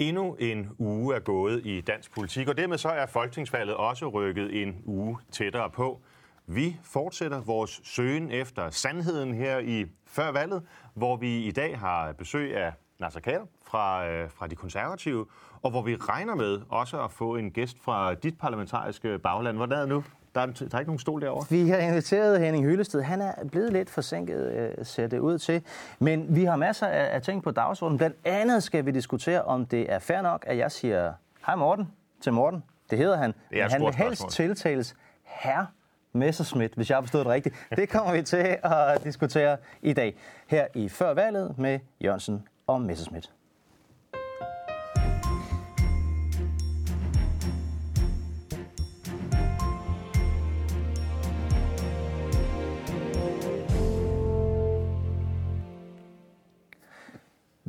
Endnu 0.00 0.36
en 0.38 0.70
uge 0.78 1.14
er 1.14 1.20
gået 1.20 1.66
i 1.66 1.80
dansk 1.80 2.14
politik, 2.14 2.48
og 2.48 2.56
dermed 2.56 2.78
så 2.78 2.88
er 2.88 3.06
folketingsvalget 3.06 3.74
også 3.76 4.08
rykket 4.08 4.62
en 4.62 4.82
uge 4.84 5.18
tættere 5.30 5.70
på. 5.70 6.00
Vi 6.46 6.76
fortsætter 6.82 7.40
vores 7.40 7.80
søgen 7.84 8.30
efter 8.30 8.70
sandheden 8.70 9.34
her 9.34 9.58
i 9.58 9.86
før 10.06 10.32
valget, 10.32 10.62
hvor 10.94 11.16
vi 11.16 11.44
i 11.44 11.50
dag 11.50 11.78
har 11.78 12.12
besøg 12.12 12.56
af 12.56 12.72
Nasser 12.98 13.20
Kader 13.20 13.46
fra, 13.64 14.08
øh, 14.08 14.30
fra 14.30 14.46
de 14.46 14.56
konservative, 14.56 15.26
og 15.62 15.70
hvor 15.70 15.82
vi 15.82 15.96
regner 15.96 16.34
med 16.34 16.60
også 16.68 17.02
at 17.02 17.10
få 17.10 17.36
en 17.36 17.50
gæst 17.50 17.78
fra 17.82 18.14
dit 18.14 18.38
parlamentariske 18.38 19.18
bagland. 19.18 19.56
Hvordan 19.56 19.76
er 19.76 19.80
det 19.80 19.88
nu? 19.88 20.04
Der 20.34 20.40
er, 20.40 20.46
der 20.46 20.68
er 20.72 20.78
ikke 20.78 20.90
nogen 20.90 20.98
stol 20.98 21.20
derovre. 21.20 21.46
Vi 21.50 21.68
har 21.68 21.78
inviteret 21.78 22.40
Henning 22.40 22.64
Hyllested. 22.64 23.02
Han 23.02 23.20
er 23.20 23.32
blevet 23.52 23.72
lidt 23.72 23.90
forsinket, 23.90 24.52
øh, 24.52 24.86
ser 24.86 25.06
det 25.06 25.18
ud 25.18 25.38
til. 25.38 25.62
Men 25.98 26.36
vi 26.36 26.44
har 26.44 26.56
masser 26.56 26.86
af, 26.86 27.14
af 27.14 27.22
ting 27.22 27.42
på 27.42 27.50
dagsordenen. 27.50 27.98
Blandt 27.98 28.16
andet 28.24 28.62
skal 28.62 28.86
vi 28.86 28.90
diskutere, 28.90 29.42
om 29.42 29.66
det 29.66 29.92
er 29.92 29.98
fair 29.98 30.22
nok, 30.22 30.44
at 30.46 30.56
jeg 30.58 30.72
siger 30.72 31.12
hej 31.46 31.54
Morten 31.54 31.88
til 32.20 32.32
Morten. 32.32 32.64
Det 32.90 32.98
hedder 32.98 33.16
han. 33.16 33.34
Det 33.50 33.60
er 33.60 33.68
han 33.68 33.80
vil 33.82 33.94
helst 33.94 34.20
spørgsmål. 34.22 34.30
tiltales 34.30 34.96
herre 35.22 35.66
Messerschmidt, 36.12 36.74
hvis 36.74 36.90
jeg 36.90 36.96
har 36.96 37.02
forstået 37.02 37.24
det 37.24 37.32
rigtigt. 37.32 37.54
Det 37.76 37.88
kommer 37.88 38.12
vi 38.12 38.22
til 38.22 38.56
at 38.62 39.04
diskutere 39.04 39.56
i 39.82 39.92
dag 39.92 40.16
her 40.46 40.66
i 40.74 40.88
Før 40.88 41.14
valget 41.14 41.58
med 41.58 41.78
Jørgensen 42.00 42.48
og 42.66 42.80
Messerschmidt. 42.80 43.30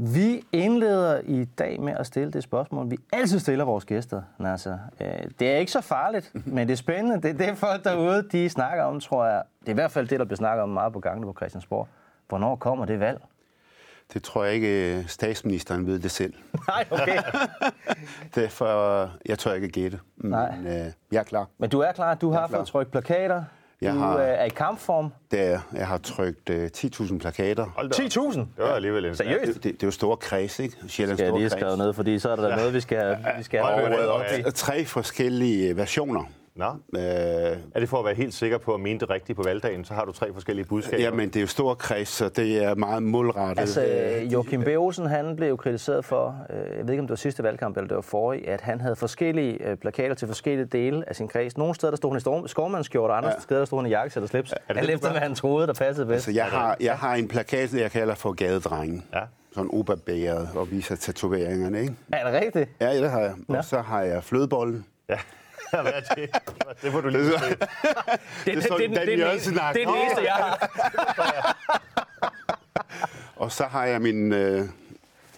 Vi 0.04 0.44
indleder 0.52 1.22
i 1.24 1.46
dag 1.46 1.82
med 1.82 1.94
at 2.00 2.06
stille 2.06 2.32
det 2.32 2.44
spørgsmål, 2.44 2.92
vi 2.92 2.98
altid 3.14 3.40
stiller 3.40 3.66
vores 3.66 3.86
gæster, 3.86 4.22
Nasser. 4.40 4.78
Øh, 5.02 5.08
Det 5.40 5.52
er 5.52 5.58
ikke 5.58 5.72
så 5.72 5.82
farligt, 5.82 6.32
men 6.46 6.68
det 6.68 6.74
er 6.74 6.78
spændende. 6.78 7.22
Det 7.22 7.42
er 7.42 7.46
det, 7.48 7.58
folk 7.58 7.84
derude 7.84 8.28
de 8.32 8.50
snakker 8.50 8.84
om, 8.84 9.00
tror 9.00 9.26
jeg. 9.26 9.42
Det 9.60 9.68
er 9.68 9.72
i 9.72 9.74
hvert 9.74 9.92
fald 9.92 10.08
det, 10.08 10.20
der 10.20 10.26
bliver 10.26 10.38
snakket 10.38 10.64
om 10.64 10.70
meget 10.70 10.94
på 10.94 11.00
gangene 11.00 11.26
på 11.26 11.34
Christiansborg. 11.34 11.88
Hvornår 12.30 12.56
kommer 12.56 12.86
det 12.86 13.00
valg? 13.00 13.22
Det 14.14 14.24
tror 14.24 14.44
jeg 14.44 14.54
ikke, 14.54 14.98
øh, 14.98 15.08
statsministeren 15.08 15.88
ved 15.88 16.00
det 16.00 16.12
selv. 16.12 16.34
Nej, 16.68 16.86
okay. 16.92 17.18
Derfor, 18.36 19.10
jeg 19.26 19.40
tror 19.40 19.54
ikke 19.54 19.70
gætte. 19.70 20.00
Men 20.18 20.32
Nej. 20.32 20.56
øh, 20.60 20.92
jeg 21.12 21.20
er 21.20 21.24
klar. 21.24 21.48
Men 21.58 21.70
du 21.70 21.80
er 21.80 21.92
klar, 21.92 22.14
du 22.16 22.32
har 22.32 22.48
fået 22.48 22.68
trykt 22.68 22.92
plakater. 22.92 23.44
Jeg 23.82 23.94
du 23.94 24.00
har- 24.00 24.18
øh, 24.18 24.28
er 24.28 24.44
i 24.44 24.50
kampform. 24.50 25.10
Det 25.32 25.42
er, 25.42 25.60
jeg 25.74 25.88
har 25.88 25.98
trykt 25.98 26.50
øh, 26.50 26.70
10.000 26.78 27.18
plakater. 27.20 27.66
Hold 27.76 27.90
da 27.90 28.04
op. 28.04 28.32
10.000? 28.34 28.40
Det 28.40 28.48
var 28.58 28.74
alligevel 28.74 29.06
en... 29.06 29.16
Seriøst? 29.16 29.46
Det, 29.54 29.56
det, 29.56 29.64
det 29.64 29.84
er 29.84 29.88
jo 29.88 29.92
store 29.92 30.18
kreds, 30.18 30.60
ikke? 30.60 30.76
Sjællands 30.88 31.20
Skal 31.20 31.30
jeg 31.32 31.40
lige 31.40 31.50
skrive 31.50 31.78
ned, 31.78 31.94
fordi 31.94 32.20
så 32.20 32.30
er 32.30 32.36
der 32.36 32.50
ja. 32.50 32.56
noget, 32.56 32.74
vi 32.74 32.80
skal, 32.80 33.18
vi 33.38 33.44
skal 33.44 33.60
have 33.60 33.72
da 33.78 33.82
overvejet 33.82 34.10
op. 34.10 34.20
op 34.20 34.40
i. 34.40 34.44
Og 34.46 34.54
Tre 34.56 34.86
forskellige 34.86 35.78
versioner. 35.78 36.24
Nå. 36.56 36.66
Øh, 36.66 37.02
Er 37.02 37.80
det 37.80 37.90
for 37.90 38.00
at 38.00 38.06
være 38.06 38.14
helt 38.16 38.34
sikker 38.34 38.58
på 38.58 38.74
at 38.74 38.80
mene 38.80 39.00
det 39.00 39.10
rigtigt 39.10 39.36
på 39.36 39.44
valgdagen, 39.44 39.86
så 39.86 39.94
har 39.94 40.06
du 40.06 40.12
tre 40.12 40.34
forskellige 40.34 40.66
budskaber? 40.66 41.04
jamen, 41.04 41.28
det 41.30 41.36
er 41.36 41.42
jo 41.42 41.48
store 41.48 41.76
kreds, 41.76 42.10
så 42.10 42.30
det 42.30 42.64
er 42.64 42.76
meget 42.76 43.04
målrettet. 43.04 43.60
Altså, 43.62 43.82
Joachim 44.34 44.62
B. 44.64 44.68
Olsen, 44.68 45.06
han 45.06 45.36
blev 45.36 45.48
jo 45.50 45.56
kritiseret 45.56 46.06
for, 46.06 46.36
øh, 46.50 46.78
jeg 46.78 46.84
ved 46.88 46.90
ikke 46.90 47.00
om 47.02 47.06
det 47.08 47.10
var 47.10 47.16
sidste 47.16 47.44
valgkamp 47.44 47.78
eller 47.78 47.88
det 47.88 47.96
var 47.96 48.02
forrige, 48.02 48.50
at 48.50 48.62
han 48.62 48.82
havde 48.82 48.96
forskellige 48.96 49.68
øh, 49.68 49.78
plakater 49.78 50.16
til 50.16 50.28
forskellige 50.28 50.66
dele 50.66 51.10
af 51.10 51.16
sin 51.16 51.28
kreds. 51.28 51.58
Nogle 51.58 51.76
steder, 51.76 51.92
der 51.92 51.98
stod 51.98 52.12
han 52.12 52.18
i 52.18 52.22
storm- 52.22 52.48
skovmandskjort, 52.48 53.10
og 53.12 53.18
andre 53.18 53.30
ja. 53.30 53.40
steder, 53.40 53.60
der 53.60 53.66
stod 53.66 53.80
han 53.80 53.86
i 53.86 53.90
jakkesæt 53.90 54.24
og 54.24 54.30
slips. 54.30 54.50
det 54.50 54.78
Han 54.78 54.90
efter, 54.90 55.12
hvad 55.12 55.22
han 55.22 55.36
troede, 55.36 55.68
der 55.68 55.74
passede 55.74 56.06
bedst. 56.06 56.28
Altså, 56.28 56.32
jeg 56.32 56.46
har, 56.46 56.78
jeg 56.80 56.98
har 56.98 57.16
en 57.16 57.28
plakat, 57.28 57.74
jeg 57.74 57.92
kalder 57.92 58.16
for 58.16 58.32
gadedrengen. 58.32 59.04
Ja. 59.14 59.22
Sådan 59.54 59.70
ubarberet 59.72 60.50
og 60.56 60.72
viser 60.72 60.96
tatoveringerne, 60.96 61.82
ikke? 61.82 61.94
Er 62.14 62.32
det 62.32 62.42
rigtigt? 62.42 62.70
Ja, 62.82 63.02
det 63.02 63.12
har 63.12 63.20
jeg. 63.20 63.34
Ja. 63.50 63.58
Og 63.58 63.66
så 63.66 63.82
har 63.82 64.02
jeg 64.02 64.24
flødebollen. 64.24 64.86
Ja. 65.10 65.18
Hvad 65.82 65.92
er 65.94 66.16
det? 66.16 66.30
Det 66.82 66.92
får 66.92 67.02
du 67.02 67.10
lige. 67.10 67.24
Det, 67.24 67.32
er 68.58 68.62
sådan 68.62 68.94
Dan 68.94 69.08
det, 69.08 69.20
Jørgensen 69.20 69.54
det, 69.54 69.62
har- 69.62 69.74
det 69.74 69.84
er 69.84 69.88
den 69.88 69.96
eneste, 70.02 70.22
jeg 70.24 70.34
har. 70.34 70.70
Og 73.36 73.52
så 73.52 73.64
har 73.64 73.86
jeg 73.86 74.02
min 74.02 74.34
øh, 74.34 74.66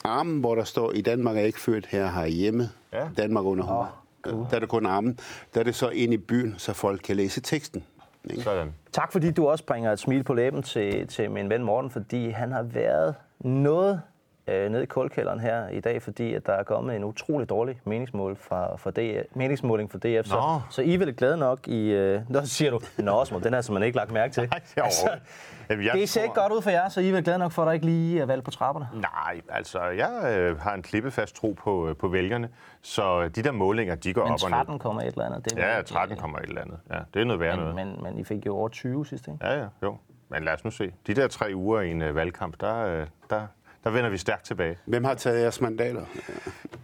arm, 0.04 0.40
hvor 0.40 0.56
der 0.56 0.64
står, 0.64 0.92
i 0.92 1.02
Danmark 1.02 1.36
er 1.36 1.40
jeg 1.40 1.48
ikke 1.48 1.62
født 1.62 1.86
her, 1.86 2.06
har 2.06 2.22
jeg 2.22 2.32
hjemme. 2.32 2.70
Ja. 2.94 3.08
Danmark 3.18 3.46
under 3.46 3.64
oh, 3.80 3.86
cool. 4.32 4.46
Der 4.50 4.56
er 4.56 4.60
det 4.60 4.70
kun 4.70 4.86
armen. 4.86 5.20
Der 5.54 5.60
er 5.60 5.64
det 5.64 5.76
så 5.76 5.90
ind 5.90 6.14
i 6.14 6.18
byen, 6.18 6.56
så 6.58 6.74
folk 6.74 7.02
kan 7.04 7.16
læse 7.16 7.42
teksten. 7.42 7.84
Ikke? 8.30 8.42
Sådan. 8.44 8.74
Tak 8.92 9.12
fordi 9.12 9.32
du 9.32 9.48
også 9.48 9.66
bringer 9.66 9.92
et 9.92 10.00
smil 10.00 10.24
på 10.24 10.34
læben 10.34 10.64
til, 10.64 11.08
til 11.08 11.32
min 11.32 11.50
ven 11.50 11.64
Morten, 11.64 11.92
fordi 11.92 12.30
han 12.30 12.52
har 12.52 12.64
været 12.64 13.16
noget 13.40 14.02
øh, 14.48 14.70
nede 14.72 14.84
i 14.84 14.86
kulkælderen 14.86 15.40
her 15.40 15.68
i 15.70 15.80
dag, 15.80 16.02
fordi 16.02 16.34
at 16.34 16.46
der 16.46 16.54
er 16.54 16.64
kommet 16.64 16.96
en 16.96 17.04
utrolig 17.04 17.50
dårlig 17.50 17.82
meningsmål 17.86 18.36
fra, 18.36 18.76
fra 18.78 18.92
DF, 18.92 19.36
meningsmåling 19.36 19.92
for 19.92 19.98
DF. 19.98 20.26
Så, 20.28 20.36
Nå. 20.36 20.62
så 20.70 20.82
I 20.82 20.94
er 20.94 20.98
vel 20.98 21.16
glade 21.16 21.38
nok 21.38 21.68
i... 21.68 21.90
Øh, 21.92 22.22
nå, 22.30 22.42
siger 22.44 22.72
du, 22.72 22.80
nå, 22.98 23.12
Osmo, 23.12 23.40
den 23.40 23.54
har 23.54 23.72
man 23.72 23.84
ikke 23.84 23.98
lagt 23.98 24.12
mærke 24.12 24.34
til. 24.34 24.44
Nej, 24.50 24.60
det 24.76 24.84
overhovedet. 24.84 25.22
Jamen, 25.70 25.86
jeg 25.86 25.94
det 25.94 26.10
ser 26.10 26.20
tror- 26.22 26.26
ikke 26.26 26.42
godt 26.42 26.52
ud 26.54 26.62
for 26.62 26.70
jer, 26.70 26.90
så 26.90 27.02
I 27.02 27.10
er 27.10 27.14
vel 27.14 27.24
glade 27.24 27.38
nok 27.40 27.52
for, 27.52 27.62
at 27.62 27.66
der 27.66 27.72
ikke 27.72 27.86
lige 27.86 28.22
er 28.22 28.26
valg 28.26 28.44
på 28.44 28.52
trapperne. 28.52 28.88
Nej, 28.94 29.42
altså, 29.50 29.80
jeg 29.84 30.36
øh, 30.38 30.60
har 30.60 30.74
en 30.74 30.82
klippefast 30.82 31.36
tro 31.36 31.52
på, 31.52 31.90
øh, 31.90 31.96
på 31.96 32.08
vælgerne, 32.08 32.50
så 32.82 33.28
de 33.28 33.44
der 33.44 33.52
målinger, 33.52 33.96
de 33.96 34.14
går 34.14 34.24
Men 34.24 34.32
op 34.34 34.40
og 34.44 34.50
ned. 34.50 34.58
13, 34.58 34.80
kommer 34.80 35.02
et 35.02 35.08
eller 35.08 35.26
andet. 35.26 35.46
Det 35.46 35.60
er 35.60 35.70
Ja, 35.70 35.76
vel- 35.76 35.86
13 35.86 36.18
kommer 36.18 36.38
et 36.40 36.44
eller 36.50 36.62
andet. 36.62 36.78
Ja, 36.92 37.00
det 37.14 37.22
er 37.22 37.26
noget 37.26 37.40
værre 37.40 37.58
noget. 37.58 37.76
men, 37.76 38.00
men, 38.04 38.18
I 38.20 38.24
fik 38.24 38.46
jo 38.46 38.56
over 38.56 38.70
20 38.70 39.06
sidst, 39.06 39.28
ikke? 39.28 39.48
Ja, 39.48 39.60
ja, 39.60 39.66
jo. 39.84 39.98
Men 40.30 40.44
lad 40.44 40.54
os 40.54 40.64
nu 40.66 40.72
se. 40.72 40.92
De 41.08 41.14
der 41.14 41.28
tre 41.28 41.52
uger 41.56 41.82
i 41.82 41.92
en 41.92 42.02
øh, 42.02 42.16
valgkamp, 42.16 42.62
der, 42.62 42.86
øh, 42.86 43.08
der, 43.30 43.48
der 43.84 43.90
vender 43.90 44.10
vi 44.10 44.18
stærkt 44.18 44.46
tilbage. 44.46 44.78
Hvem 44.86 45.04
har 45.04 45.14
taget 45.14 45.42
jeres 45.42 45.62
mandater? 45.62 46.02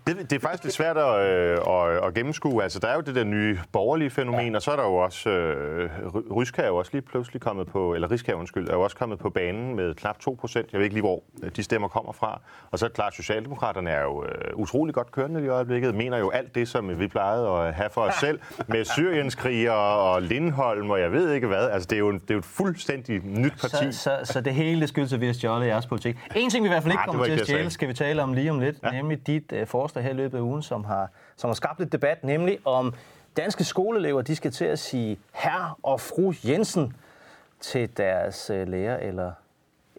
Det, 0.08 0.18
det 0.30 0.34
er 0.34 0.40
faktisk 0.40 0.64
lidt 0.64 0.74
svært 0.76 0.98
at, 0.98 1.20
øh, 1.30 1.58
at, 1.68 2.04
at 2.08 2.14
gennemskue. 2.14 2.64
Altså, 2.64 2.80
der 2.80 2.88
er 2.88 2.96
jo 2.96 3.02
det 3.02 3.16
der 3.16 3.24
nye 3.24 3.60
borgerlige 3.72 4.10
fænomen, 4.10 4.50
ja. 4.50 4.56
og 4.56 4.62
så 4.62 4.72
er 4.72 4.76
der 4.76 4.84
jo 4.84 4.96
også... 4.96 5.30
Øh, 5.30 5.90
Ry- 6.06 6.34
Ryska 6.36 6.62
er 6.62 6.68
jo 6.68 6.76
også 6.76 6.92
lige 6.94 7.02
pludselig 7.02 7.42
kommet 7.42 7.68
på... 7.68 7.94
Eller 7.94 8.12
Riska, 8.12 8.34
undskyld, 8.34 8.70
er 8.70 8.74
jo 8.74 8.82
også 8.82 8.96
kommet 8.96 9.20
på 9.20 9.30
banen 9.30 9.76
med 9.76 9.96
knap 9.96 10.20
2 10.20 10.38
procent. 10.42 10.72
Jeg 10.72 10.78
ved 10.80 10.84
ikke 10.86 10.96
lige, 10.96 11.02
hvor 11.04 11.24
øh, 11.44 11.52
de 11.56 11.64
stemmer 11.64 11.88
kommer 11.88 12.12
fra. 12.12 12.42
Og 12.72 12.80
så 12.80 12.86
er 12.86 12.88
det 12.88 12.96
klart, 12.96 13.14
Socialdemokraterne 13.16 13.90
er 13.90 14.02
jo 14.04 14.24
øh, 14.24 14.32
utrolig 14.54 14.96
godt 14.96 15.12
kørende 15.12 15.46
i 15.46 15.48
øjeblikket. 15.48 15.96
Mener 15.96 16.18
jo 16.18 16.30
alt 16.30 16.56
det, 16.56 16.68
som 16.68 17.00
vi 17.00 17.08
plejede 17.08 17.48
at 17.50 17.74
have 17.74 17.90
for 17.90 18.02
os 18.02 18.16
selv. 18.16 18.40
Med 18.68 18.86
Syrienskriger 18.86 19.72
og 19.72 20.22
Lindholm 20.22 20.90
og 20.92 21.00
jeg 21.00 21.12
ved 21.12 21.32
ikke 21.34 21.48
hvad. 21.48 21.70
Altså, 21.70 21.88
det 21.88 21.96
er 21.96 22.00
jo, 22.00 22.10
en- 22.10 22.20
det 22.20 22.30
er 22.30 22.34
jo 22.34 22.40
et 22.40 22.46
fuldstændig 22.46 23.22
nyt 23.26 23.54
parti. 23.62 23.92
Så, 23.92 24.00
så, 24.24 24.34
så 24.34 24.42
det 24.42 24.54
hele 24.54 24.88
skyldes, 24.88 25.14
at 25.14 25.22
vi 25.22 25.26
har 25.26 25.34
stjålet 25.34 25.68
jeres 25.68 25.86
politik. 25.86 26.18
En 26.36 26.50
ting, 26.50 26.64
vi 26.64 26.68
i 26.68 26.72
hvert 26.72 26.84
fald 26.84 26.89
ikke 26.92 26.96
Nej, 26.96 27.06
det 27.06 27.12
kommer 27.12 27.26
til 27.26 27.32
ikke 27.32 27.42
at 27.42 27.48
stjæle, 27.48 27.70
skal 27.70 27.88
vi 27.88 27.94
tale 27.94 28.24
om 28.24 28.34
lige 28.34 28.52
om 28.52 28.60
lidt, 28.60 28.78
ja. 28.84 28.92
nemlig 28.92 29.28
dit 29.28 29.54
uh, 29.62 29.68
forslag 29.68 30.04
her 30.04 30.12
i 30.12 30.14
løbet 30.14 30.38
af 30.38 30.42
ugen, 30.42 30.62
som 30.62 30.84
har, 30.84 31.10
som 31.36 31.48
har 31.48 31.56
skabt 31.56 31.80
lidt 31.80 31.92
debat, 31.92 32.24
nemlig 32.24 32.60
om 32.66 32.94
danske 33.38 33.64
skoleelever, 33.64 34.22
de 34.22 34.36
skal 34.36 34.52
til 34.52 34.66
at 34.66 34.80
sige 34.80 35.20
herr 35.34 35.80
og 35.84 36.02
fru 36.02 36.34
Jensen 36.48 36.94
til 37.60 37.98
deres 37.98 38.50
uh, 38.50 38.68
lærer, 38.68 38.98
eller 38.98 39.32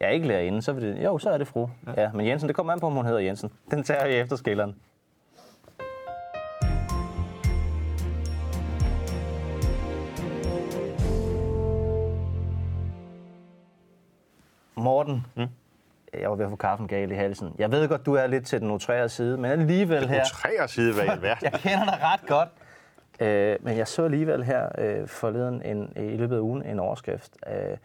ja, 0.00 0.08
ikke 0.08 0.28
lærerinde, 0.28 0.62
så 0.62 0.72
vil 0.72 0.82
det, 0.82 1.04
jo, 1.04 1.18
så 1.18 1.30
er 1.30 1.38
det 1.38 1.48
fru. 1.48 1.68
Ja. 1.86 2.02
ja, 2.02 2.10
men 2.12 2.26
Jensen, 2.26 2.48
det 2.48 2.56
kommer 2.56 2.72
an 2.72 2.80
på, 2.80 2.86
om 2.86 2.92
hun 2.92 3.06
hedder 3.06 3.20
Jensen. 3.20 3.50
Den 3.70 3.82
tager 3.82 4.06
vi 4.06 4.14
efter 4.14 4.36
skilleren. 4.36 4.74
Morten, 14.76 15.26
mm. 15.36 15.46
Jeg 16.20 16.30
var 16.30 16.36
ved 16.36 16.44
at 16.44 16.50
få 16.50 16.56
kaffen 16.56 16.88
galt 16.88 17.12
i 17.12 17.14
halsen. 17.14 17.54
Jeg 17.58 17.72
ved 17.72 17.88
godt, 17.88 18.06
du 18.06 18.14
er 18.14 18.26
lidt 18.26 18.46
til 18.46 18.60
den 18.60 18.70
utrærede 18.70 19.08
side, 19.08 19.36
men 19.36 19.50
alligevel 19.50 20.08
her... 20.08 20.24
Tre 20.24 20.68
side, 20.68 20.94
hvad 20.94 21.04
i. 21.04 21.08
Jeg 21.42 21.52
kender 21.52 21.84
dig 21.84 21.98
ret 22.02 22.26
godt. 22.26 22.48
Øh, 23.20 23.56
men 23.60 23.76
jeg 23.76 23.88
så 23.88 24.04
alligevel 24.04 24.44
her 24.44 24.68
øh, 24.78 25.08
forleden 25.08 25.62
en, 25.62 25.92
i 25.96 26.16
løbet 26.16 26.36
af 26.36 26.40
ugen 26.40 26.62
en 26.62 26.78
overskrift. 26.78 27.36
Øh, 27.46 27.76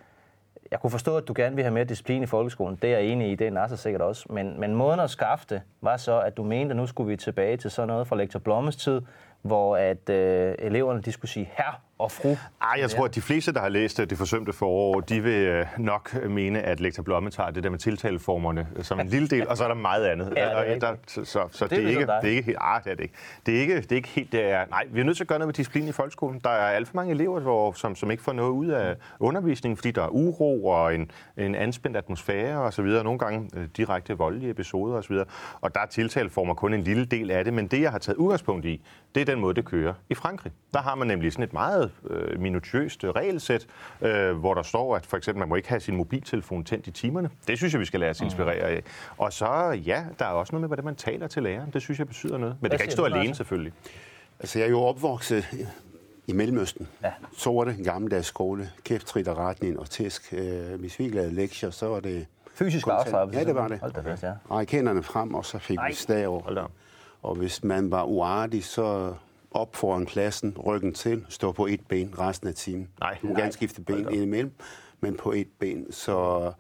jeg 0.72 0.80
kunne 0.80 0.92
forstå, 0.92 1.18
at 1.18 1.28
du 1.28 1.34
gerne 1.36 1.56
vil 1.56 1.64
have 1.64 1.74
mere 1.74 1.84
disciplin 1.84 2.24
i 2.24 2.26
folkeskolen. 2.26 2.80
Det 2.82 2.94
er 2.94 2.98
jeg 2.98 3.08
enig 3.08 3.32
i, 3.32 3.36
det 3.36 3.48
er 3.48 3.52
Nasser 3.52 3.78
sikkert 3.78 4.02
også. 4.02 4.26
Men, 4.30 4.60
men 4.60 4.76
måden 4.76 5.00
at 5.00 5.10
skaffe 5.10 5.46
det 5.50 5.62
var 5.82 5.98
så, 5.98 6.20
at 6.20 6.38
du 6.38 6.44
mente, 6.44 6.72
at 6.72 6.78
nu 6.78 6.88
skulle 6.88 7.10
vi 7.10 7.18
tilbage 7.18 7.58
til 7.58 7.72
sådan 7.72 7.88
noget 7.88 8.08
fra 8.08 8.16
lektor 8.16 8.40
Blommes 8.40 8.76
tid, 8.76 9.02
hvor 9.42 9.78
at 9.78 10.10
øh, 10.10 10.56
eleverne 10.60 11.02
de 11.02 11.12
skulle 11.12 11.32
sige 11.32 11.50
herr 11.54 11.82
og 12.00 12.12
fru. 12.12 12.30
Ej, 12.62 12.78
jeg 12.80 12.90
tror, 12.90 13.06
at 13.06 13.16
de 13.16 13.22
fleste, 13.22 13.54
der 13.54 13.60
har 13.60 13.70
læst 13.70 14.00
øh, 14.00 14.10
det 14.10 14.18
forsømte 14.18 14.54
forår, 14.54 15.00
de 15.00 15.22
vil 15.24 15.34
øh, 15.48 15.66
nok 15.78 16.24
mene, 16.30 16.62
at 16.62 16.80
lektor 16.80 17.04
Blomme 17.04 17.30
tager 17.30 17.52
det 17.52 17.64
der 17.64 17.70
med 17.70 17.80
tiltaleformerne 17.80 18.68
øh, 18.76 18.84
som 18.84 19.00
en 19.00 19.08
lille 19.08 19.28
del, 19.28 19.48
og 19.48 19.58
så 19.58 19.64
er 19.64 19.68
der 19.68 19.76
meget 19.76 20.06
andet. 20.06 20.34
Ja, 20.36 20.50
det 20.50 20.76
er 20.76 20.80
der, 20.80 20.96
så 21.08 21.26
så, 21.26 21.48
så 21.52 21.66
Det 21.66 21.70
det, 21.72 21.76
er 21.76 21.80
ikke, 21.80 21.90
ligesom 21.92 22.08
dig. 22.08 22.20
det 22.22 22.28
er 22.32 22.36
ikke 22.36 22.46
helt... 22.46 22.58
Ah, 22.62 22.84
det 22.84 22.92
er 22.92 22.96
det 22.96 23.04
ikke. 23.04 23.16
Det 23.46 23.56
er 23.58 23.62
ikke, 23.62 23.76
det 23.82 23.92
er 23.92 23.96
ikke 23.96 24.10
helt... 24.10 24.32
Det 24.32 24.52
er, 24.52 24.66
nej, 24.70 24.84
vi 24.92 25.00
er 25.00 25.04
nødt 25.04 25.18
til 25.18 25.24
at 25.24 25.28
gøre 25.28 25.40
noget 25.40 25.48
med 25.48 25.54
disciplin 25.54 25.88
i 25.88 25.92
folkeskolen. 25.92 26.40
Der 26.44 26.50
er 26.50 26.68
alt 26.68 26.88
for 26.88 26.96
mange 26.96 27.12
elever, 27.12 27.40
hvor, 27.40 27.72
som, 27.72 27.96
som 27.96 28.12
ikke 28.12 28.24
får 28.24 28.34
noget 28.34 28.52
ud 28.52 28.68
af 28.68 28.96
undervisningen, 29.20 29.78
fordi 29.78 29.92
der 29.92 30.04
er 30.04 30.10
uro 30.10 30.66
og 30.66 30.96
en, 30.96 31.12
en 31.38 31.56
anspændt 31.56 31.98
atmosfære 31.98 32.62
og 32.62 32.74
så 32.74 32.82
videre. 32.82 33.04
Nogle 33.04 33.20
gange 33.20 33.50
øh, 33.56 33.68
direkte 33.78 34.18
voldelige 34.18 34.50
episoder 34.52 34.96
og 34.96 35.04
så 35.04 35.10
videre. 35.10 35.26
Og 35.62 35.76
der 35.76 35.82
er 35.82 35.86
tiltaleformer 35.86 36.54
kun 36.54 36.74
en 36.74 36.82
lille 36.84 37.06
del 37.06 37.32
af 37.32 37.44
det, 37.44 37.54
men 37.54 37.68
det, 37.68 37.82
jeg 37.82 37.92
har 37.92 38.00
taget 38.00 38.18
udgangspunkt 38.18 38.66
i, 38.66 38.82
det 39.16 39.22
er 39.22 39.26
den 39.26 39.40
måde, 39.40 39.54
det 39.54 39.66
kører 39.66 39.94
i 40.10 40.14
Frankrig. 40.16 40.52
Der 40.74 40.82
har 40.82 40.96
man 40.96 41.08
nemlig 41.08 41.32
sådan 41.32 41.44
et 41.44 41.54
meget 41.54 41.85
meget 41.86 42.32
øh, 42.32 42.40
minutiøst 42.40 43.04
øh, 43.04 43.10
regelsæt, 43.10 43.68
øh, 44.02 44.38
hvor 44.38 44.54
der 44.54 44.64
står, 44.64 44.96
at 44.96 45.06
for 45.06 45.18
eksempel 45.18 45.40
man 45.40 45.50
må 45.50 45.56
ikke 45.56 45.70
have 45.70 45.80
sin 45.80 45.96
mobiltelefon 45.96 46.64
tændt 46.64 46.88
i 46.88 46.92
timerne. 46.92 47.30
Det 47.48 47.58
synes 47.58 47.74
jeg, 47.74 47.80
vi 47.80 47.86
skal 47.86 48.00
lade 48.00 48.10
os 48.10 48.22
inspirere 48.22 48.56
af. 48.56 48.84
Og 49.18 49.34
så, 49.34 49.82
ja, 49.86 50.04
der 50.20 50.26
er 50.26 50.30
også 50.30 50.52
noget 50.54 50.62
med, 50.62 50.70
hvordan 50.70 50.86
man 50.86 50.96
taler 50.96 51.28
til 51.28 51.44
læreren. 51.44 51.70
Det 51.74 51.82
synes 51.82 52.00
jeg 52.00 52.08
betyder 52.08 52.38
noget. 52.38 52.58
Men 52.62 52.72
det 52.72 52.80
kan 52.80 52.86
ikke 52.86 52.94
stå 52.94 53.04
alene, 53.04 53.36
selvfølgelig. 53.36 53.74
Altså, 54.40 54.60
jeg 54.60 54.66
er 54.66 54.70
jo 54.70 54.82
opvokset 54.82 55.46
i 56.28 56.34
Mellemøsten. 56.34 56.88
Ja. 57.04 57.12
Så 57.38 57.52
var 57.52 57.64
det 57.64 57.78
en 57.78 57.84
gammeldags 57.84 58.28
skole. 58.28 58.70
Kæft, 58.84 59.08
trit 59.08 59.28
og 59.28 59.38
retning 59.38 59.80
og 59.80 59.90
tæsk. 59.90 60.34
Øh, 60.38 60.80
hvis 60.80 61.00
vi 61.00 61.04
ikke 61.04 61.16
lavede 61.16 61.34
lektier, 61.34 61.70
så 61.70 61.88
var 61.88 62.00
det... 62.00 62.26
Fysisk 62.56 62.88
afstraffelse? 62.88 63.40
Ja, 63.40 63.46
det 63.46 63.56
var 63.56 63.68
det. 63.68 63.80
Hold 63.80 63.94
da 63.94 64.02
fast, 64.02 64.24
ja. 64.24 64.66
Hænderne 64.70 65.04
frem, 65.04 65.34
og 65.34 65.46
så 65.46 65.60
fik 65.60 65.78
Ej. 65.78 65.92
vi 66.08 66.26
op. 66.26 66.72
Og 67.22 67.36
hvis 67.36 67.64
man 67.64 67.92
var 67.92 68.04
uartig, 68.04 68.64
så 68.64 69.14
op 69.56 69.76
foran 69.76 70.06
klassen, 70.06 70.58
ryggen 70.66 70.94
til, 70.94 71.26
stå 71.30 71.52
på 71.52 71.66
et 71.66 71.80
ben 71.88 72.14
resten 72.20 72.48
af 72.48 72.54
timen. 72.54 72.88
Nej. 73.00 73.18
Du 73.22 73.28
må 73.28 73.34
Nej. 73.34 73.42
gerne 73.42 73.52
skifte 73.54 73.82
ben 73.82 74.08
indimellem, 74.12 74.52
men 75.02 75.16
på 75.18 75.32
et 75.32 75.48
ben. 75.60 75.92
Så, 75.92 76.52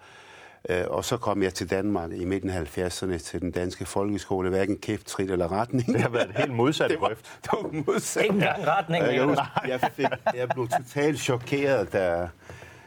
øh, 0.69 0.83
og 0.87 1.05
så 1.05 1.17
kom 1.17 1.43
jeg 1.43 1.53
til 1.53 1.69
Danmark 1.69 2.11
i 2.11 2.25
midten 2.25 2.49
af 2.49 2.77
70'erne 2.77 3.17
til 3.17 3.41
den 3.41 3.51
danske 3.51 3.85
folkeskole. 3.85 4.49
Hverken 4.49 4.77
kæft, 4.77 5.05
trit 5.07 5.31
eller 5.31 5.51
retning. 5.51 5.87
Det 5.93 6.01
har 6.01 6.09
været 6.09 6.29
et 6.29 6.35
helt 6.37 6.53
modsat 6.53 6.89
det 6.91 7.01
var, 7.01 7.07
grøft. 7.07 7.39
det 7.43 7.51
var 7.53 7.83
modsat. 7.87 8.23
Ikke 8.23 8.33
engang 8.35 8.67
retning. 8.67 9.03
Jeg, 9.03 9.13
kan 9.13 9.27
huske, 9.27 9.43
jeg, 9.67 9.79
fik, 9.93 10.05
jeg 10.35 10.49
blev 10.49 10.67
totalt 10.67 11.19
chokeret, 11.19 11.93
da 11.93 12.27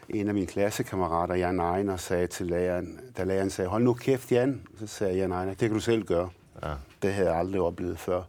en 0.09 0.29
af 0.29 0.35
mine 0.35 0.47
klassekammerater, 0.47 1.35
Jan 1.35 1.61
Ejner, 1.61 1.97
sagde 1.97 2.27
til 2.27 2.47
læreren, 2.47 3.01
da 3.17 3.25
læreren 3.25 3.51
sagde, 3.51 3.69
hold 3.69 3.83
nu 3.83 3.95
kæft, 3.95 4.33
Jan. 4.33 4.63
Så 4.79 4.87
sagde 4.87 5.15
Jan 5.17 5.33
Ejner, 5.33 5.51
det 5.51 5.59
kan 5.59 5.73
du 5.73 5.81
selv 5.81 6.03
gøre. 6.05 6.29
Ja. 6.63 6.73
Det 7.03 7.13
havde 7.13 7.29
jeg 7.31 7.39
aldrig 7.39 7.61
oplevet 7.61 7.99
før. 7.99 8.23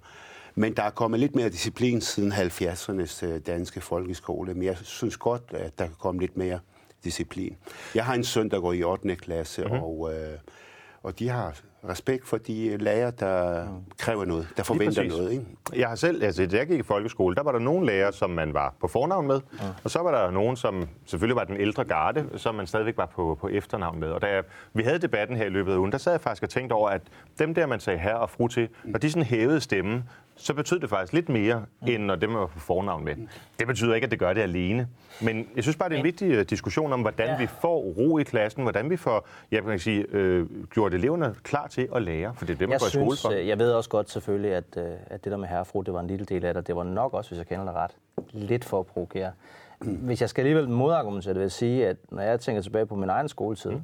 Men 0.60 0.74
der 0.74 0.84
er 0.84 0.90
kommet 0.90 1.20
lidt 1.20 1.36
mere 1.36 1.50
disciplin 1.50 2.02
siden 2.02 2.32
70'ernes 2.32 3.26
øh, 3.26 3.40
danske 3.48 3.82
folkeskole. 3.82 4.54
Men 4.54 4.64
jeg 4.64 4.78
synes 4.78 5.18
godt, 5.18 5.44
at 5.52 5.80
der 5.80 5.86
kan 5.86 5.96
komme 6.00 6.22
lidt 6.22 6.38
mere 6.38 6.60
disciplin. 7.04 7.58
Jeg 7.96 8.06
har 8.06 8.14
en 8.14 8.24
søn, 8.24 8.50
der 8.50 8.60
går 8.60 8.74
i 8.74 8.84
8. 8.84 9.16
klasse, 9.16 9.62
mm-hmm. 9.62 9.80
og, 9.80 10.14
øh, 10.14 10.38
og 11.04 11.20
de 11.20 11.30
har 11.30 11.60
respekt 11.90 12.28
for 12.28 12.38
de 12.38 12.78
lærere, 12.78 13.12
der 13.20 13.68
kræver 13.98 14.26
noget, 14.26 14.48
der 14.58 14.64
forventer 14.64 15.04
noget. 15.04 15.32
Ikke? 15.32 15.46
Jeg 15.76 15.88
har 15.88 15.96
selv, 15.96 16.24
altså 16.24 16.46
da 16.46 16.58
jeg 16.58 16.68
gik 16.68 16.80
i 16.80 16.84
folkeskole, 16.84 17.36
der 17.36 17.44
var 17.44 17.52
der 17.52 17.60
nogle 17.60 17.86
lærere, 17.86 18.14
som 18.14 18.30
man 18.30 18.54
var 18.54 18.76
på 18.82 18.88
fornavn 18.88 19.28
med, 19.28 19.42
ja. 19.62 19.66
og 19.84 19.92
så 19.92 20.00
var 20.00 20.12
der 20.12 20.32
nogen, 20.32 20.56
som 20.56 20.88
selvfølgelig 21.06 21.36
var 21.36 21.44
den 21.44 21.58
ældre 21.58 21.84
garde, 21.84 22.26
som 22.36 22.56
man 22.56 22.68
stadigvæk 22.68 22.98
var 22.98 23.06
på, 23.06 23.38
på 23.42 23.48
efternavn 23.48 24.00
med. 24.00 24.12
Og 24.12 24.22
da 24.22 24.28
jeg, 24.28 24.44
vi 24.74 24.84
havde 24.84 25.00
debatten 25.00 25.38
her 25.38 25.46
i 25.46 25.50
løbet 25.50 25.74
af 25.74 25.78
ugen, 25.78 25.92
der 25.92 25.98
sad 25.98 26.14
jeg 26.14 26.22
faktisk 26.22 26.44
og 26.44 26.50
tænkte 26.50 26.74
over, 26.74 26.90
at 26.90 27.02
dem 27.40 27.54
der, 27.54 27.66
man 27.66 27.80
sagde 27.80 28.00
herre 28.00 28.20
og 28.20 28.30
fru 28.30 28.48
til, 28.48 28.70
når 28.84 29.00
de 29.00 29.12
sådan 29.12 29.26
hævede 29.26 29.62
stemmen, 29.62 30.04
så 30.42 30.54
betød 30.54 30.80
det 30.80 30.90
faktisk 30.90 31.14
lidt 31.14 31.30
mere, 31.30 31.66
end 31.88 32.04
når 32.04 32.16
dem 32.16 32.34
var 32.34 32.46
på 32.46 32.60
fornavn 32.60 33.06
med. 33.06 33.16
Det 33.60 33.68
betyder 33.68 33.96
ikke, 33.96 34.06
at 34.06 34.12
det 34.12 34.20
gør 34.20 34.34
det 34.34 34.42
alene. 34.42 34.88
Men 35.22 35.48
jeg 35.56 35.64
synes 35.64 35.76
bare, 35.78 35.90
det 35.90 35.96
er 35.96 36.00
en 36.00 36.04
vigtig 36.04 36.32
øh, 36.32 36.46
diskussion 36.50 36.94
om, 36.94 37.02
hvordan 37.02 37.28
Ja. 37.28 37.38
vi 37.38 37.48
får 37.48 37.76
ro 37.80 38.18
i 38.18 38.24
klassen, 38.24 38.64
hvordan 38.64 38.90
vi 38.90 38.98
får, 38.98 39.28
jeg 39.52 39.64
kan 39.64 39.80
sige, 39.80 40.06
øh, 40.12 40.46
gjort 40.74 40.94
eleverne 40.94 41.36
klar 41.44 41.68
til 41.68 41.88
at 41.96 42.02
lære, 42.02 42.34
for 42.36 42.46
det 42.46 42.54
er 42.54 42.58
det, 42.58 42.70
man 42.70 42.72
Jeg 42.72 42.80
går 42.80 42.88
i 42.88 42.90
skole 42.90 43.18
for. 43.22 43.40
øh, 43.40 43.48
jeg 43.48 43.60
ved 43.60 43.72
også 43.72 43.90
godt 43.90 44.10
selvfølgelig, 44.12 44.52
at, 44.54 44.64
øh, 44.78 44.84
at 45.08 45.24
det 45.24 45.32
der 45.32 45.38
med 45.38 45.48
herrefru, 45.48 45.82
det 45.82 45.94
var 45.94 46.00
en 46.00 46.08
lille 46.08 46.26
del 46.26 46.46
af 46.46 46.54
det. 46.54 46.68
Det 46.68 46.76
var 46.76 46.84
nok 46.84 47.14
også, 47.14 47.30
hvis 47.30 47.38
jeg 47.38 47.48
kender 47.48 47.66
det 47.66 47.74
ret, 47.74 47.92
lidt 48.32 48.66
for 48.66 48.80
at 48.80 48.86
provokere. 48.86 49.32
Hvis 49.80 50.22
jeg 50.22 50.30
skal 50.30 50.42
alligevel 50.42 50.70
modargumentere 50.70 51.34
det, 51.34 51.40
vil 51.40 51.44
jeg 51.44 51.52
sige, 51.52 51.88
at 51.88 51.98
når 52.12 52.22
jeg 52.22 52.40
tænker 52.40 52.62
tilbage 52.62 52.86
på 52.86 52.96
min 52.96 53.10
egen 53.10 53.30
skoletid, 53.30 53.72
mm. 53.72 53.82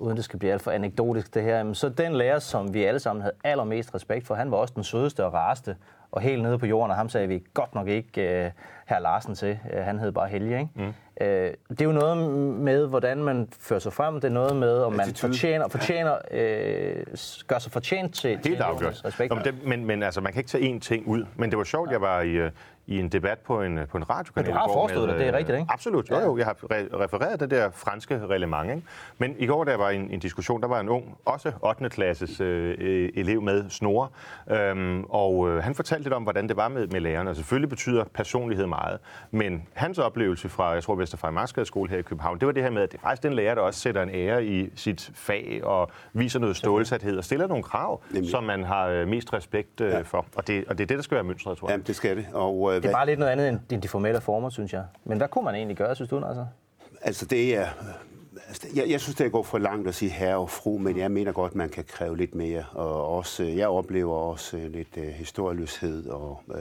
Uden 0.00 0.16
det 0.16 0.24
skal 0.24 0.38
blive 0.38 0.52
alt 0.52 0.62
for 0.62 0.70
anekdotisk 0.70 1.34
det 1.34 1.42
her, 1.42 1.72
så 1.72 1.88
den 1.88 2.14
lærer, 2.14 2.38
som 2.38 2.74
vi 2.74 2.84
alle 2.84 3.00
sammen 3.00 3.22
havde 3.22 3.34
allermest 3.44 3.94
respekt 3.94 4.26
for, 4.26 4.34
han 4.34 4.50
var 4.50 4.56
også 4.56 4.74
den 4.74 4.84
sødeste 4.84 5.24
og 5.24 5.34
rareste, 5.34 5.76
og 6.12 6.20
helt 6.20 6.42
nede 6.42 6.58
på 6.58 6.66
jorden, 6.66 6.90
og 6.90 6.96
ham 6.96 7.08
sagde 7.08 7.28
vi 7.28 7.42
godt 7.54 7.74
nok 7.74 7.88
ikke 7.88 8.10
uh, 8.16 8.62
herr 8.86 8.98
Larsen 8.98 9.34
til. 9.34 9.58
Uh, 9.72 9.78
han 9.78 9.98
hed 9.98 10.12
bare 10.12 10.28
Helge, 10.28 10.58
ikke? 10.58 10.70
Mm. 10.74 10.82
Uh, 10.84 11.26
det 11.70 11.80
er 11.80 11.84
jo 11.84 11.92
noget 11.92 12.16
med, 12.58 12.86
hvordan 12.86 13.22
man 13.22 13.48
fører 13.60 13.80
sig 13.80 13.92
frem. 13.92 14.14
Det 14.14 14.24
er 14.24 14.28
noget 14.28 14.56
med, 14.56 14.78
om 14.78 14.92
man 14.92 15.14
fortjener, 15.14 15.68
fortjener 15.68 16.18
øh, 16.30 17.04
gør 17.46 17.58
sig 17.58 17.72
fortjent 17.72 18.14
til, 18.14 18.38
Helt 18.44 18.60
afgjort. 18.60 19.04
respekt. 19.04 19.30
Nå, 19.30 19.34
men, 19.34 19.44
det, 19.44 19.54
men, 19.64 19.84
men 19.84 20.02
altså, 20.02 20.20
man 20.20 20.32
kan 20.32 20.40
ikke 20.40 20.50
tage 20.50 20.76
én 20.76 20.78
ting 20.80 21.06
ud. 21.06 21.24
Men 21.36 21.50
det 21.50 21.58
var 21.58 21.64
sjovt, 21.64 21.90
jeg 21.90 22.00
var 22.00 22.20
i, 22.20 22.30
øh, 22.30 22.50
i 22.88 22.98
en 22.98 23.08
debat 23.08 23.38
på 23.38 23.62
en, 23.62 23.78
på 23.90 23.96
en 23.96 24.10
radiokanal. 24.10 24.46
Men 24.46 24.54
du 24.54 24.58
har 24.60 24.68
foreslået 24.68 25.08
det, 25.08 25.18
det 25.18 25.26
er 25.26 25.32
øh, 25.32 25.38
rigtigt, 25.38 25.58
ikke? 25.58 25.72
Absolut, 25.72 26.10
jo, 26.10 26.18
jo. 26.20 26.38
Jeg 26.38 26.46
har 26.46 26.54
re- 26.54 26.96
refereret 27.02 27.40
det 27.40 27.50
der 27.50 27.70
franske 27.70 28.26
reglement. 28.26 28.70
Ikke? 28.70 28.82
Men 29.18 29.34
i 29.38 29.46
går, 29.46 29.68
jeg 29.70 29.78
var 29.78 29.90
en, 29.90 30.10
en 30.10 30.20
diskussion, 30.20 30.60
der 30.60 30.68
var 30.68 30.80
en 30.80 30.88
ung, 30.88 31.16
også 31.24 31.52
8. 31.62 31.88
klasses 31.90 32.40
øh, 32.40 32.74
øh, 32.78 33.08
elev 33.14 33.42
med 33.42 33.70
snore. 33.70 34.08
Øhm, 34.50 35.04
og 35.04 35.48
øh, 35.50 35.62
han 35.62 35.74
fortalte 35.74 36.02
lidt 36.02 36.14
om, 36.14 36.22
hvordan 36.22 36.48
det 36.48 36.56
var 36.56 36.68
med, 36.68 36.86
med 36.86 37.00
lærerne. 37.00 37.30
Og 37.30 37.36
selvfølgelig 37.36 37.68
betyder 37.68 38.04
personlighed 38.04 38.66
meget. 38.66 38.98
Men 39.30 39.66
hans 39.74 39.98
oplevelse 39.98 40.48
fra, 40.48 40.68
jeg 40.68 40.82
tror, 40.82 40.94
Vesterfrej 40.94 41.64
skole 41.64 41.90
her 41.90 41.98
i 41.98 42.02
København, 42.02 42.38
det 42.38 42.46
var 42.46 42.52
det 42.52 42.62
her 42.62 42.70
med, 42.70 42.82
at 42.82 42.92
det 42.92 42.98
er 42.98 43.02
faktisk 43.02 43.22
den 43.22 43.32
lærer, 43.32 43.54
der 43.54 43.62
også 43.62 43.80
sætter 43.80 44.02
en 44.02 44.10
ære 44.10 44.44
i 44.44 44.70
sit 44.74 45.10
fag 45.14 45.60
og 45.64 45.90
viser 46.12 46.38
noget 46.40 46.56
stålsathed 46.56 47.18
og 47.18 47.24
stiller 47.24 47.46
nogle 47.46 47.62
krav, 47.62 48.02
Nemlig. 48.10 48.30
som 48.30 48.44
man 48.44 48.64
har 48.64 48.86
øh, 48.88 49.08
mest 49.08 49.32
respekt 49.32 49.80
øh, 49.80 50.04
for. 50.04 50.26
Og 50.36 50.46
det, 50.46 50.64
og 50.68 50.78
det 50.78 50.84
er 50.84 50.86
det, 50.88 50.96
der 50.96 51.02
skal 51.02 51.14
være 51.14 51.24
mønstret, 51.24 51.58
tror 51.58 51.68
jeg. 51.68 51.72
Jamen, 51.72 51.86
det 51.86 51.96
skal 51.96 52.16
det. 52.16 52.26
Og, 52.32 52.76
øh, 52.76 52.77
Det 52.82 52.88
er 52.88 52.92
bare 52.92 53.06
lidt 53.06 53.18
noget 53.18 53.32
andet 53.32 53.60
end- 53.72 53.82
de 53.82 53.88
formelle 53.88 54.20
former, 54.20 54.50
synes 54.50 54.72
jeg. 54.72 54.84
Men 55.04 55.18
hvad 55.18 55.28
kunne 55.28 55.44
man 55.44 55.54
egentlig 55.54 55.76
gøre, 55.76 55.94
synes 55.94 56.08
du, 56.08 56.24
altså? 56.24 56.46
Altså, 57.00 57.26
det 57.26 57.56
er... 57.56 57.66
Altså, 58.48 58.68
jeg, 58.74 58.90
jeg 58.90 59.00
synes, 59.00 59.16
det 59.16 59.32
går 59.32 59.42
for 59.42 59.58
langt 59.58 59.88
at 59.88 59.94
sige 59.94 60.10
herre 60.10 60.36
og 60.36 60.50
fru, 60.50 60.78
men 60.78 60.98
jeg 60.98 61.10
mener 61.10 61.32
godt, 61.32 61.54
man 61.54 61.68
kan 61.68 61.84
kræve 61.84 62.16
lidt 62.16 62.34
mere. 62.34 62.64
Og 62.72 63.06
også, 63.16 63.44
jeg 63.44 63.68
oplever 63.68 64.14
også 64.14 64.56
øh, 64.56 64.72
lidt 64.72 64.96
uh, 64.96 65.04
historieløshed 65.04 66.06
og... 66.06 66.40
Uh, 66.46 66.54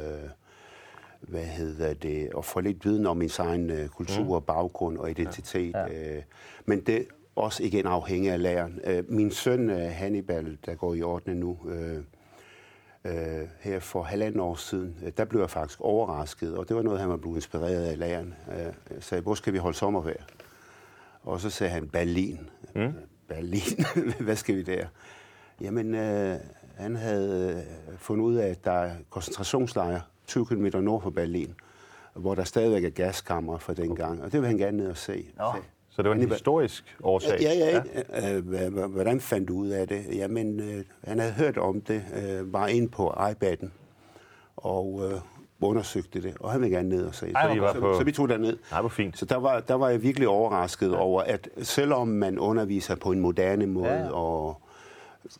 hvad 1.21 1.43
hedder 1.43 1.93
det, 1.93 2.29
og 2.33 2.45
få 2.45 2.59
lidt 2.59 2.85
viden 2.85 3.05
om 3.05 3.17
min 3.17 3.29
egen 3.39 3.71
uh, 3.71 3.87
kultur, 3.87 4.39
mm. 4.39 4.45
baggrund 4.45 4.97
og 4.97 5.09
identitet. 5.09 5.73
Ja. 5.73 5.85
Ja. 5.93 6.17
Uh, 6.17 6.23
men 6.65 6.81
det 6.81 7.07
også 7.35 7.63
igen 7.63 7.85
afhængig 7.85 8.31
af 8.31 8.41
læreren. 8.41 8.79
Uh, 8.87 9.11
min 9.13 9.31
søn 9.31 9.69
uh, 9.69 9.77
Hannibal, 9.77 10.57
der 10.65 10.75
går 10.75 10.93
i 10.93 11.01
8. 11.01 11.35
nu, 11.35 11.57
uh, 11.63 11.73
uh, 13.07 13.47
her 13.59 13.79
for 13.79 14.03
halvanden 14.03 14.39
år 14.39 14.55
siden, 14.55 14.97
uh, 15.01 15.09
der 15.17 15.25
blev 15.25 15.41
jeg 15.41 15.49
faktisk 15.49 15.81
overrasket, 15.81 16.57
og 16.57 16.67
det 16.67 16.75
var 16.75 16.81
noget, 16.81 16.99
han 16.99 17.09
var 17.09 17.17
blevet 17.17 17.35
inspireret 17.35 17.85
af 17.85 17.99
læreren. 17.99 18.33
Jeg 18.47 18.73
sagde, 18.99 19.21
hvor 19.21 19.35
skal 19.35 19.53
vi 19.53 19.57
holde 19.57 19.77
sommerferie? 19.77 20.23
Og 21.23 21.41
så 21.41 21.49
sagde 21.49 21.73
han, 21.73 21.87
Berlin. 21.87 22.49
Mm. 22.75 22.93
Berlin? 23.29 23.85
Hvad 24.25 24.35
skal 24.35 24.55
vi 24.55 24.61
der? 24.61 24.87
Jamen, 25.61 25.95
øh, 25.95 26.37
han 26.77 26.95
havde 26.95 27.65
øh, 27.91 27.97
fundet 27.97 28.25
ud 28.25 28.35
af, 28.35 28.47
at 28.47 28.65
der 28.65 28.71
er 28.71 28.95
koncentrationslejre 29.09 30.01
20 30.27 30.45
km 30.45 30.65
nord 30.65 31.01
for 31.01 31.09
Berlin, 31.09 31.55
hvor 32.13 32.35
der 32.35 32.43
stadigvæk 32.43 32.83
er 32.83 32.89
gaskammer 32.89 33.57
fra 33.57 33.73
dengang, 33.73 34.23
og 34.23 34.31
det 34.31 34.41
vil 34.41 34.47
han 34.47 34.57
gerne 34.57 34.77
ned 34.77 34.89
og 34.89 34.97
se. 34.97 35.29
Nå. 35.37 35.53
Så 35.97 36.01
det 36.03 36.09
var 36.09 36.15
en 36.15 36.21
Hannibal- 36.21 36.33
historisk 36.33 36.97
årsag. 37.03 37.41
Ja, 37.41 37.53
ja, 37.53 37.81
ja. 38.13 38.35
Øh, 38.37 38.43
hva- 38.47 38.85
Hvordan 38.87 39.19
fandt 39.21 39.47
du 39.47 39.53
ud 39.57 39.67
af 39.69 39.87
det? 39.87 40.05
Jamen, 40.15 40.59
øh, 40.59 40.83
han 41.03 41.19
havde 41.19 41.33
hørt 41.33 41.57
om 41.57 41.81
det, 41.81 42.03
øh, 42.15 42.53
var 42.53 42.67
inde 42.67 42.87
på 42.87 43.09
iPad'en, 43.09 43.67
og 44.57 45.01
øh, 45.05 45.19
undersøgte 45.61 46.21
det, 46.21 46.33
og 46.39 46.51
han 46.51 46.61
ville 46.61 46.75
gerne 46.75 46.89
ned 46.89 47.05
og 47.05 47.15
se. 47.15 47.31
Ej, 47.35 47.55
så, 47.55 47.61
var 47.61 47.73
så, 47.73 47.79
på- 47.79 47.95
så 47.97 48.03
vi 48.03 48.11
tog 48.11 48.29
derned. 48.29 48.57
Nej, 48.71 48.79
hvor 48.81 48.89
fint. 48.89 49.17
Så 49.17 49.25
der 49.25 49.35
var, 49.35 49.59
der 49.59 49.73
var 49.73 49.89
jeg 49.89 50.03
virkelig 50.03 50.27
overrasket 50.27 50.91
ja. 50.91 50.97
over, 50.97 51.21
at 51.21 51.49
selvom 51.61 52.07
man 52.07 52.39
underviser 52.39 52.95
på 52.95 53.11
en 53.11 53.19
moderne 53.19 53.65
måde, 53.65 53.89
ja. 53.93 54.09
og 54.11 54.61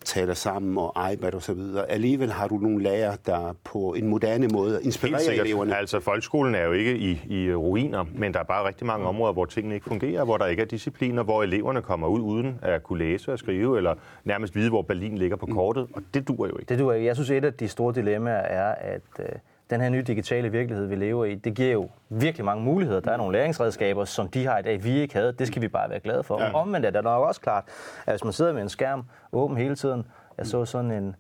taler 0.06 0.34
sammen 0.34 0.78
og 0.78 1.14
iPad 1.14 1.34
og 1.34 1.42
så 1.42 1.54
videre, 1.54 1.92
alligevel 1.92 2.32
har 2.32 2.48
du 2.48 2.58
nogle 2.58 2.84
lærer, 2.84 3.16
der 3.26 3.56
på 3.64 3.94
en 3.94 4.08
moderne 4.08 4.48
måde 4.48 4.80
inspirerer 4.84 5.20
sikkert. 5.20 5.48
eleverne. 5.48 5.78
Altså, 5.78 6.00
folkeskolen 6.00 6.56
er 6.56 6.64
jo 6.64 6.72
ikke 6.72 6.98
i, 6.98 7.22
i 7.30 7.54
ruiner, 7.54 8.06
men 8.16 8.34
der 8.34 8.40
er 8.40 8.44
bare 8.44 8.68
rigtig 8.68 8.88
mange 8.88 9.08
områder, 9.08 9.34
hvor 9.34 9.46
tingene 9.46 9.76
ikke 9.76 9.88
fungerer, 9.88 10.24
hvor 10.24 10.38
der 10.38 10.46
ikke 10.46 10.62
er 10.62 10.66
discipliner, 10.66 11.24
hvor 11.24 11.44
eleverne 11.44 11.82
kommer 11.82 12.08
ud 12.08 12.22
uden 12.22 12.60
at 12.62 12.84
kunne 12.84 13.00
læse 13.00 13.34
og 13.34 13.40
skrive, 13.40 13.78
eller 13.78 13.96
nærmest 14.24 14.56
vide, 14.56 14.70
hvor 14.70 14.82
Berlin 14.82 15.18
ligger 15.18 15.38
på 15.38 15.46
kortet, 15.46 15.88
og 15.94 16.02
det 16.14 16.28
duer 16.28 16.48
jo 16.48 16.58
ikke. 16.58 16.70
Det 16.70 16.80
du, 16.80 16.92
jeg 16.92 17.16
synes, 17.16 17.30
et 17.30 17.46
af 17.46 17.54
de 17.54 17.68
store 17.68 17.94
dilemmaer 17.94 18.36
er, 18.42 18.76
at 18.76 19.02
øh, 19.20 19.26
den 19.70 19.82
her 19.82 19.90
nye 19.90 20.02
digitale 20.02 20.52
virkelighed, 20.52 20.86
vi 20.86 20.96
lever 20.96 21.26
i, 21.26 21.36
det 21.36 21.54
giver 21.54 21.72
jo 21.72 21.90
virkelig 22.10 22.46
mange 22.46 22.64
muligheder. 22.64 23.00
Der 23.00 23.12
er 23.12 23.18
nogle 23.18 23.38
læringsredskaber, 23.38 24.06
som 24.06 24.28
de 24.28 24.46
har 24.46 24.58
i 24.58 24.62
dag, 24.62 24.84
vi 24.84 25.00
ikke 25.00 25.14
havde. 25.14 25.32
Det 25.32 25.48
skal 25.48 25.62
vi 25.62 25.68
bare 25.68 25.90
være 25.90 26.00
glade 26.00 26.24
for. 26.24 26.42
Ja. 26.42 26.54
Omvendt 26.54 26.86
er 26.86 26.90
det 26.90 27.04
nok 27.04 27.28
også 27.28 27.42
klart, 27.42 27.64
at 28.06 28.14
hvis 28.14 28.24
man 28.24 28.34
sidder 28.34 28.54
med 28.54 28.62
en 28.62 28.70
skærm 28.70 29.04
åben 29.34 29.58
hele 29.58 29.76
tiden, 29.76 30.06
jeg 30.38 30.46
så 30.46 30.66
sådan 30.66 30.92
en, 30.92 31.16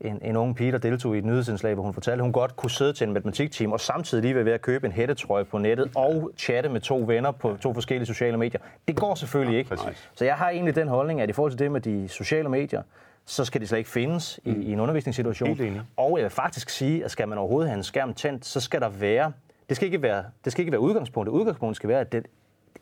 en, 0.00 0.18
en 0.22 0.36
ung 0.36 0.56
pige, 0.56 0.72
der 0.72 0.78
deltog 0.78 1.14
i 1.14 1.18
et 1.18 1.24
nyhedsindslag, 1.24 1.74
hvor 1.74 1.82
hun 1.82 1.94
fortalte, 1.94 2.20
at 2.20 2.22
hun 2.22 2.32
godt 2.32 2.56
kunne 2.56 2.70
sidde 2.70 2.92
til 2.92 3.06
en 3.06 3.12
matematikteam 3.12 3.72
og 3.72 3.80
samtidig 3.80 4.22
lige 4.22 4.34
være 4.34 4.44
ved 4.44 4.52
at 4.52 4.62
købe 4.62 4.86
en 4.86 4.92
hættetrøje 4.92 5.44
på 5.44 5.58
nettet 5.58 5.90
og 5.96 6.30
chatte 6.38 6.68
med 6.68 6.80
to 6.80 7.04
venner 7.06 7.30
på 7.30 7.56
to 7.60 7.74
forskellige 7.74 8.06
sociale 8.06 8.36
medier. 8.36 8.60
Det 8.88 8.96
går 8.96 9.14
selvfølgelig 9.14 9.58
ikke. 9.58 9.70
præcis. 9.70 10.10
Så 10.14 10.24
jeg 10.24 10.34
har 10.34 10.50
egentlig 10.50 10.74
den 10.76 10.88
holdning, 10.88 11.20
at 11.20 11.30
i 11.30 11.32
forhold 11.32 11.52
til 11.52 11.58
det 11.58 11.72
med 11.72 11.80
de 11.80 12.08
sociale 12.08 12.48
medier, 12.48 12.82
så 13.30 13.44
skal 13.44 13.60
de 13.60 13.66
slet 13.66 13.78
ikke 13.78 13.90
findes 13.90 14.40
i, 14.44 14.50
i 14.50 14.72
en 14.72 14.80
undervisningssituation. 14.80 15.48
Og 15.96 16.16
jeg 16.18 16.22
vil 16.22 16.30
faktisk 16.30 16.70
sige, 16.70 17.04
at 17.04 17.10
skal 17.10 17.28
man 17.28 17.38
overhovedet 17.38 17.70
have 17.70 17.76
en 17.78 17.84
skærm 17.84 18.14
tændt, 18.14 18.46
så 18.46 18.60
skal 18.60 18.80
der 18.80 18.88
være, 18.88 19.32
det 19.68 19.76
skal 19.76 19.86
ikke 19.86 20.02
være, 20.02 20.24
det 20.44 20.52
skal 20.52 20.62
ikke 20.62 20.72
være 20.72 20.80
udgangspunktet. 20.80 21.32
Udgangspunktet 21.32 21.76
skal 21.76 21.88
være, 21.88 22.00
at 22.00 22.12
det, 22.12 22.26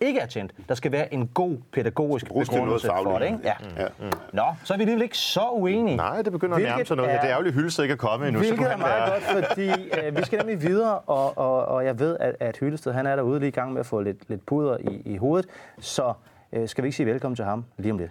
ikke 0.00 0.20
er 0.20 0.26
tjent. 0.26 0.52
Der 0.68 0.74
skal 0.74 0.92
være 0.92 1.14
en 1.14 1.28
god 1.28 1.56
pædagogisk 1.72 2.26
begrundelse 2.26 2.86
for 2.86 3.18
det. 3.18 3.26
Ikke? 3.26 3.38
Ja. 3.44 3.54
Ja. 3.78 3.86
Nå, 4.32 4.42
så 4.64 4.72
er 4.74 4.76
vi 4.78 4.82
alligevel 4.82 5.02
ikke 5.02 5.18
så 5.18 5.48
uenige. 5.52 5.96
Nej, 5.96 6.22
det 6.22 6.32
begynder 6.32 6.56
at 6.56 6.62
nærme 6.62 6.84
sig 6.84 6.96
noget. 6.96 7.10
er- 7.12 7.20
Det 7.20 7.24
er 7.28 7.32
ærgerligt, 7.32 7.54
Hyllested 7.54 7.84
ikke 7.84 7.92
er 7.92 7.96
kommet 7.96 8.28
endnu. 8.28 8.40
Hvilket 8.40 8.72
er 8.72 8.76
meget 8.76 9.12
være- 9.26 9.36
godt, 9.40 9.46
fordi 9.46 9.70
øh, 10.06 10.16
vi 10.16 10.22
skal 10.24 10.38
nemlig 10.38 10.62
videre, 10.62 10.98
og, 10.98 11.38
og, 11.38 11.64
og 11.66 11.84
jeg 11.84 11.98
ved, 11.98 12.16
at, 12.20 12.34
at 12.40 12.56
Hyllested 12.56 12.92
han 12.92 13.06
er 13.06 13.16
derude 13.16 13.38
lige 13.40 13.48
i 13.48 13.52
gang 13.52 13.72
med 13.72 13.80
at 13.80 13.86
få 13.86 14.00
lidt, 14.00 14.28
lidt 14.28 14.46
puder 14.46 14.76
i, 14.80 15.02
i 15.04 15.16
hovedet. 15.16 15.48
Så 15.78 16.12
øh, 16.52 16.68
skal 16.68 16.84
vi 16.84 16.86
ikke 16.88 16.96
sige 16.96 17.06
velkommen 17.06 17.36
til 17.36 17.44
ham 17.44 17.64
lige 17.78 17.92
om 17.92 17.98
lidt. 17.98 18.10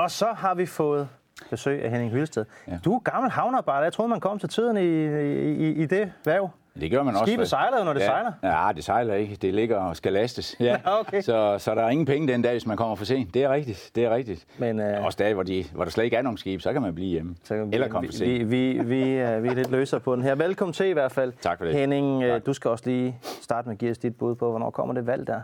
Og 0.00 0.10
så 0.10 0.26
har 0.36 0.54
vi 0.54 0.66
fået 0.66 1.08
besøg 1.50 1.84
af 1.84 1.90
Henning 1.90 2.10
Hyllested. 2.10 2.44
Ja. 2.68 2.78
Du 2.84 2.94
er 2.94 2.98
gammel 2.98 3.30
havnearbejder. 3.30 3.82
Jeg 3.82 3.92
troede, 3.92 4.08
man 4.08 4.20
kom 4.20 4.38
til 4.38 4.48
tiden 4.48 4.76
i, 4.76 4.80
i, 4.80 5.82
i 5.82 5.86
det 5.86 6.12
værv. 6.24 6.50
Det 6.80 6.90
gør 6.90 7.02
man 7.02 7.14
også. 7.14 7.26
Skibet 7.26 7.48
sejler 7.48 7.78
jo, 7.78 7.84
når 7.84 7.92
det 7.92 8.00
ja. 8.00 8.06
sejler. 8.06 8.32
Ja, 8.42 8.72
det 8.76 8.84
sejler 8.84 9.14
ikke. 9.14 9.36
Det 9.36 9.54
ligger 9.54 9.76
og 9.76 9.96
skal 9.96 10.12
lastes. 10.12 10.56
Ja. 10.60 10.76
Okay. 11.00 11.20
så, 11.20 11.56
så 11.58 11.74
der 11.74 11.82
er 11.82 11.88
ingen 11.88 12.06
penge 12.06 12.32
den 12.32 12.42
dag, 12.42 12.52
hvis 12.52 12.66
man 12.66 12.76
kommer 12.76 12.96
for 12.96 13.04
sent. 13.04 13.34
Det 13.34 13.44
er 13.44 13.52
rigtigt. 13.52 13.90
Det 13.94 14.04
er 14.04 14.14
rigtigt. 14.14 14.46
Men, 14.58 14.80
øh, 14.80 15.04
Også 15.04 15.16
dage, 15.16 15.34
hvor, 15.34 15.42
de, 15.42 15.64
hvor 15.74 15.84
der 15.84 15.90
slet 15.90 16.04
ikke 16.04 16.16
er 16.16 16.22
nogen 16.22 16.38
skib, 16.38 16.60
så 16.60 16.72
kan 16.72 16.82
man 16.82 16.94
blive 16.94 17.08
hjemme. 17.08 17.36
Så 17.44 17.54
kan 17.54 17.74
Eller 17.74 17.88
komme 17.88 18.08
for 18.08 18.12
sent. 18.12 18.30
Vi, 18.30 18.44
vi, 18.44 18.78
vi, 18.84 19.04
vi 19.40 19.48
er 19.48 19.54
lidt 19.54 19.70
løsere 19.70 20.00
på 20.00 20.16
den 20.16 20.22
her. 20.22 20.34
Velkommen 20.34 20.72
til 20.72 20.86
i 20.86 20.92
hvert 20.92 21.12
fald. 21.12 21.32
Tak 21.40 21.58
for 21.58 21.64
det. 21.64 21.74
Henning, 21.74 22.22
Tak. 22.22 22.46
du 22.46 22.52
skal 22.52 22.70
også 22.70 22.84
lige 22.86 23.18
starte 23.42 23.68
med 23.68 23.74
at 23.74 23.78
give 23.78 23.90
os 23.90 23.98
dit 23.98 24.16
bud 24.16 24.34
på, 24.34 24.50
hvornår 24.50 24.70
kommer 24.70 24.94
det 24.94 25.06
valg 25.06 25.26
der? 25.26 25.40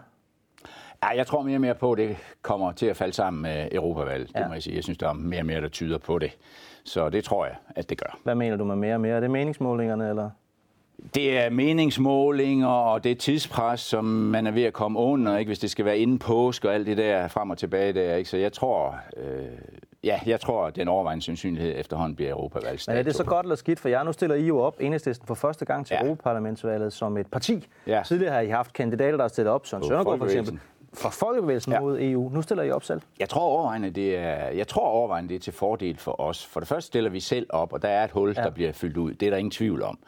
Ja, 1.10 1.16
jeg 1.16 1.26
tror 1.26 1.42
mere 1.42 1.56
og 1.56 1.60
mere 1.60 1.74
på, 1.74 1.92
at 1.92 1.98
det 1.98 2.16
kommer 2.42 2.72
til 2.72 2.86
at 2.86 2.96
falde 2.96 3.12
sammen 3.12 3.42
med 3.42 3.68
Europavalget. 3.72 4.30
Ja. 4.34 4.40
Det 4.40 4.48
må 4.48 4.54
jeg 4.54 4.62
sige. 4.62 4.76
Jeg 4.76 4.84
synes, 4.84 4.98
der 4.98 5.08
er 5.08 5.12
mere 5.12 5.40
og 5.40 5.46
mere, 5.46 5.60
der 5.60 5.68
tyder 5.68 5.98
på 5.98 6.18
det. 6.18 6.36
Så 6.84 7.10
det 7.10 7.24
tror 7.24 7.46
jeg, 7.46 7.54
at 7.76 7.90
det 7.90 7.98
gør. 7.98 8.18
Hvad 8.24 8.34
mener 8.34 8.56
du 8.56 8.64
med 8.64 8.76
mere 8.76 8.94
og 8.94 9.00
mere? 9.00 9.16
Er 9.16 9.20
det 9.20 9.30
meningsmålingerne, 9.30 10.08
eller? 10.08 10.30
Det 11.14 11.38
er 11.38 11.50
meningsmålinger, 11.50 12.68
og 12.68 13.04
det 13.04 13.12
er 13.12 13.16
tidspres, 13.16 13.80
som 13.80 14.04
man 14.04 14.46
er 14.46 14.50
ved 14.50 14.62
at 14.62 14.72
komme 14.72 14.98
under, 14.98 15.38
ikke? 15.38 15.48
hvis 15.48 15.58
det 15.58 15.70
skal 15.70 15.84
være 15.84 15.98
inden 15.98 16.18
påsk 16.18 16.64
og 16.64 16.74
alt 16.74 16.86
det 16.86 16.96
der 16.96 17.28
frem 17.28 17.50
og 17.50 17.58
tilbage 17.58 17.92
der. 17.92 18.14
Ikke? 18.14 18.30
Så 18.30 18.36
jeg 18.36 18.52
tror, 18.52 18.94
øh, 19.16 19.46
ja, 20.04 20.20
jeg 20.26 20.40
tror, 20.40 20.66
at 20.66 20.76
den 20.76 20.88
overvejende 20.88 21.24
sandsynlighed 21.24 21.72
efterhånden 21.76 22.16
bliver 22.16 22.30
Europavalg. 22.30 22.80
Men 22.88 22.96
er 22.96 23.02
det 23.02 23.14
så 23.14 23.24
godt 23.24 23.46
eller 23.46 23.56
skidt 23.56 23.80
for 23.80 23.88
jer? 23.88 24.02
Nu 24.02 24.12
stiller 24.12 24.36
I 24.36 24.46
jo 24.46 24.58
op, 24.58 24.76
enhedslisten, 24.80 25.26
for 25.26 25.34
første 25.34 25.64
gang 25.64 25.86
til 25.86 25.94
ja. 25.94 26.04
Europaparlamentsvalget 26.04 26.92
som 26.92 27.16
et 27.16 27.26
parti. 27.26 27.66
Ja. 27.86 28.02
Tidligere 28.06 28.32
har 28.32 28.40
I 28.40 28.48
haft 28.48 28.72
kandidater, 28.72 29.16
der 29.16 29.24
har 29.24 29.28
stillet 29.28 29.52
op, 29.52 29.66
Søren 29.66 29.84
Søndergaard 29.84 30.18
for 30.18 30.24
eksempel, 30.24 30.60
For 30.94 31.08
Folkebevægelsen 31.10 31.72
ja. 31.72 31.80
Mod 31.80 31.98
EU. 32.00 32.28
Nu 32.28 32.42
stiller 32.42 32.64
I 32.64 32.70
op 32.70 32.84
selv. 32.84 33.00
Jeg 33.18 33.28
tror 33.28 33.42
overvejende, 33.42 33.90
det 33.90 34.16
er, 34.16 34.48
jeg 34.48 34.68
tror 34.68 34.86
overvejende, 34.88 35.28
det 35.28 35.34
er 35.34 35.40
til 35.40 35.52
fordel 35.52 35.96
for 35.98 36.20
os. 36.20 36.46
For 36.46 36.60
det 36.60 36.68
første 36.68 36.86
stiller 36.86 37.10
vi 37.10 37.20
selv 37.20 37.46
op, 37.50 37.72
og 37.72 37.82
der 37.82 37.88
er 37.88 38.04
et 38.04 38.10
hul, 38.10 38.34
Ja. 38.36 38.42
der 38.42 38.50
bliver 38.50 38.72
fyldt 38.72 38.96
ud. 38.96 39.14
Det 39.14 39.26
er 39.26 39.30
der 39.30 39.36
ingen 39.36 39.50
tvivl 39.50 39.82
om. 39.82 39.98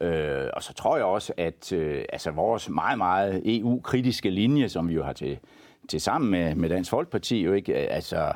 Øh, 0.00 0.48
og 0.52 0.62
så 0.62 0.74
tror 0.74 0.96
jeg 0.96 1.04
også, 1.06 1.32
at 1.36 1.72
øh, 1.72 2.04
altså 2.12 2.30
vores 2.30 2.68
meget, 2.68 2.98
meget 2.98 3.42
EU-kritiske 3.58 4.30
linje, 4.30 4.68
som 4.68 4.88
vi 4.88 4.94
jo 4.94 5.02
har 5.02 5.12
til, 5.12 5.38
til 5.88 6.00
sammen 6.00 6.30
med, 6.30 6.54
med 6.54 6.68
Dansk 6.68 6.90
Folkeparti, 6.90 7.42
jo 7.42 7.52
ikke, 7.52 7.72
øh, 7.82 7.86
altså, 7.90 8.32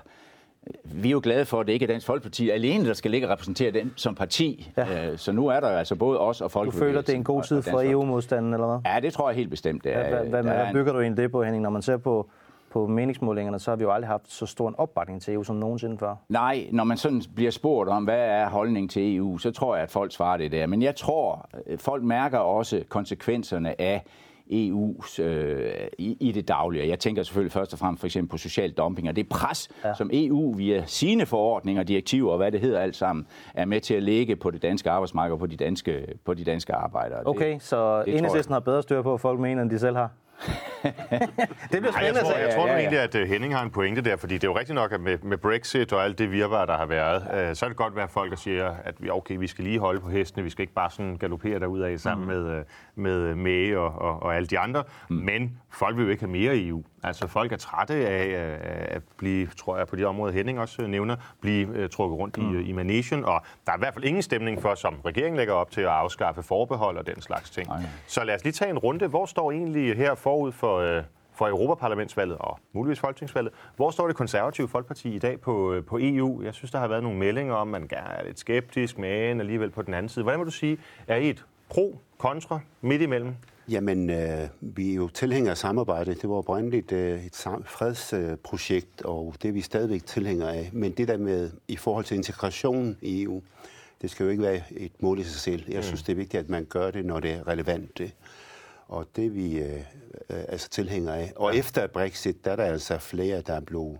vi 0.84 1.08
er 1.08 1.12
jo 1.12 1.20
glade 1.22 1.44
for, 1.44 1.60
at 1.60 1.66
det 1.66 1.72
ikke 1.72 1.82
er 1.82 1.86
Dansk 1.86 2.06
Folkeparti 2.06 2.50
alene, 2.50 2.86
der 2.86 2.94
skal 2.94 3.10
ligge 3.10 3.26
og 3.26 3.30
repræsentere 3.32 3.70
den 3.70 3.92
som 3.96 4.14
parti. 4.14 4.72
Ja. 4.76 5.10
Øh, 5.10 5.18
så 5.18 5.32
nu 5.32 5.46
er 5.48 5.60
der 5.60 5.68
altså 5.68 5.96
både 5.96 6.18
os 6.20 6.40
og 6.40 6.44
Du 6.44 6.48
Folkebevægelsen. 6.48 6.86
føler, 6.88 7.00
det 7.00 7.12
er 7.12 7.16
en 7.16 7.24
god 7.24 7.42
tid 7.42 7.62
for 7.62 7.70
Folkeparti. 7.70 7.90
EU-modstanden, 7.92 8.54
eller 8.54 8.66
hvad? 8.66 8.92
Ja, 8.92 9.00
det 9.00 9.12
tror 9.12 9.28
jeg 9.28 9.36
helt 9.36 9.50
bestemt. 9.50 9.84
Det 9.84 9.96
er, 9.96 10.08
Hvad, 10.08 10.28
hvad, 10.28 10.42
hvad 10.42 10.66
en- 10.66 10.72
bygger 10.72 10.92
du 10.92 11.00
egentlig 11.00 11.22
det 11.22 11.32
på, 11.32 11.42
Henning? 11.42 11.62
Når 11.62 11.70
man 11.70 11.82
ser 11.82 11.96
på, 11.96 12.28
på 12.72 12.86
meningsmålingerne, 12.86 13.58
så 13.58 13.70
har 13.70 13.76
vi 13.76 13.82
jo 13.82 13.92
aldrig 13.92 14.08
haft 14.08 14.32
så 14.32 14.46
stor 14.46 14.68
en 14.68 14.74
opbakning 14.78 15.22
til 15.22 15.34
EU 15.34 15.42
som 15.42 15.56
nogensinde 15.56 15.98
før. 15.98 16.14
Nej, 16.28 16.66
når 16.72 16.84
man 16.84 16.96
sådan 16.96 17.22
bliver 17.34 17.50
spurgt 17.50 17.90
om, 17.90 18.04
hvad 18.04 18.18
er 18.18 18.48
holdningen 18.48 18.88
til 18.88 19.16
EU, 19.16 19.38
så 19.38 19.50
tror 19.50 19.74
jeg, 19.74 19.82
at 19.82 19.90
folk 19.90 20.12
svarer 20.12 20.36
det 20.36 20.52
der. 20.52 20.66
Men 20.66 20.82
jeg 20.82 20.96
tror, 20.96 21.48
øh, 21.66 21.78
folk 21.78 22.02
mærker 22.02 22.38
også 22.38 22.82
konsekvenserne 22.88 23.80
af 23.80 24.02
EU's 24.50 25.22
øh, 25.22 25.70
i, 25.98 26.16
i 26.20 26.32
det 26.32 26.48
daglige. 26.48 26.88
Jeg 26.88 26.98
tænker 26.98 27.22
selvfølgelig 27.22 27.52
først 27.52 27.72
og 27.72 27.78
fremmest 27.78 28.00
for 28.00 28.06
eksempel 28.06 28.30
på 28.30 28.36
social 28.38 28.70
dumping, 28.72 29.08
og 29.08 29.16
det 29.16 29.28
pres, 29.28 29.68
Ja. 29.84 29.88
ja. 29.88 29.94
som 29.94 30.10
EU 30.12 30.54
via 30.56 30.82
sine 30.86 31.26
forordninger, 31.26 31.82
direktiver 31.82 32.30
og 32.30 32.36
hvad 32.36 32.52
det 32.52 32.60
hedder 32.60 32.80
alt 32.80 32.96
sammen, 32.96 33.26
er 33.54 33.64
med 33.64 33.80
til 33.80 33.94
at 33.94 34.02
lægge 34.02 34.36
på 34.36 34.50
det 34.50 34.62
danske 34.62 34.90
arbejdsmarked 34.90 35.32
og 35.32 35.38
på 35.38 35.46
de 35.46 35.56
danske, 35.56 36.06
på 36.24 36.34
de 36.34 36.44
danske 36.44 36.72
arbejdere. 36.74 37.22
Okay, 37.26 37.58
så 37.60 37.98
det 37.98 38.04
tror 38.06 38.12
enhedslisten 38.18 38.52
har 38.52 38.60
bedre 38.60 38.82
styr 38.82 39.02
på, 39.02 39.10
hvad 39.10 39.18
folk 39.18 39.40
mener, 39.40 39.62
end 39.62 39.70
de 39.70 39.78
selv 39.78 39.96
har. 39.96 40.10
det 40.82 40.92
bliver 41.70 41.82
Nej, 41.82 41.82
jeg 41.82 41.92
spændende 41.92 42.20
at 42.20 42.24
tror, 42.24 42.32
se. 42.32 42.38
jeg 42.38 42.54
tror 42.54 42.62
nu 42.62 42.66
Ja, 42.66 42.72
ja. 42.74 42.78
egentlig, 42.80 43.00
at 43.00 43.14
øh, 43.14 43.28
Henning 43.28 43.54
har 43.56 43.62
en 43.64 43.70
pointe 43.70 44.00
der, 44.02 44.16
fordi 44.16 44.34
det 44.34 44.44
er 44.44 44.48
jo 44.48 44.58
rigtigt 44.58 44.74
nok, 44.74 44.92
at 44.92 45.00
med, 45.00 45.18
med 45.22 45.38
Brexit 45.38 45.92
og 45.92 46.04
alt 46.04 46.18
det 46.18 46.30
virvar, 46.32 46.66
der 46.66 46.76
har 46.76 46.86
været, 46.86 47.48
øh, 47.50 47.54
så 47.56 47.66
er 47.66 47.68
det 47.70 47.76
godt 47.76 47.90
at 47.92 47.96
være 47.96 48.08
folk, 48.08 48.30
der 48.30 48.36
siger, 48.36 48.72
at 48.84 48.94
vi, 48.98 49.10
okay, 49.10 49.36
vi 49.38 49.46
skal 49.46 49.64
lige 49.64 49.78
holde 49.78 50.00
på 50.00 50.08
hestene, 50.08 50.44
vi 50.44 50.50
skal 50.50 50.62
ikke 50.62 50.74
bare 50.74 50.90
sådan 50.90 51.16
galopere 51.16 51.58
derudad 51.60 51.98
sammen 51.98 52.26
med, 52.28 52.46
øh, 52.58 52.64
med 52.94 53.34
May 53.34 53.76
og, 53.76 53.98
og, 53.98 54.22
og 54.22 54.36
alle 54.36 54.46
de 54.46 54.58
andre, 54.58 54.84
mm. 55.10 55.16
men 55.16 55.58
folk 55.70 55.96
vil 55.96 56.04
jo 56.04 56.10
ikke 56.10 56.22
have 56.22 56.32
mere 56.32 56.58
EU. 56.58 56.84
Altså 57.02 57.26
folk 57.26 57.52
er 57.52 57.56
trætte 57.56 57.94
af 57.94 58.26
øh, 58.26 58.58
at 58.96 59.02
blive, 59.16 59.46
tror 59.46 59.76
jeg, 59.76 59.86
på 59.86 59.96
de 59.96 60.04
områder 60.04 60.32
Henning 60.32 60.60
også 60.60 60.82
øh, 60.82 60.88
nævner, 60.88 61.16
blive 61.40 61.68
øh, 61.76 61.90
trukket 61.90 62.18
rundt 62.18 62.38
mm. 62.38 62.60
i, 62.60 62.62
i 62.62 62.72
managen, 62.72 63.24
og 63.24 63.42
der 63.66 63.72
er 63.72 63.76
i 63.76 63.78
hvert 63.78 63.94
fald 63.94 64.04
ingen 64.04 64.22
stemning 64.22 64.62
for, 64.62 64.74
som 64.74 64.94
regeringen 65.04 65.36
lægger 65.36 65.54
op 65.54 65.70
til 65.70 65.80
at 65.80 65.88
afskaffe 65.88 66.42
forbehold 66.42 66.96
og 66.98 67.06
den 67.06 67.20
slags 67.20 67.50
ting. 67.50 67.68
Nej. 67.68 67.82
Så 68.06 68.24
lad 68.24 68.34
os 68.34 68.44
lige 68.44 68.52
tage 68.52 68.70
en 68.70 68.78
runde. 68.78 69.06
Hvor 69.06 69.26
står 69.26 69.52
egentlig 69.52 69.96
her 69.96 70.14
forud 70.14 70.52
for, 70.52 70.78
øh, 70.78 71.02
for 71.34 71.48
Europaparlamentsvalget 71.48 72.38
og 72.38 72.58
muligvis 72.72 73.00
folketingsvalget, 73.00 73.52
hvor 73.76 73.90
står 73.90 74.06
det 74.06 74.16
konservative 74.16 74.68
folkeparti 74.68 75.14
i 75.14 75.18
dag 75.18 75.40
på, 75.40 75.72
øh, 75.72 75.84
på 75.84 75.98
EU? 76.00 76.42
Jeg 76.42 76.54
synes, 76.54 76.70
der 76.70 76.78
har 76.78 76.88
været 76.88 77.02
nogle 77.02 77.18
meldinger 77.18 77.54
om, 77.54 77.74
at 77.74 77.80
man 77.80 77.90
er 77.92 78.24
lidt 78.24 78.38
skeptisk, 78.38 78.98
men 78.98 79.40
alligevel 79.40 79.70
på 79.70 79.82
den 79.82 79.94
anden 79.94 80.08
side. 80.08 80.22
Hvordan 80.22 80.38
må 80.38 80.44
du 80.44 80.50
sige, 80.50 80.78
er 81.06 81.16
I 81.16 81.30
et 81.30 81.44
pro, 81.74 81.98
kontra, 82.18 82.60
midt 82.80 83.02
imellem? 83.02 83.34
Jamen, 83.68 84.10
øh, 84.10 84.48
vi 84.60 84.90
er 84.90 84.94
jo 84.94 85.08
tilhængere 85.08 85.50
af 85.50 85.58
samarbejde. 85.58 86.14
Det 86.14 86.28
var 86.28 86.34
oprindeligt 86.34 86.92
øh, 86.92 87.24
et 87.26 87.34
fredsprojekt, 87.66 89.02
og 89.02 89.34
det 89.42 89.48
er 89.48 89.52
vi 89.52 89.60
stadigvæk 89.60 90.06
tilhængere 90.06 90.54
af. 90.56 90.70
Men 90.72 90.92
det 90.92 91.08
der 91.08 91.16
med, 91.16 91.50
i 91.68 91.76
forhold 91.76 92.04
til 92.04 92.16
integration 92.16 92.96
i 93.02 93.22
EU, 93.22 93.42
det 94.02 94.10
skal 94.10 94.24
jo 94.24 94.30
ikke 94.30 94.42
være 94.42 94.60
et 94.70 94.92
mål 95.02 95.18
i 95.18 95.22
sig 95.22 95.40
selv. 95.40 95.64
Jeg 95.68 95.84
synes, 95.84 96.02
det 96.02 96.12
er 96.12 96.16
vigtigt, 96.16 96.40
at 96.40 96.48
man 96.48 96.64
gør 96.64 96.90
det, 96.90 97.04
når 97.04 97.20
det 97.20 97.30
er 97.32 97.48
relevant. 97.48 97.98
Det. 97.98 98.12
Og 98.88 99.06
det 99.16 99.26
er 99.26 99.30
vi 99.30 99.58
øh, 99.58 99.74
øh, 100.30 100.44
altså 100.48 100.68
tilhængere 100.68 101.18
af. 101.18 101.32
Og 101.36 101.52
ja. 101.52 101.58
efter 101.58 101.86
Brexit, 101.86 102.44
der 102.44 102.50
er 102.52 102.56
der 102.56 102.64
altså 102.64 102.98
flere, 102.98 103.40
der 103.40 103.52
er 103.54 103.60
blevet 103.60 103.98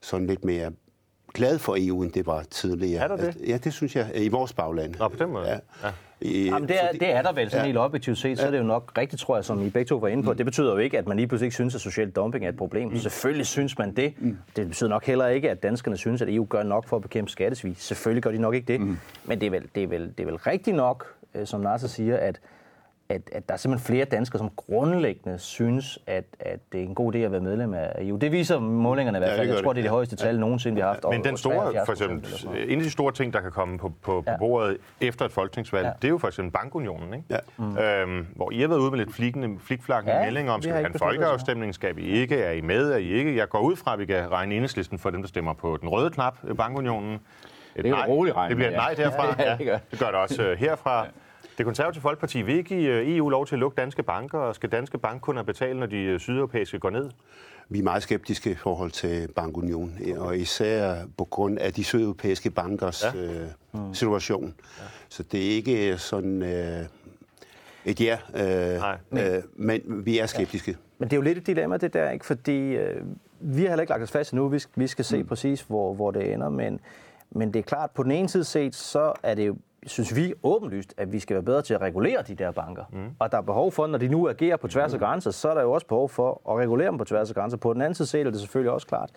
sådan 0.00 0.26
lidt 0.26 0.44
mere 0.44 0.72
glad 1.34 1.58
for 1.58 1.76
EU, 1.78 2.02
end 2.02 2.12
det 2.12 2.26
var 2.26 2.42
tidligere. 2.42 3.04
Er 3.04 3.08
der 3.08 3.16
det? 3.16 3.28
At- 3.28 3.48
Ja, 3.48 3.56
det 3.56 3.72
synes 3.72 3.96
jeg. 3.96 4.10
I 4.14 4.28
vores 4.28 4.52
bagland. 4.52 4.94
Nå, 4.98 5.08
på 5.08 5.16
den 5.16 5.30
måde. 5.30 5.48
Ja. 5.48 5.58
Ja. 5.82 5.92
I, 6.20 6.44
Jamen, 6.44 6.68
det, 6.68 6.76
er, 6.82 6.86
fordi- 6.86 6.98
det 6.98 7.10
er 7.12 7.22
der 7.22 7.32
vel 7.32 7.50
sådan 7.50 7.62
Ja. 7.62 7.66
helt 7.66 7.78
objektivt 7.78 8.18
set, 8.18 8.38
så 8.38 8.46
er 8.46 8.50
det 8.50 8.58
jo 8.58 8.62
nok 8.62 8.92
rigtigt, 8.98 9.22
tror 9.22 9.36
jeg, 9.36 9.44
som 9.44 9.66
I 9.66 9.70
begge 9.70 9.88
to 9.88 9.96
var 9.96 10.08
inde 10.08 10.22
på. 10.22 10.34
Det 10.34 10.46
betyder 10.46 10.72
jo 10.72 10.78
ikke, 10.78 10.98
at 10.98 11.08
man 11.08 11.16
lige 11.16 11.26
pludselig 11.26 11.46
ikke 11.46 11.54
synes, 11.54 11.74
at 11.74 11.80
social 11.80 12.10
dumping 12.10 12.44
er 12.44 12.48
et 12.48 12.56
problem. 12.56 12.88
Mm. 12.88 12.96
Selvfølgelig 12.98 13.46
synes 13.46 13.78
man 13.78 13.92
det. 13.96 14.14
Mm. 14.18 14.38
Det 14.56 14.66
betyder 14.68 14.90
nok 14.90 15.04
heller 15.04 15.26
ikke, 15.26 15.50
at 15.50 15.62
danskerne 15.62 15.96
synes, 15.96 16.22
at 16.22 16.28
EU 16.28 16.46
gør 16.50 16.62
nok 16.62 16.88
for 16.88 16.96
at 16.96 17.02
bekæmpe 17.02 17.30
skattesvig. 17.30 17.74
Selvfølgelig 17.78 18.22
gør 18.22 18.30
de 18.30 18.38
nok 18.38 18.54
ikke 18.54 18.72
det. 18.72 18.80
Mm. 18.80 18.98
Men 19.24 19.40
det 19.40 19.46
er, 19.46 19.50
vel, 19.50 19.62
det, 19.74 19.82
er 19.82 19.86
vel, 19.86 20.08
det 20.18 20.20
er 20.20 20.24
vel 20.24 20.36
rigtigt 20.36 20.76
nok, 20.76 21.06
øh, 21.34 21.46
som 21.46 21.60
Nasser 21.60 21.88
siger, 21.88 22.16
at, 22.16 22.40
at, 23.08 23.22
at 23.32 23.48
der 23.48 23.52
er 23.54 23.58
simpelthen 23.58 23.86
flere 23.86 24.04
danskere, 24.04 24.38
som 24.38 24.50
grundlæggende 24.56 25.38
synes, 25.38 25.98
at, 26.06 26.24
at 26.40 26.58
det 26.72 26.80
er 26.80 26.84
en 26.84 26.94
god 26.94 27.14
idé 27.14 27.18
at 27.18 27.32
være 27.32 27.40
medlem 27.40 27.74
af 27.74 27.92
EU. 27.98 28.16
Det 28.16 28.32
viser 28.32 28.58
målingerne 28.58 29.18
i 29.18 29.20
hvert 29.20 29.28
Ja, 29.30 29.32
fald. 29.34 29.40
det 29.40 29.48
gør 29.48 29.54
Jeg 29.56 29.64
tror, 29.64 29.72
det. 29.72 29.76
det 29.76 29.80
er 29.80 29.84
det 29.84 29.90
højeste 29.90 30.16
tal 30.16 30.40
nogensinde, 30.40 30.74
vi 30.74 30.80
har 30.80 30.88
haft. 30.88 31.04
Men 31.10 31.24
den 31.24 31.36
store, 31.36 31.54
73 31.72 31.86
for 31.86 31.92
eksempel, 31.92 32.70
en 32.70 32.78
af 32.78 32.84
de 32.84 32.90
store 32.90 33.12
ting, 33.12 33.32
der 33.32 33.40
kan 33.40 33.50
komme 33.52 33.78
på, 33.78 33.88
på, 33.88 33.94
på 34.02 34.24
Ja. 34.26 34.36
bordet 34.38 34.76
efter 35.00 35.24
et 35.24 35.32
folketingsvalg, 35.32 35.82
Ja. 35.84 35.88
ja. 35.88 35.94
det 36.02 36.04
er 36.04 36.10
jo 36.12 36.18
for 36.18 36.28
eksempel 36.28 36.52
bankunionen, 36.52 37.14
ikke? 37.14 37.24
Ja. 37.30 37.38
Mm. 37.56 37.76
Øhm, 37.78 38.26
hvor 38.36 38.50
I 38.52 38.60
har 38.60 38.68
været 38.68 38.78
ude 38.80 38.90
med 38.90 38.98
lidt 38.98 39.14
flikende, 39.14 39.58
flikflakkende 39.60 40.12
Ja, 40.14 40.18
ja, 40.20 40.24
meldinger 40.26 40.52
om, 40.52 40.62
skal 40.62 40.72
vi 40.72 40.76
have 40.76 40.86
ikke 40.88 40.94
en 40.94 40.98
folkeafstemning, 40.98 41.74
skal 41.74 41.96
vi 41.96 42.02
ikke, 42.02 42.36
er 42.42 42.50
I 42.52 42.60
med, 42.60 42.92
er 42.92 42.96
I 42.96 43.06
ikke? 43.12 43.36
Jeg 43.36 43.48
går 43.48 43.58
ud 43.60 43.76
fra, 43.76 43.92
at 43.92 43.98
vi 43.98 44.06
kan 44.06 44.32
regne 44.32 44.54
enhedslisten 44.54 44.98
for 44.98 45.10
dem, 45.10 45.20
der 45.22 45.28
stemmer 45.28 45.52
på 45.52 45.76
den 45.80 45.88
røde 45.88 46.10
knap, 46.10 46.36
bankunionen. 46.56 47.14
Et 47.14 47.20
Det 47.76 47.84
kan 47.84 47.92
du 48.06 48.12
roligt 48.12 48.36
regne 48.36 48.48
Det 48.48 48.56
bliver 48.56 48.70
et 48.70 48.76
nej 48.76 48.94
ja. 48.98 49.04
derfra. 49.04 49.34
Ja, 49.38 49.44
ja, 49.50 49.56
det 49.56 49.66
gør. 49.66 49.78
det 49.90 49.98
gør 49.98 50.06
det 50.06 50.14
også 50.14 50.42
øh, 50.42 50.58
herfra. 50.58 51.06
Det 51.58 51.66
konservative 51.66 52.02
folkeparti 52.02 52.42
vil 52.42 52.64
give 52.64 52.90
øh, 52.90 53.16
EU 53.16 53.28
lov 53.28 53.46
til 53.46 53.54
at 53.54 53.58
lukke 53.58 53.80
danske 53.80 54.02
banker, 54.02 54.38
og 54.38 54.54
skal 54.54 54.72
danske 54.72 54.98
bankkunder 54.98 55.42
betale, 55.42 55.80
når 55.80 55.86
de 55.86 55.96
øh, 55.96 56.20
sydeuropæiske 56.20 56.78
går 56.78 56.90
ned? 56.90 57.10
Vi 57.68 57.78
er 57.78 57.82
meget 57.82 58.02
skeptiske 58.02 58.50
i 58.50 58.54
forhold 58.54 58.90
til 58.90 59.28
bankunion, 59.36 59.98
og 60.18 60.38
især 60.38 60.96
på 61.18 61.24
grund 61.24 61.58
af 61.58 61.72
de 61.72 61.84
sydeuropæiske 61.84 62.50
bankers 62.50 63.04
Ja. 63.04 63.20
ja. 63.20 63.40
øh, 63.40 63.48
situation. 63.92 64.54
Ja. 64.78 64.84
Så 65.08 65.22
det 65.22 65.46
er 65.46 65.50
ikke 65.50 65.98
sådan 65.98 66.42
øh, 66.42 66.86
et 67.84 68.00
ja, 68.00 68.18
øh, 68.34 68.80
Nej. 69.10 69.36
øh, 69.36 69.42
men 69.54 70.06
vi 70.06 70.18
er 70.18 70.26
skeptiske. 70.26 70.76
Men 70.98 71.08
det 71.08 71.12
er 71.12 71.16
jo 71.16 71.22
lidt 71.22 71.38
et 71.38 71.46
dilemma, 71.46 71.76
det 71.76 71.94
der, 71.94 72.10
ikke? 72.10 72.26
Fordi 72.26 72.76
øh, 72.76 73.02
vi 73.40 73.62
har 73.62 73.68
heller 73.68 73.82
ikke 73.82 73.90
lagt 73.90 74.02
os 74.02 74.10
fast 74.10 74.32
endnu. 74.32 74.48
Vi 74.48 74.58
skal, 74.58 74.82
vi 74.82 74.86
skal 74.86 75.04
se 75.04 75.22
mm. 75.22 75.26
præcis, 75.26 75.62
hvor, 75.62 75.94
hvor 75.94 76.10
det 76.10 76.32
ender. 76.32 76.48
Men, 76.48 76.80
men 77.30 77.52
det 77.52 77.58
er 77.58 77.62
klart, 77.62 77.90
på 77.90 78.02
den 78.02 78.10
ene 78.12 78.28
side 78.28 78.44
set, 78.44 78.74
så 78.74 79.12
er 79.22 79.34
det 79.34 79.46
jo, 79.46 79.56
synes 79.86 80.16
vi 80.16 80.34
åbenlyst, 80.42 80.94
at 80.96 81.12
vi 81.12 81.18
skal 81.18 81.34
være 81.34 81.42
bedre 81.42 81.62
til 81.62 81.74
at 81.74 81.80
regulere 81.80 82.22
de 82.22 82.34
der 82.34 82.50
banker. 82.50 82.84
Mm. 82.92 82.98
Og 83.18 83.32
der 83.32 83.38
er 83.38 83.42
behov 83.42 83.72
for, 83.72 83.86
når 83.86 83.98
de 83.98 84.08
nu 84.08 84.28
agerer 84.28 84.56
på 84.56 84.68
tværs 84.68 84.94
af 84.94 85.00
grænser, 85.00 85.30
så 85.30 85.48
er 85.48 85.54
der 85.54 85.62
jo 85.62 85.72
også 85.72 85.86
behov 85.86 86.08
for 86.08 86.40
at 86.50 86.58
regulere 86.58 86.90
dem 86.90 86.98
på 86.98 87.04
tværs 87.04 87.28
af 87.30 87.34
grænser. 87.34 87.58
På 87.58 87.72
den 87.72 87.82
anden 87.82 87.94
side 87.94 88.08
set 88.08 88.26
er 88.26 88.30
det 88.30 88.40
selvfølgelig 88.40 88.72
også 88.72 88.86
klart, 88.86 89.10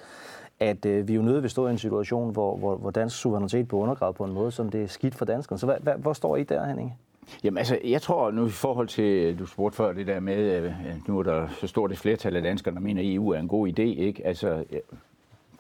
at 0.60 0.86
øh, 0.86 1.08
vi 1.08 1.16
jo 1.16 1.22
nødt 1.22 1.42
vil 1.42 1.50
stå 1.50 1.68
i 1.68 1.72
en 1.72 1.78
situation, 1.78 2.32
hvor, 2.32 2.58
hvor, 2.58 2.76
hvor 2.76 2.92
dansk 2.92 3.18
suverænitet 3.18 3.68
bliver 3.68 3.82
undergravet 3.82 4.16
på 4.16 4.24
en 4.24 4.34
måde, 4.34 4.52
som 4.52 4.70
det 4.70 4.84
er 4.84 4.88
skidt 4.88 5.16
for 5.16 5.26
danskerne. 5.26 5.60
Så 5.60 5.66
hvad, 5.66 5.76
hvad, 5.82 5.94
hvor 5.94 6.14
står 6.14 6.36
I 6.36 6.44
der, 6.44 6.66
Henning? 6.66 7.00
Jamen 7.44 7.58
altså, 7.58 7.78
jeg 7.84 8.02
tror 8.02 8.32
nu 8.32 8.46
i 8.46 8.50
forhold 8.50 8.88
til, 8.88 9.40
du 9.40 9.46
spurgte 9.46 9.76
før 9.76 9.94
det 9.94 10.08
der 10.08 10.20
med, 10.20 10.38
øh, 10.38 10.74
nu 11.08 11.20
er 11.20 11.24
der 11.24 11.48
så 11.48 11.68
stort 11.68 11.92
et 11.92 11.98
flertal 11.98 12.36
af 12.36 12.42
danskere, 12.42 12.74
der 12.74 12.80
mener, 12.80 13.02
at 13.02 13.08
EU 13.14 13.30
er 13.30 13.40
en 13.40 13.48
god 13.48 13.68
idé, 13.68 13.82
ikke? 13.82 14.28
Altså, 14.28 14.64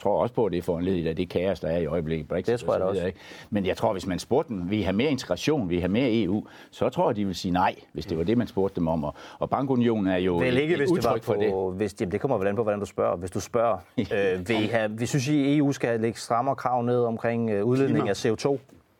tror 0.03 0.21
også 0.21 0.35
på, 0.35 0.45
at 0.45 0.51
det 0.51 0.57
er 0.57 0.61
foranledet 0.61 1.07
af 1.07 1.15
det 1.15 1.29
kaos, 1.29 1.59
der 1.59 1.67
er 1.67 1.77
i 1.77 1.85
øjeblikket. 1.85 2.27
Brexit, 2.27 2.47
det 2.47 2.59
tror 2.59 2.73
jeg 2.73 2.83
også. 2.83 3.05
Ikke? 3.05 3.19
Men 3.49 3.65
jeg 3.65 3.77
tror, 3.77 3.91
hvis 3.91 4.07
man 4.07 4.19
spurgte 4.19 4.53
dem, 4.53 4.69
vil 4.69 4.79
I 4.79 4.81
have 4.81 4.95
mere 4.95 5.11
integration, 5.11 5.69
vil 5.69 5.77
I 5.77 5.79
have 5.81 5.91
mere 5.91 6.23
EU, 6.23 6.43
så 6.71 6.89
tror 6.89 7.09
jeg, 7.09 7.15
de 7.15 7.25
vil 7.25 7.35
sige 7.35 7.51
nej, 7.51 7.75
hvis 7.93 8.05
det 8.05 8.17
var 8.17 8.23
det, 8.23 8.37
man 8.37 8.47
spurgte 8.47 8.75
dem 8.75 8.87
om. 8.87 9.03
Og, 9.03 9.13
og 9.39 9.49
bankunionen 9.49 10.07
er 10.07 10.17
jo 10.17 10.37
Vel 10.37 10.57
ikke, 10.57 10.73
et, 10.73 10.79
hvis 10.79 10.91
et 10.91 10.95
det 10.95 11.03
var 11.03 11.17
på, 11.17 11.23
for 11.23 11.33
det. 11.33 11.77
Hvis, 11.77 11.95
jamen, 12.01 12.11
det 12.11 12.21
kommer 12.21 12.37
vel 12.37 12.47
an 12.47 12.55
på, 12.55 12.63
hvordan 12.63 12.79
du 12.79 12.85
spørger. 12.85 13.17
Hvis 13.17 13.31
du 13.31 13.39
spørger, 13.39 13.77
øh, 13.99 14.49
vil 14.49 14.63
I 14.63 14.67
have, 14.67 14.91
vi 14.99 15.05
synes, 15.05 15.27
I 15.27 15.57
EU 15.57 15.71
skal 15.71 15.99
lægge 15.99 16.19
strammere 16.19 16.55
krav 16.55 16.81
ned 16.81 16.99
omkring 16.99 17.49
øh, 17.49 17.65
udledning 17.65 18.09
af 18.09 18.25
CO2, 18.25 18.57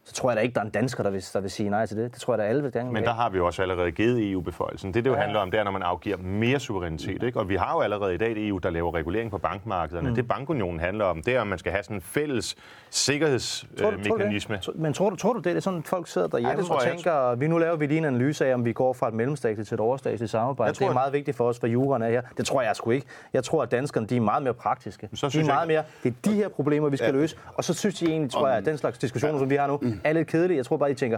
så 0.10 0.16
tror 0.16 0.30
jeg 0.30 0.38
da 0.38 0.42
ikke, 0.42 0.54
der 0.54 0.62
er 0.62 0.66
en 0.66 0.72
dansker, 0.72 1.04
der 1.04 1.10
vil, 1.10 1.26
der 1.34 1.40
vil 1.40 1.52
sige 1.52 1.70
nej 1.70 1.86
til 1.86 1.98
det. 1.98 2.14
Det 2.14 2.22
tror 2.22 2.34
jeg 2.34 2.38
da 2.40 2.44
alle 2.44 2.64
vil 2.64 2.72
gerne 2.72 2.92
Men 2.92 3.04
der 3.04 3.14
har 3.14 3.30
vi 3.30 3.38
jo 3.38 3.46
også 3.46 3.62
allerede 3.62 3.92
givet 3.92 4.32
EU-beføjelsen. 4.32 4.94
Det, 4.94 5.04
det 5.04 5.10
jo 5.10 5.16
ja. 5.16 5.22
handler 5.22 5.40
om, 5.40 5.52
det 5.52 5.60
er, 5.60 5.64
når 5.64 5.72
man 5.72 5.82
afgiver 5.82 6.18
mere 6.18 6.60
suverænitet. 6.60 7.24
Ikke? 7.24 7.40
Og 7.40 7.50
vi 7.50 7.56
har 7.56 7.74
jo 7.74 7.82
allerede 7.82 8.14
i 8.14 8.18
dag 8.18 8.32
et 8.32 8.48
EU, 8.48 8.58
der 8.58 8.70
laver 8.70 8.96
regulering 8.96 9.32
på 9.32 9.38
bankmarkederne. 9.38 10.10
Mm. 10.10 10.16
Det 10.16 10.28
bankunionen 10.28 10.80
handler 10.80 11.06
om, 11.06 11.22
det 11.22 11.36
er, 11.36 11.42
om 11.42 11.48
man 11.48 11.60
skal 11.60 11.72
have 11.72 11.84
sådan 11.84 11.98
en 11.98 12.02
fælles 12.02 12.56
sikkerhedsmekanisme. 12.90 14.58
Tror 14.58 14.74
men 14.76 14.94
tror 14.94 15.10
du, 15.10 15.16
tror 15.16 15.34
du 15.34 15.40
det? 15.40 15.56
Er 15.56 15.60
sådan, 15.60 15.84
folk 15.84 16.08
sidder 16.08 16.28
derhjemme 16.28 16.64
ja, 16.70 16.74
og 16.74 16.82
tænker, 16.84 17.36
vi 17.36 17.48
nu 17.48 17.58
laver 17.58 17.76
vi 17.76 17.86
lige 17.86 17.98
en 17.98 18.06
analyse 18.06 18.46
af, 18.46 18.54
om 18.54 18.66
vi 18.66 18.74
går 18.74 18.94
fra 18.94 19.08
et 19.08 19.14
mellemstatsligt 19.14 19.68
til 19.68 19.76
et 19.76 19.80
overstatsligt 19.80 20.32
samarbejde. 20.32 20.74
Det 20.74 20.82
er 20.82 20.94
meget 20.94 21.14
vigtigt 21.14 21.38
for 21.38 21.50
os, 21.50 21.58
hvad 21.58 21.70
juraen 21.70 22.02
er 22.02 22.10
her. 22.10 22.22
Det 22.38 22.46
tror 22.46 22.62
jeg 22.62 22.76
sgu 22.76 22.92
ikke. 22.92 23.08
Jeg 23.34 23.44
tror, 23.44 23.64
at 23.64 23.72
danskerne 23.72 24.08
de 24.08 24.16
er 24.16 24.22
meget 24.22 24.44
mere 24.44 24.54
praktiske. 24.54 25.10
Så 25.14 25.30
de 25.30 25.40
er 25.40 25.46
meget 25.46 25.68
mere, 25.68 25.84
det 26.04 26.10
er 26.10 26.30
de 26.30 26.34
her 26.34 26.48
problemer, 26.48 26.90
vi 26.90 26.98
skal 26.98 27.14
ja. 27.14 27.20
løse. 27.20 27.36
Og 27.54 27.64
så 27.64 27.74
synes 27.74 28.00
de 28.00 28.06
egentlig, 28.06 28.32
tror 28.32 28.48
jeg, 28.48 28.58
at 28.58 28.66
den 28.66 28.78
slags 28.78 28.98
diskussioner, 28.98 29.40
som 29.40 29.50
vi 29.50 29.56
har 29.56 29.68
nu, 29.68 29.80
mm. 29.82 29.99
Er 30.04 30.14
lidt 30.14 30.28
kedelige. 30.28 30.58
Jeg 30.58 30.66
tror 30.66 30.78
bare, 30.78 30.90
de 30.90 30.96
tænker, 30.96 31.18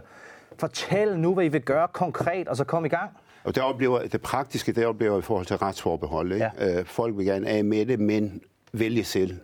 fortæl 0.60 1.20
nu, 1.20 1.34
hvad 1.34 1.46
I 1.46 1.48
vil 1.48 1.62
gøre 1.62 1.88
konkret, 1.88 2.48
og 2.48 2.58
så 2.58 2.64
kom 2.64 2.86
i 2.86 2.90
gang. 2.90 3.10
Og 3.44 3.56
det, 3.56 3.64
oplever, 3.64 4.08
det 4.08 4.22
praktiske, 4.22 4.72
det 4.72 4.86
oplever 4.86 5.20
i 5.20 5.22
forhold 5.22 5.46
til 5.46 5.56
retsforbehold. 5.56 6.34
Ikke? 6.34 6.50
Ja. 6.60 6.80
Øh, 6.80 6.86
folk 6.86 7.18
vil 7.18 7.26
gerne 7.26 7.48
af 7.48 7.64
med 7.64 7.86
det, 7.86 8.00
men 8.00 8.42
vælge 8.74 9.04
selv 9.04 9.40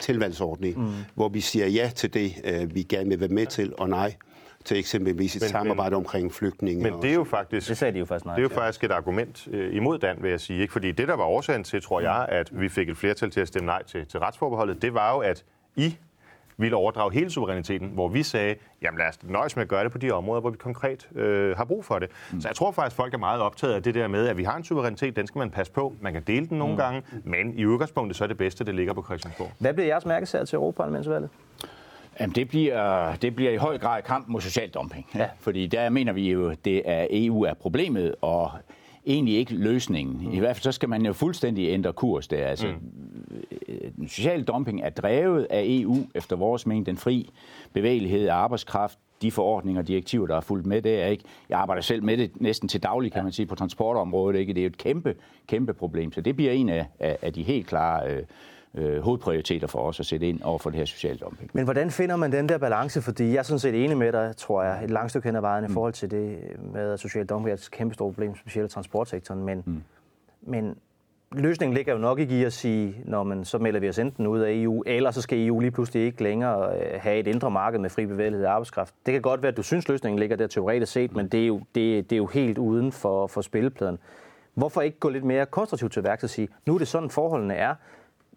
tilvalgsordning, 0.00 0.78
mm. 0.78 0.92
hvor 1.14 1.28
vi 1.28 1.40
siger 1.40 1.66
ja 1.66 1.90
til 1.94 2.14
det, 2.14 2.32
øh, 2.44 2.74
vi 2.74 2.82
gerne 2.82 3.08
vil 3.08 3.20
være 3.20 3.28
med 3.28 3.46
til, 3.46 3.74
og 3.78 3.88
nej 3.88 4.14
til 4.64 4.78
eksempelvis 4.78 5.36
et 5.36 5.42
men, 5.42 5.48
samarbejde 5.48 5.90
men, 5.90 5.96
omkring 5.96 6.32
flygtninge. 6.32 6.82
Men 6.82 7.02
det 7.02 7.10
er 7.10 7.14
jo 7.14 7.24
faktisk, 7.24 7.68
det 7.68 7.78
sagde 7.78 7.94
de 7.94 7.98
jo 7.98 8.04
faktisk 8.04 8.26
nej, 8.26 8.34
det 8.34 8.40
er 8.40 8.48
jo 8.48 8.54
faktisk 8.54 8.84
et 8.84 8.90
argument 8.90 9.48
øh, 9.50 9.74
imod 9.74 9.98
Dan, 9.98 10.16
vil 10.22 10.30
jeg 10.30 10.40
sige. 10.40 10.60
Ikke? 10.60 10.72
Fordi 10.72 10.92
det, 10.92 11.08
der 11.08 11.14
var 11.16 11.24
årsagen 11.24 11.64
til, 11.64 11.82
tror 11.82 12.00
jeg, 12.00 12.26
at 12.28 12.60
vi 12.60 12.68
fik 12.68 12.88
et 12.88 12.96
flertal 12.96 13.30
til 13.30 13.40
at 13.40 13.48
stemme 13.48 13.66
nej 13.66 13.82
til, 13.82 14.06
til 14.06 14.20
retsforbeholdet, 14.20 14.82
det 14.82 14.94
var 14.94 15.14
jo, 15.14 15.18
at 15.18 15.44
I 15.76 15.96
ville 16.56 16.76
overdrage 16.76 17.12
hele 17.12 17.30
suveræniteten, 17.30 17.88
hvor 17.88 18.08
vi 18.08 18.22
sagde, 18.22 18.54
jamen 18.82 18.98
lad 18.98 19.08
os 19.08 19.18
nøjes 19.22 19.56
med 19.56 19.62
at 19.62 19.68
gøre 19.68 19.84
det 19.84 19.92
på 19.92 19.98
de 19.98 20.10
områder, 20.10 20.40
hvor 20.40 20.50
vi 20.50 20.56
konkret 20.56 21.08
øh, 21.14 21.56
har 21.56 21.64
brug 21.64 21.84
for 21.84 21.98
det. 21.98 22.08
Mm. 22.32 22.40
Så 22.40 22.48
jeg 22.48 22.56
tror 22.56 22.72
faktisk, 22.72 22.92
at 22.92 22.96
folk 22.96 23.14
er 23.14 23.18
meget 23.18 23.40
optaget 23.40 23.74
af 23.74 23.82
det 23.82 23.94
der 23.94 24.08
med, 24.08 24.28
at 24.28 24.36
vi 24.36 24.44
har 24.44 24.56
en 24.56 24.64
suverænitet, 24.64 25.16
den 25.16 25.26
skal 25.26 25.38
man 25.38 25.50
passe 25.50 25.72
på. 25.72 25.94
Man 26.00 26.12
kan 26.12 26.22
dele 26.22 26.46
den 26.46 26.58
nogle 26.58 26.74
mm. 26.74 26.78
gange, 26.78 27.02
men 27.24 27.58
i 27.58 27.64
udgangspunktet 27.64 28.16
så 28.16 28.24
er 28.24 28.28
det 28.28 28.36
bedste, 28.36 28.64
det 28.64 28.74
ligger 28.74 28.92
på 28.92 29.02
Christiansborg. 29.02 29.50
Hvad 29.58 29.74
bliver 29.74 29.86
jeres 29.86 30.06
mærkesager 30.06 30.44
til 30.44 30.56
Europaparlamentsvalget? 30.56 31.30
Jamen, 32.20 32.34
det 32.34 32.48
bliver, 32.48 33.14
det 33.14 33.36
bliver 33.36 33.50
i 33.50 33.56
høj 33.56 33.78
grad 33.78 34.02
kamp 34.02 34.28
mod 34.28 34.40
social 34.40 34.68
dumping. 34.70 35.06
Ja. 35.14 35.28
Fordi 35.40 35.66
der 35.66 35.88
mener 35.88 36.12
vi 36.12 36.30
jo, 36.30 36.54
det 36.64 36.82
er 36.84 37.06
EU 37.10 37.42
er 37.42 37.54
problemet, 37.54 38.14
og 38.20 38.50
egentlig 39.06 39.34
ikke 39.34 39.54
løsningen. 39.54 40.26
Mm. 40.26 40.32
I 40.32 40.38
hvert 40.38 40.56
fald 40.56 40.62
så 40.62 40.72
skal 40.72 40.88
man 40.88 41.06
jo 41.06 41.12
fuldstændig 41.12 41.68
ændre 41.68 41.92
kurs 41.92 42.28
der. 42.28 42.46
Altså, 42.46 42.66
mm. 42.66 44.08
Social 44.08 44.42
dumping 44.42 44.82
er 44.82 44.90
drevet 44.90 45.46
af 45.50 45.64
EU, 45.66 45.96
efter 46.14 46.36
vores 46.36 46.66
mening, 46.66 46.86
den 46.86 46.96
fri 46.96 47.30
bevægelighed 47.72 48.28
af 48.28 48.34
arbejdskraft, 48.34 48.98
de 49.22 49.30
forordninger 49.30 49.82
og 49.82 49.88
direktiver, 49.88 50.26
der 50.26 50.36
er 50.36 50.40
fulgt 50.40 50.66
med 50.66 50.82
det, 50.82 51.02
er 51.02 51.06
ikke. 51.06 51.24
Jeg 51.48 51.58
arbejder 51.58 51.82
selv 51.82 52.02
med 52.02 52.16
det 52.16 52.40
næsten 52.40 52.68
til 52.68 52.82
daglig, 52.82 53.12
kan 53.12 53.22
man 53.22 53.32
sige, 53.32 53.46
på 53.46 53.54
transportområdet. 53.54 54.38
Ikke? 54.38 54.52
Det 54.52 54.60
er 54.60 54.64
jo 54.64 54.68
et 54.68 54.78
kæmpe, 54.78 55.14
kæmpe 55.46 55.74
problem. 55.74 56.12
Så 56.12 56.20
det 56.20 56.36
bliver 56.36 56.52
en 56.52 56.68
af, 56.68 56.86
af, 57.00 57.18
af 57.22 57.32
de 57.32 57.42
helt 57.42 57.66
klare 57.66 58.10
øh, 58.10 58.22
øh, 58.74 59.02
hovedprioriteter 59.02 59.66
for 59.66 59.78
os 59.78 60.00
at 60.00 60.06
sætte 60.06 60.28
ind 60.28 60.42
over 60.42 60.58
for 60.58 60.70
det 60.70 60.78
her 60.78 60.84
sociale 60.84 61.18
dumping. 61.18 61.50
Men 61.52 61.64
hvordan 61.64 61.90
finder 61.90 62.16
man 62.16 62.32
den 62.32 62.48
der 62.48 62.58
balance? 62.58 63.02
Fordi 63.02 63.28
jeg 63.28 63.36
er 63.36 63.42
sådan 63.42 63.58
set 63.58 63.84
enig 63.84 63.96
med 63.96 64.12
dig, 64.12 64.36
tror 64.36 64.62
jeg, 64.62 64.84
et 64.84 64.90
langt 64.90 65.10
stykke 65.10 65.28
hen 65.28 65.36
ad 65.36 65.40
vejen 65.40 65.64
mm. 65.64 65.70
i 65.70 65.74
forhold 65.74 65.92
til 65.92 66.10
det 66.10 66.38
med, 66.72 66.92
at 66.92 67.00
social 67.00 67.26
dumping 67.26 67.50
er 67.50 67.54
et 67.54 67.68
kæmpe 67.72 67.94
stort 67.94 68.14
problem, 68.14 68.36
specielt 68.36 68.70
i 68.70 68.74
transportsektoren. 68.74 69.44
Men, 69.44 69.62
mm. 69.66 69.82
men 70.42 70.76
løsningen 71.32 71.76
ligger 71.76 71.92
jo 71.92 71.98
nok 71.98 72.18
ikke 72.18 72.38
i 72.40 72.44
at 72.44 72.52
sige, 72.52 73.02
når 73.04 73.22
man 73.22 73.44
så 73.44 73.58
melder 73.58 73.80
vi 73.80 73.88
os 73.88 73.98
enten 73.98 74.26
ud 74.26 74.40
af 74.40 74.52
EU, 74.52 74.82
eller 74.86 75.10
så 75.10 75.22
skal 75.22 75.46
EU 75.46 75.60
lige 75.60 75.70
pludselig 75.70 76.02
ikke 76.02 76.22
længere 76.22 76.76
øh, 76.78 77.00
have 77.00 77.18
et 77.18 77.26
indre 77.26 77.50
marked 77.50 77.78
med 77.78 77.90
fri 77.90 78.06
bevægelighed 78.06 78.46
af 78.46 78.50
arbejdskraft. 78.50 78.94
Det 79.06 79.12
kan 79.12 79.22
godt 79.22 79.42
være, 79.42 79.50
at 79.50 79.56
du 79.56 79.62
synes, 79.62 79.88
løsningen 79.88 80.18
ligger 80.18 80.36
der 80.36 80.46
teoretisk 80.46 80.92
set, 80.92 81.12
men 81.16 81.28
det 81.28 81.42
er 81.42 81.46
jo, 81.46 81.60
det, 81.74 82.10
det 82.10 82.16
er 82.16 82.18
jo 82.18 82.26
helt 82.26 82.58
uden 82.58 82.92
for, 82.92 83.26
for 83.26 83.40
spillepladen. 83.40 83.98
Hvorfor 84.54 84.80
ikke 84.80 84.98
gå 84.98 85.08
lidt 85.08 85.24
mere 85.24 85.46
konstruktivt 85.46 85.92
til 85.92 86.04
værks 86.04 86.24
og 86.24 86.30
sige, 86.30 86.48
nu 86.66 86.74
er 86.74 86.78
det 86.78 86.88
sådan, 86.88 87.10
forholdene 87.10 87.54
er 87.54 87.74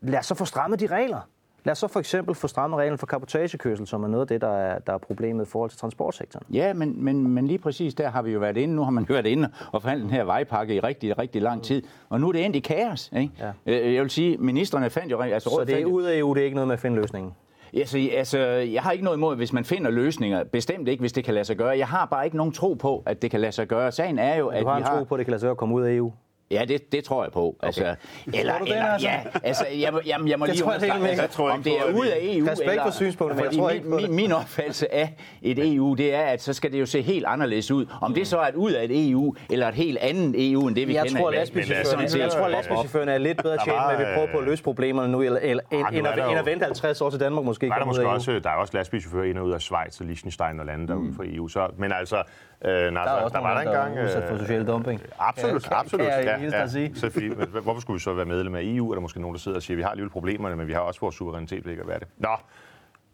lad 0.01 0.19
os 0.19 0.25
så 0.25 0.35
få 0.35 0.45
strammet 0.45 0.79
de 0.79 0.87
regler. 0.87 1.19
Lad 1.65 1.71
os 1.71 1.77
så 1.77 1.87
for 1.87 1.99
eksempel 1.99 2.35
få 2.35 2.47
strammet 2.47 2.79
reglen 2.79 2.97
for 2.97 3.05
kapotagekørsel, 3.05 3.87
som 3.87 4.03
er 4.03 4.07
noget 4.07 4.21
af 4.21 4.27
det, 4.27 4.41
der 4.41 4.57
er, 4.57 4.79
der 4.79 4.93
er 4.93 4.97
problemet 4.97 5.45
i 5.45 5.49
forhold 5.49 5.69
til 5.69 5.79
transportsektoren. 5.79 6.45
Ja, 6.53 6.73
men, 6.73 7.03
men, 7.03 7.27
men 7.27 7.47
lige 7.47 7.57
præcis 7.57 7.93
der 7.93 8.09
har 8.09 8.21
vi 8.21 8.31
jo 8.31 8.39
været 8.39 8.57
inde. 8.57 8.75
Nu 8.75 8.83
har 8.83 8.91
man 8.91 9.05
jo 9.09 9.13
været 9.19 9.25
inde 9.25 9.49
og 9.71 9.81
forhandlet 9.81 10.09
den 10.09 10.15
her 10.15 10.23
vejpakke 10.23 10.75
i 10.75 10.79
rigtig, 10.79 11.17
rigtig 11.17 11.41
lang 11.41 11.63
tid. 11.63 11.83
Og 12.09 12.21
nu 12.21 12.27
er 12.27 12.31
det 12.31 12.45
endt 12.45 12.55
i 12.55 12.59
kaos. 12.59 13.11
Ikke? 13.17 13.33
Ja. 13.39 13.51
Øh, 13.65 13.93
jeg 13.93 14.01
vil 14.01 14.09
sige, 14.09 14.37
ministerne 14.37 14.89
fandt 14.89 15.11
jo... 15.11 15.21
Altså, 15.21 15.49
så 15.49 15.63
det 15.67 15.81
er 15.81 15.85
ud 15.85 16.03
af 16.03 16.17
EU, 16.17 16.33
det 16.33 16.41
er 16.41 16.45
ikke 16.45 16.55
noget 16.55 16.67
med 16.67 16.73
at 16.73 16.79
finde 16.79 16.95
løsningen? 16.95 17.33
Altså, 17.73 18.09
altså, 18.13 18.39
jeg 18.47 18.81
har 18.81 18.91
ikke 18.91 19.03
noget 19.03 19.17
imod, 19.17 19.35
hvis 19.35 19.53
man 19.53 19.65
finder 19.65 19.91
løsninger. 19.91 20.43
Bestemt 20.43 20.87
ikke, 20.87 21.01
hvis 21.01 21.13
det 21.13 21.23
kan 21.23 21.33
lade 21.33 21.45
sig 21.45 21.57
gøre. 21.57 21.77
Jeg 21.77 21.87
har 21.87 22.05
bare 22.05 22.25
ikke 22.25 22.37
nogen 22.37 22.53
tro 22.53 22.73
på, 22.73 23.03
at 23.05 23.21
det 23.21 23.31
kan 23.31 23.39
lade 23.39 23.51
sig 23.51 23.67
gøre. 23.67 23.91
Sagen 23.91 24.19
er 24.19 24.35
jo, 24.35 24.47
at 24.47 24.61
du 24.61 24.67
har 24.67 24.75
vi 24.75 24.81
en 24.81 24.87
tro 24.87 25.03
på, 25.03 25.15
at 25.15 25.19
det 25.19 25.25
kan 25.25 25.31
lade 25.31 25.39
sig 25.39 25.45
gøre 25.45 25.51
at 25.51 25.57
komme 25.57 25.75
ud 25.75 25.83
af 25.83 25.93
EU? 25.93 26.11
Ja, 26.51 26.65
det, 26.67 26.91
det 26.91 27.03
tror 27.03 27.23
jeg 27.23 27.31
på. 27.31 27.47
Okay. 27.47 27.67
Altså, 27.67 27.81
eller, 27.81 27.95
eller, 28.33 28.57
den, 28.57 28.73
altså? 28.73 29.07
Ja, 29.07 29.19
altså, 29.43 29.65
jeg, 29.67 29.93
jeg, 30.05 30.19
jeg 30.27 30.39
må 30.39 30.45
lige 30.45 30.57
tror, 30.57 30.67
understrege, 30.67 31.07
altså, 31.07 31.21
jeg 31.21 31.29
tror 31.29 31.51
om 31.51 31.63
det 31.63 31.73
er 31.73 31.93
ud 31.93 32.05
af 32.05 32.17
EU. 32.21 32.47
Respekt 32.47 32.69
eller, 32.69 32.83
for 32.83 32.91
synspunktet, 32.91 33.35
men 33.37 33.45
jeg 33.45 33.53
tror 33.53 33.69
ikke 33.69 33.87
min, 33.87 33.95
min, 33.95 34.15
min 34.15 34.31
opfattelse 34.31 34.93
af 34.93 35.13
et 35.41 35.75
EU, 35.75 35.93
det 35.93 36.13
er, 36.13 36.21
at 36.21 36.41
så 36.41 36.53
skal 36.53 36.71
det 36.71 36.79
jo 36.79 36.85
se 36.85 37.01
helt 37.01 37.25
anderledes 37.25 37.71
ud. 37.71 37.85
Om 38.01 38.13
det 38.13 38.27
så 38.27 38.37
er 38.37 38.47
et 38.47 38.55
ud 38.55 38.71
af 38.71 38.83
et 38.83 39.09
EU, 39.09 39.35
eller 39.49 39.67
et 39.67 39.75
helt 39.75 39.97
andet 39.97 40.51
EU, 40.51 40.67
end 40.67 40.75
det 40.75 40.87
vi 40.87 40.95
jeg 40.95 41.05
kender 41.05 41.21
tror, 41.21 41.31
i 41.31 41.35
dag. 41.35 42.19
Jeg 42.19 42.31
tror, 42.31 42.47
lastbilchaufførerne 42.47 43.11
er 43.11 43.17
lidt 43.17 43.43
bedre 43.43 43.57
tjent 43.65 43.79
med, 43.87 43.95
at 43.95 43.99
vi 43.99 44.05
prøver 44.15 44.31
på 44.31 44.37
at 44.37 44.43
løse 44.43 44.63
problemerne 44.63 45.11
nu, 45.11 45.21
eller, 45.21 45.39
eller, 45.39 45.63
end, 45.71 45.87
end, 45.91 46.07
end 46.07 46.39
at 46.39 46.45
vente 46.45 46.65
50 46.65 47.01
år 47.01 47.09
til 47.09 47.19
Danmark 47.19 47.45
måske. 47.45 47.65
Der 47.65 47.73
er, 47.73 47.77
der, 47.77 47.85
måske 47.85 48.07
også, 48.07 48.39
der 48.39 48.49
er 48.49 48.55
også 48.55 48.77
lastbilchauffører 48.77 49.25
ind 49.25 49.37
og 49.37 49.45
ud 49.45 49.51
af 49.51 49.61
Schweiz 49.61 49.99
og 49.99 50.05
Liechtenstein 50.05 50.59
og 50.59 50.65
lande, 50.65 50.87
der 50.87 50.93
er 50.93 50.97
uden 50.97 51.15
for 51.15 51.23
EU. 51.27 51.47
Så, 51.47 51.67
men 51.77 51.91
altså, 51.91 52.23
Øh, 52.65 52.93
nej, 52.93 53.03
der, 53.03 53.11
er 53.11 53.19
der, 53.19 53.27
der 53.27 53.39
var 53.39 53.53
der 53.53 53.61
engang... 53.61 53.95
Der 53.95 54.01
er 54.01 54.27
for 54.27 54.37
social 54.37 54.67
dumping. 54.67 55.01
Absolut, 55.19 55.63
kan, 55.63 55.73
absolut. 55.73 56.07
Kan 56.07 56.13
jeg 56.13 56.39
ja, 56.51 56.59
ja. 56.59 56.67
Sige. 56.67 56.95
Så 56.95 57.09
fordi, 57.09 57.27
hvorfor 57.63 57.81
skulle 57.81 57.95
vi 57.95 57.99
så 57.99 58.13
være 58.13 58.25
medlem 58.25 58.55
af 58.55 58.61
EU? 58.63 58.89
Er 58.89 58.95
der 58.95 59.01
måske 59.01 59.21
nogen, 59.21 59.35
der 59.35 59.39
sidder 59.39 59.57
og 59.57 59.61
siger, 59.63 59.75
at 59.75 59.77
vi 59.77 59.83
har 59.83 59.89
alligevel 59.89 60.11
problemerne, 60.11 60.55
men 60.55 60.67
vi 60.67 60.73
har 60.73 60.79
også 60.79 60.99
vores 60.99 61.15
suverænitet, 61.15 61.65
det 61.65 61.77
kan 61.77 61.87
være 61.87 61.99
det. 61.99 62.07
Nå, 62.17 62.29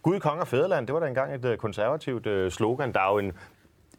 Gud, 0.02 0.20
konge 0.20 0.42
og 0.42 0.48
fædreland, 0.48 0.88
det 0.88 0.94
var 0.94 1.00
da 1.00 1.08
engang 1.08 1.36
et 1.36 1.46
øh, 1.46 1.58
konservativt 1.58 2.28
øh, 2.28 2.52
slogan. 2.52 2.94
Der 2.94 3.00
er 3.00 3.12
jo 3.12 3.18
en, 3.18 3.34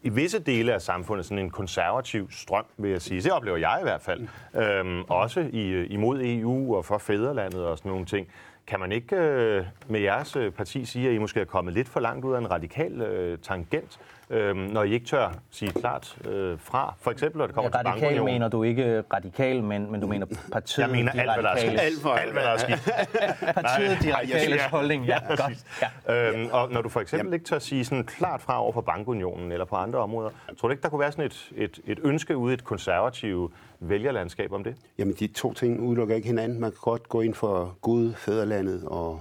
i 0.02 0.09
visse 0.09 0.38
dele 0.38 0.74
af 0.74 0.83
samfundet 0.83 1.26
sådan 1.26 1.38
en 1.38 1.50
konservativ 1.50 2.31
strøm, 2.31 2.64
vil 2.78 2.90
jeg 2.90 3.02
sige. 3.02 3.20
Det 3.20 3.33
oplever 3.33 3.57
jeg 3.57 3.78
i 3.81 3.83
hvert 3.83 4.02
fald. 4.02 4.28
Øhm, 4.57 5.02
også 5.09 5.40
i, 5.52 5.68
øh, 5.68 5.87
imod 5.90 6.20
EU 6.22 6.76
og 6.76 6.85
for 6.85 6.98
fædrelandet 6.98 7.66
og 7.66 7.78
sådan 7.78 7.90
nogle 7.90 8.05
ting. 8.05 8.28
Kan 8.66 8.81
man 8.81 8.92
ikke 8.92 9.16
øh, 9.16 9.64
med 9.88 10.00
jeres 10.00 10.37
parti 10.57 10.85
sige, 10.85 11.09
at 11.09 11.14
I 11.14 11.18
måske 11.18 11.40
er 11.40 11.44
kommet 11.44 11.74
lidt 11.74 11.88
for 11.88 12.00
langt 12.00 12.24
ud 12.24 12.35
af 12.35 12.38
en 12.38 12.50
radikal 12.50 13.00
øh, 13.00 13.38
tangent, 13.38 13.98
øh, 14.31 14.57
når 14.57 14.83
I 14.83 14.93
ikke 14.93 15.07
tør 15.07 15.31
sige 15.51 15.73
klart 15.73 16.17
øh, 16.25 16.59
fra. 16.59 16.95
For 17.01 17.11
eksempel, 17.11 17.39
når 17.39 17.47
det 17.47 17.55
kommer 17.55 17.71
ja, 17.75 17.83
til 17.83 17.89
Radikal 17.89 18.25
mener 18.25 18.49
du 18.49 18.63
ikke 18.63 19.03
radikal, 19.13 19.63
men, 19.63 19.93
men 19.93 20.01
du 20.01 20.07
mener 20.07 20.27
partiet 20.53 20.87
Jeg 20.87 20.91
mener 20.91 21.13
alt, 21.13 21.33
hvad 21.35 21.43
der 21.43 21.51
er 21.51 21.57
skidt. 21.57 21.81
Alt, 21.81 22.07
alt, 22.23 22.33
hvad 22.33 22.43
der 22.43 22.49
er 22.49 22.57
skidt. 22.57 22.91
partiet, 23.55 23.99
de 24.03 24.17
radikale 24.17 24.61
holdning. 24.71 25.07
Ja, 25.07 25.19
ja, 25.31 25.35
godt. 25.35 25.65
Ja. 26.07 26.31
Øhm, 26.31 26.49
og 26.53 26.71
når 26.73 26.83
du 26.83 26.89
for 26.89 27.01
eksempel 27.01 27.25
Jamen. 27.25 27.35
ikke 27.35 27.45
tør 27.45 27.59
sige 27.59 27.85
sådan 27.85 28.05
klart 28.05 28.41
fra 28.41 28.63
over 28.63 28.73
for 28.73 28.81
bankunionen 28.81 29.53
eller 29.53 29.65
på 29.65 29.77
andre 29.77 29.99
områder, 29.99 30.31
tror 30.61 30.69
du 30.69 30.73
ikke, 30.73 30.83
der 30.83 30.89
kunne 30.89 31.01
være 31.01 31.13
sådan 31.13 31.25
et, 31.25 31.53
et, 31.57 31.81
et 31.85 31.99
ønske 32.03 32.37
ude 32.37 32.53
i 32.53 32.55
et 32.55 32.65
konservativt 32.65 33.53
vælgerlandskab 33.81 34.53
om 34.53 34.65
det? 34.65 34.77
Jamen, 34.99 35.15
de 35.15 35.27
to 35.27 35.53
ting 35.53 35.81
udelukker 35.81 36.15
ikke 36.15 36.29
hinanden. 36.29 36.61
Man 36.61 36.71
kan 36.71 36.79
godt 36.81 37.09
gå 37.09 37.21
ind 37.21 37.35
for 37.35 37.77
Gud, 37.81 38.15
fædrelandet 38.15 38.85
og 38.87 39.21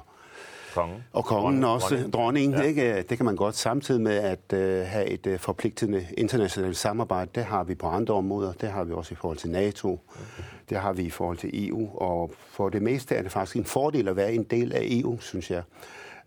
Kongen. 0.73 1.03
Og 1.13 1.25
kongen 1.25 1.63
Dronning. 1.63 1.65
også, 1.65 2.09
dronningen. 2.13 2.59
Ja. 2.59 2.65
Ikke? 2.65 3.01
Det 3.01 3.17
kan 3.17 3.25
man 3.25 3.35
godt 3.35 3.55
samtidig 3.55 4.01
med 4.01 4.15
at 4.15 4.39
uh, 4.53 4.59
have 4.87 5.05
et 5.05 5.27
uh, 5.27 5.37
forpligtende 5.39 6.07
internationalt 6.17 6.77
samarbejde. 6.77 7.31
Det 7.35 7.45
har 7.45 7.63
vi 7.63 7.75
på 7.75 7.87
andre 7.87 8.13
områder. 8.13 8.53
Det 8.53 8.69
har 8.69 8.83
vi 8.83 8.93
også 8.93 9.13
i 9.13 9.15
forhold 9.15 9.37
til 9.37 9.49
NATO. 9.49 9.89
Okay. 9.89 10.43
Det 10.69 10.77
har 10.77 10.93
vi 10.93 11.03
i 11.03 11.09
forhold 11.09 11.37
til 11.37 11.67
EU. 11.67 11.89
Og 11.95 12.31
for 12.49 12.69
det 12.69 12.81
meste 12.81 13.15
er 13.15 13.21
det 13.21 13.31
faktisk 13.31 13.55
en 13.55 13.65
fordel 13.65 14.07
at 14.07 14.15
være 14.15 14.33
en 14.33 14.43
del 14.43 14.73
af 14.73 14.81
EU, 14.83 15.19
synes 15.19 15.51
jeg. 15.51 15.63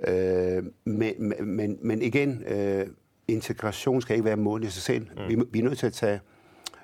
Uh, 0.08 0.64
men, 0.84 1.34
men, 1.40 1.78
men 1.82 2.02
igen, 2.02 2.44
uh, 2.54 2.82
integration 3.28 4.02
skal 4.02 4.14
ikke 4.14 4.24
være 4.24 4.36
mål 4.36 4.64
i 4.64 4.70
sig 4.70 4.82
selv. 4.82 5.06
Mm. 5.16 5.28
Vi, 5.28 5.44
vi 5.52 5.58
er 5.58 5.62
nødt 5.62 5.78
til 5.78 5.86
at 5.86 5.92
tage 5.92 6.20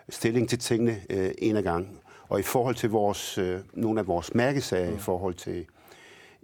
stilling 0.09 0.49
til 0.49 0.59
tingene 0.59 0.97
uh, 1.15 1.29
en 1.39 1.57
af 1.57 1.63
gangen. 1.63 1.97
Og 2.29 2.41
i 2.41 2.43
forhold 2.43 2.75
til 2.75 2.91
vores, 2.91 3.39
uh, 3.39 3.45
nogle 3.73 4.01
af 4.01 4.07
vores 4.07 4.35
mærkesager, 4.35 4.91
mm. 4.91 4.97
i 4.97 4.99
forhold 4.99 5.35
til 5.35 5.67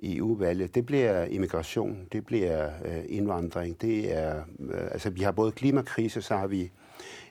EU-valget, 0.03 0.75
det 0.75 0.87
bliver 0.87 1.25
immigration, 1.25 2.07
det 2.13 2.27
bliver 2.27 2.71
øh, 2.85 3.05
indvandring, 3.09 3.81
det 3.81 4.17
er, 4.17 4.43
øh, 4.61 4.89
altså 4.91 5.11
vi 5.11 5.21
har 5.21 5.33
både 5.33 5.53
klimakrise, 5.53 6.23
så 6.23 6.37
har 6.37 6.47
vi 6.47 6.71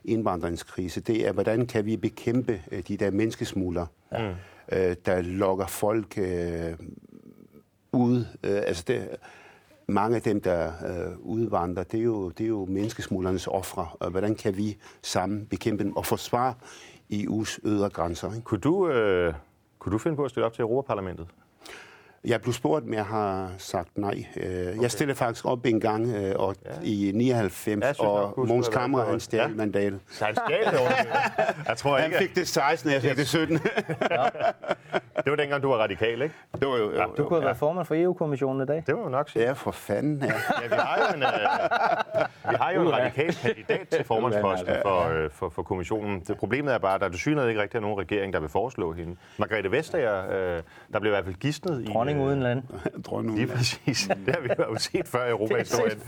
indvandringskrise. 0.05 1.01
Det 1.01 1.27
er, 1.27 1.31
hvordan 1.31 1.67
kan 1.67 1.85
vi 1.85 1.97
bekæmpe 1.97 2.61
øh, 2.71 2.83
de 2.87 2.97
der 2.97 3.11
menneskesmugler, 3.11 3.85
ja. 4.11 4.29
øh, 4.71 4.95
der 5.05 5.21
lokker 5.21 5.67
folk 5.67 6.17
øh, 6.17 6.73
ud. 7.91 8.25
Øh, 8.43 8.57
altså 8.57 8.83
det, 8.87 9.09
mange 9.87 10.15
af 10.15 10.21
dem, 10.21 10.41
der 10.41 10.67
øh, 10.67 11.17
udvandrer, 11.19 11.83
det 11.83 11.99
er, 11.99 12.03
jo, 12.03 12.29
det 12.29 12.43
er 12.43 12.47
jo 12.47 12.65
menneskesmuglernes 12.65 13.47
ofre. 13.47 13.87
Og 13.99 14.11
hvordan 14.11 14.35
kan 14.35 14.57
vi 14.57 14.77
sammen 15.01 15.45
bekæmpe 15.45 15.83
dem 15.83 15.95
og 15.95 16.05
forsvare 16.05 16.53
EU's 17.13 17.59
ydre 17.65 17.89
grænser? 17.89 18.33
Ikke? 18.33 18.43
Kunne 18.43 18.59
du, 18.59 18.89
øh, 18.89 19.33
kunne 19.79 19.93
du 19.93 19.97
finde 19.97 20.17
på 20.17 20.23
at 20.23 20.29
stille 20.29 20.45
op 20.45 20.53
til 20.53 20.61
Europaparlamentet? 20.61 21.27
Jeg 22.27 22.41
blev 22.41 22.53
spurgt, 22.53 22.85
men 22.85 22.93
jeg 22.93 23.05
har 23.05 23.51
sagt 23.57 23.97
nej. 23.97 24.25
Okay. 24.37 24.81
Jeg 24.81 24.91
stillede 24.91 25.17
faktisk 25.17 25.45
op 25.45 25.65
en 25.65 25.79
gang 25.79 26.15
øh, 26.15 26.35
og, 26.35 26.55
ja. 26.65 26.71
i 26.83 27.11
99, 27.15 27.83
Jeg 27.85 27.95
synes 27.95 27.99
og 28.09 28.47
Måns 28.47 28.67
være 28.69 28.81
Kammer, 28.81 29.05
han 29.05 29.19
stjal 29.19 29.41
Ja. 29.41 29.47
ja. 29.47 29.55
mandatet. 29.55 29.99
Så 30.09 30.25
han 30.25 30.35
stjal 30.35 30.65
det. 30.65 30.79
Jeg 31.69 31.77
tror 31.77 31.97
Han 31.97 32.05
ikke, 32.05 32.17
fik 32.17 32.35
det 32.35 32.47
16, 32.47 32.91
jeg 32.91 33.01
fik 33.01 33.17
det 33.17 33.27
17. 33.27 33.57
det 33.57 35.31
var 35.31 35.35
dengang, 35.35 35.63
du 35.63 35.69
var 35.69 35.77
radikal, 35.77 36.21
ikke? 36.21 36.35
det 36.59 36.67
var 36.67 36.77
jo, 36.77 36.91
jo, 36.91 37.03
Du 37.17 37.23
kunne 37.23 37.37
have 37.39 37.45
været 37.45 37.57
formand 37.57 37.85
for 37.85 37.95
EU-kommissionen 37.95 38.61
i 38.61 38.65
dag. 38.65 38.83
Det 38.87 38.95
må 38.95 39.03
man 39.03 39.11
nok 39.11 39.29
sige. 39.29 39.43
Ja, 39.45 39.51
for 39.51 39.71
fanden. 39.71 40.21
Ja. 40.21 40.25
Ja, 40.25 40.67
vi 40.67 40.75
har 40.75 40.97
jo 40.97 41.15
en, 41.17 41.23
øh, 41.23 42.49
vi 42.51 42.55
har 42.61 42.71
jo 42.71 42.81
en 42.81 42.93
radikal 42.93 43.33
kandidat 43.33 43.87
til 43.87 44.03
formandsposten 44.11 44.75
for, 44.81 45.09
øh, 45.09 45.29
for, 45.31 45.49
for 45.49 45.63
kommissionen. 45.63 46.19
Det 46.27 46.37
problemet 46.37 46.73
er 46.73 46.77
bare, 46.77 46.95
at 46.95 47.01
der 47.01 47.17
synligheden 47.17 47.49
ikke 47.49 47.61
rigtig 47.61 47.77
er 47.77 47.81
nogen 47.81 47.99
regering, 47.99 48.33
der 48.33 48.39
vil 48.39 48.49
foreslå 48.49 48.93
hende. 48.93 49.15
Margrethe 49.37 49.71
Vestager, 49.71 50.31
øh, 50.31 50.61
der 50.93 50.99
blev 50.99 51.11
i 51.11 51.13
hvert 51.13 51.25
fald 51.25 51.35
gidsnet 51.35 51.81
i... 51.81 51.91
Dronning 52.15 52.21
øh, 52.21 52.27
uden 52.27 52.43
land. 52.43 52.63
Dronning. 53.07 53.37
Lige 53.37 53.47
præcis. 53.47 54.09
Det 54.25 54.35
har 54.35 54.41
vi 54.41 54.49
jo 54.59 54.77
set 54.91 55.07
før 55.07 55.25
i 55.25 55.29
Europahistorien. 55.29 55.99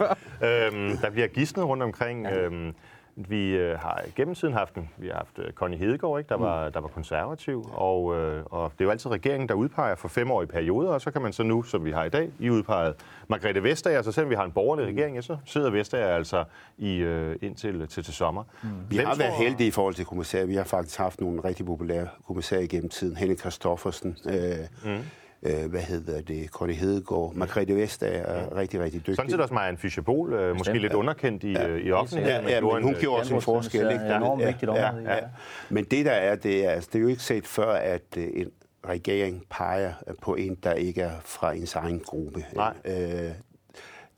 Øhm, 0.42 0.98
der 0.98 1.10
bliver 1.10 1.28
gidsnet 1.28 1.66
rundt 1.66 1.84
omkring. 1.84 2.28
Øhm, 2.28 2.74
vi 3.20 3.50
øh, 3.52 3.80
har 3.80 4.02
gennem 4.16 4.36
tiden 4.36 4.54
haft 4.54 4.76
en, 4.76 4.90
vi 4.98 5.08
har 5.08 5.14
haft 5.16 5.40
øh, 5.40 5.52
Connie 5.54 5.80
Hedegaard, 5.80 6.20
ikke, 6.20 6.30
der, 6.30 6.38
var, 6.38 6.70
der 6.70 6.80
var 6.80 6.88
konservativ, 6.88 7.70
og, 7.74 8.16
øh, 8.18 8.44
og 8.46 8.72
det 8.72 8.82
er 8.82 8.86
jo 8.86 8.92
altid 8.92 9.12
regeringen, 9.12 9.50
der 9.50 9.56
udpeger 9.56 9.96
for 9.96 10.08
femårige 10.08 10.48
perioder, 10.48 10.90
og 10.90 11.02
så 11.02 11.12
kan 11.12 11.22
man 11.22 11.34
så 11.34 11.44
nu, 11.44 11.64
som 11.64 11.86
vi 11.86 11.92
har 11.92 12.04
i 12.04 12.10
dag, 12.10 12.30
i 12.40 12.50
udpeget 12.50 12.96
Margrethe 13.28 13.64
Vestager, 13.64 14.02
så 14.02 14.12
selvom 14.12 14.30
vi 14.30 14.36
har 14.36 14.44
en 14.44 14.52
borgerlig 14.52 14.86
regering, 14.86 15.16
ja, 15.16 15.22
så 15.22 15.38
sidder 15.46 15.70
Vestager 15.70 16.08
altså 16.08 16.44
i, 16.78 16.96
øh, 16.98 17.36
indtil 17.42 17.88
til, 17.88 18.04
til 18.04 18.14
sommer. 18.14 18.44
Vi 18.90 18.96
Hvem 18.96 19.08
har 19.08 19.16
været 19.16 19.32
tror- 19.34 19.44
heldige 19.44 19.68
i 19.68 19.72
forhold 19.72 19.94
til 19.94 20.06
kommissærer. 20.06 20.46
Vi 20.46 20.56
har 20.56 20.64
faktisk 20.64 20.98
haft 20.98 21.22
nogle 21.22 21.44
rigtig 21.44 21.66
populære 21.66 22.08
kommissærer 22.28 22.62
igennem 22.62 22.90
tiden. 22.90 23.18
Henrik 23.18 23.38
Kristoffersen, 23.38 24.18
øh, 24.26 24.34
mm. 24.86 25.00
Øh, 25.44 25.70
hvad 25.70 25.82
hedder 25.82 26.22
det, 26.22 26.50
Conny 26.50 26.74
Hedegaard, 26.74 27.34
Margrethe 27.36 27.76
Vestager 27.76 28.24
er 28.24 28.56
rigtig, 28.56 28.80
rigtig 28.80 29.00
dygtig. 29.00 29.16
Sådan 29.16 29.32
set 29.32 29.40
også 29.40 29.54
Marianne 29.54 29.78
Fischer-Bohl, 29.78 30.34
øh, 30.34 30.58
måske 30.58 30.80
lidt 30.80 30.94
underkendt 30.94 31.44
i, 31.44 31.58
øh, 31.58 31.82
i 31.82 31.92
offentligheden. 31.92 32.48
Ja, 32.48 32.54
ja, 32.54 32.62
men 32.62 32.84
hun 32.84 32.96
en, 32.96 33.00
gjorde 33.02 33.20
også 33.20 33.36
en 33.36 33.42
forskel. 33.42 33.92
Ikke? 33.92 34.04
Det 34.04 34.12
er 34.12 34.18
enormt 34.18 34.46
vigtigt 34.46 34.70
område. 34.70 35.04
Ja, 35.06 35.16
ja. 35.16 35.22
Men 35.70 35.84
det 35.84 36.06
der 36.06 36.12
er, 36.12 36.36
det 36.36 36.66
er, 36.66 36.70
altså, 36.70 36.90
det 36.94 37.00
er 37.00 37.04
jo 37.04 37.08
ikke 37.08 37.24
set 37.24 37.48
før, 37.48 37.72
at 37.72 38.02
øh, 38.18 38.28
en 38.34 38.52
regering 38.88 39.44
peger 39.50 39.94
på 40.22 40.36
en, 40.36 40.56
der 40.64 40.74
ikke 40.74 41.02
er 41.02 41.20
fra 41.26 41.54
ens 41.54 41.76
egen 41.76 42.00
gruppe. 42.00 42.46
Nej. 42.56 42.74
Øh, 42.86 43.32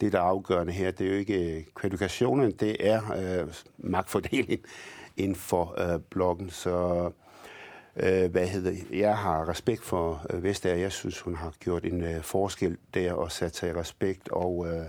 det, 0.02 0.12
der 0.12 0.20
er 0.20 0.24
afgørende 0.24 0.74
her, 0.74 0.92
det 0.92 1.08
er 1.08 1.12
jo 1.12 1.18
ikke 1.18 1.58
øh, 1.58 1.64
kvalifikationen, 1.76 2.52
det 2.52 2.88
er 2.88 3.02
øh, 3.42 3.48
magtfordeling 3.78 4.62
inden 5.18 5.36
for 5.36 5.94
øh, 5.94 6.00
blokken. 6.10 6.50
Så 6.50 7.12
øh, 8.04 8.32
hvad 8.32 8.48
hedder, 8.48 8.72
jeg 8.92 9.18
har 9.18 9.50
respekt 9.50 9.84
for 9.84 10.26
øh, 10.30 10.44
Vestager. 10.44 10.76
Jeg 10.76 10.92
synes, 10.92 11.20
hun 11.20 11.36
har 11.36 11.54
gjort 11.60 11.86
en 11.86 12.04
øh, 12.04 12.22
forskel 12.22 12.78
der 12.94 13.14
og 13.14 13.32
sat 13.32 13.56
sig 13.56 13.70
i 13.70 13.74
respekt. 13.74 14.30
Og 14.30 14.68
øh, 14.68 14.86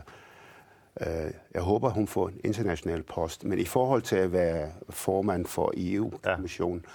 øh, 1.00 1.32
jeg 1.54 1.62
håber, 1.62 1.90
hun 1.90 2.08
får 2.08 2.28
en 2.28 2.40
international 2.44 3.02
post. 3.02 3.44
Men 3.44 3.58
i 3.58 3.64
forhold 3.64 4.02
til 4.02 4.16
at 4.16 4.32
være 4.32 4.70
formand 4.90 5.46
for 5.46 5.72
EU-kommissionen, 5.76 6.84
ja 6.84 6.90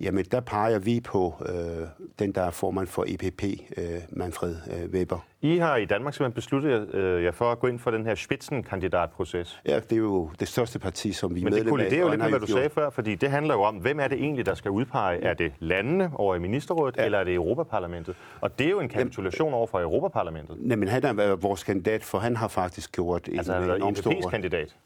jamen 0.00 0.24
der 0.24 0.40
peger 0.40 0.78
vi 0.78 1.00
på 1.00 1.34
øh, 1.48 1.86
den, 2.18 2.32
der 2.32 2.42
er 2.42 2.50
formand 2.50 2.86
for 2.86 3.04
EPP, 3.08 3.42
øh, 3.76 3.84
Manfred 4.10 4.56
øh, 4.72 4.90
Weber. 4.90 5.18
I 5.42 5.56
har 5.56 5.76
i 5.76 5.84
Danmark 5.84 6.14
simpelthen 6.14 6.34
besluttet 6.34 6.94
øh, 6.94 7.24
jer 7.24 7.30
for 7.32 7.52
at 7.52 7.58
gå 7.58 7.66
ind 7.66 7.78
for 7.78 7.90
den 7.90 8.06
her 8.06 8.14
spidsenkandidatproces. 8.14 9.60
Ja, 9.66 9.80
det 9.80 9.92
er 9.92 9.96
jo 9.96 10.30
det 10.40 10.48
største 10.48 10.78
parti, 10.78 11.12
som 11.12 11.34
vi 11.34 11.40
er 11.40 11.44
Men 11.44 11.52
det 11.52 11.66
kolliderer 11.66 12.00
jo 12.00 12.08
lidt 12.08 12.18
med, 12.18 12.22
har 12.22 12.30
hvad 12.30 12.40
du 12.40 12.46
sagde 12.46 12.70
før, 12.70 12.90
fordi 12.90 13.14
det 13.14 13.30
handler 13.30 13.54
jo 13.54 13.62
om, 13.62 13.76
hvem 13.76 14.00
er 14.00 14.08
det 14.08 14.18
egentlig, 14.18 14.46
der 14.46 14.54
skal 14.54 14.70
udpege? 14.70 15.22
Er 15.22 15.34
det 15.34 15.52
landene 15.58 16.10
over 16.14 16.34
i 16.34 16.38
ministerrådet, 16.38 16.96
ja. 16.96 17.04
eller 17.04 17.18
er 17.18 17.24
det 17.24 17.34
Europaparlamentet? 17.34 18.16
Og 18.40 18.58
det 18.58 18.66
er 18.66 18.70
jo 18.70 18.80
en 18.80 18.88
kapitulation 18.88 19.54
over 19.54 19.66
for 19.66 19.80
Europaparlamentet. 19.80 20.56
Nej, 20.60 20.76
men 20.76 20.88
han 20.88 21.04
er 21.04 21.36
vores 21.36 21.64
kandidat, 21.64 22.04
for 22.04 22.18
han 22.18 22.36
har 22.36 22.48
faktisk 22.48 22.92
gjort 22.92 23.28
en 23.28 23.38
Altså 23.38 23.52
han 23.52 23.68
været 23.68 23.80
IPP's 23.80 24.00
stor... 24.00 24.30
kandidat. 24.30 24.76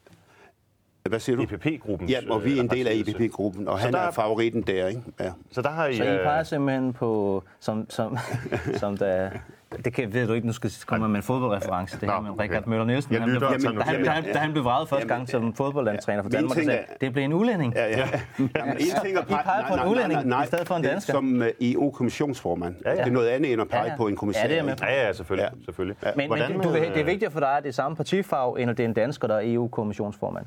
Hvad 1.08 1.20
siger 1.20 1.36
du? 1.36 1.42
IPP-gruppens 1.42 2.10
Ja, 2.10 2.18
og 2.30 2.44
vi 2.44 2.58
er 2.58 2.62
en 2.62 2.70
del 2.70 2.86
af 2.88 2.92
øh. 2.92 2.98
IPP-gruppen, 2.98 3.68
og 3.68 3.78
Så 3.78 3.84
han 3.84 3.92
der 3.92 4.00
er 4.00 4.10
favoritten 4.10 4.62
der, 4.62 4.86
ikke? 4.86 5.02
Ja. 5.20 5.30
Så 5.50 5.62
der 5.62 5.70
har 5.70 5.86
I... 5.86 5.96
Så 5.96 6.04
I 6.04 6.08
øh, 6.08 6.22
peger 6.24 6.42
simpelthen 6.42 6.92
på, 6.92 7.42
som, 7.60 7.90
som, 7.90 8.18
som 8.80 8.96
der, 8.96 9.30
det 9.84 9.92
kan, 9.92 10.12
ved 10.14 10.26
du 10.26 10.32
ikke, 10.32 10.46
nu 10.46 10.52
skal 10.52 10.70
komme 10.86 11.08
med 11.08 11.16
en 11.16 11.22
fodboldreference, 11.22 12.00
det 12.00 12.10
her 12.10 12.20
med 12.20 12.30
okay. 12.30 12.42
Richard 12.42 12.66
Møller 12.66 12.84
Nielsen. 12.84 13.12
Jeg 13.12 13.20
han 13.20 13.30
blev, 13.30 13.48
og 13.48 13.60
da, 13.60 13.82
han, 13.84 14.04
da, 14.04 14.10
han, 14.10 14.24
da 14.24 14.38
han 14.38 14.52
blev 14.52 14.64
vraget 14.64 14.88
første 14.88 15.08
gang 15.08 15.28
som 15.28 15.54
fodboldlandstræner 15.54 16.22
for 16.22 16.30
Danmark, 16.30 16.50
så 16.50 16.54
ting 16.54 16.70
sagde, 16.70 16.84
det 17.00 17.06
er 17.06 17.10
blevet 17.10 17.24
en 17.24 17.32
udlænding. 17.32 17.74
Ja, 17.74 17.86
ja. 17.88 18.08
Jamen, 18.38 18.74
en 18.74 18.78
ting 19.04 19.16
er 19.16 19.22
I 19.22 19.24
peger 19.24 19.68
på 19.68 19.74
en 19.74 19.90
udlænding 19.90 20.42
i 20.42 20.46
stedet 20.46 20.66
for 20.66 20.74
en 20.74 20.84
er 20.84 20.90
dansker. 20.90 21.12
Som 21.12 21.40
uh, 21.40 21.46
EU-kommissionsformand. 21.60 22.74
Ja, 22.84 22.90
ja. 22.90 22.96
Det 22.96 23.06
er 23.06 23.10
noget 23.10 23.28
andet 23.28 23.52
end 23.52 23.60
at 23.60 23.68
pege 23.68 23.84
Ja, 23.84 23.90
ja. 23.90 23.96
på 23.96 24.08
en 24.08 24.16
kommissær. 24.16 24.42
Ja, 24.42 24.48
det 24.48 24.58
er 24.58 24.62
med. 24.62 24.74
Ja, 24.82 25.06
ja, 25.06 25.12
selvfølgelig. 25.12 25.50
Ja. 25.58 25.64
selvfølgelig. 25.64 25.96
Men, 26.16 26.26
Hvordan 26.26 26.52
men 26.52 26.60
du, 26.60 26.68
vil, 26.68 26.82
det 26.82 27.00
er 27.00 27.04
vigtigt 27.04 27.32
for 27.32 27.40
dig, 27.40 27.56
at 27.56 27.62
det 27.62 27.68
er 27.68 27.72
samme 27.72 27.96
partifarve, 27.96 28.60
end 28.60 28.70
at 28.70 28.76
det 28.76 28.84
er 28.84 28.88
en 28.88 28.94
dansker, 28.94 29.28
der 29.28 29.34
er 29.34 29.42
EU-kommissionsformand. 29.44 30.46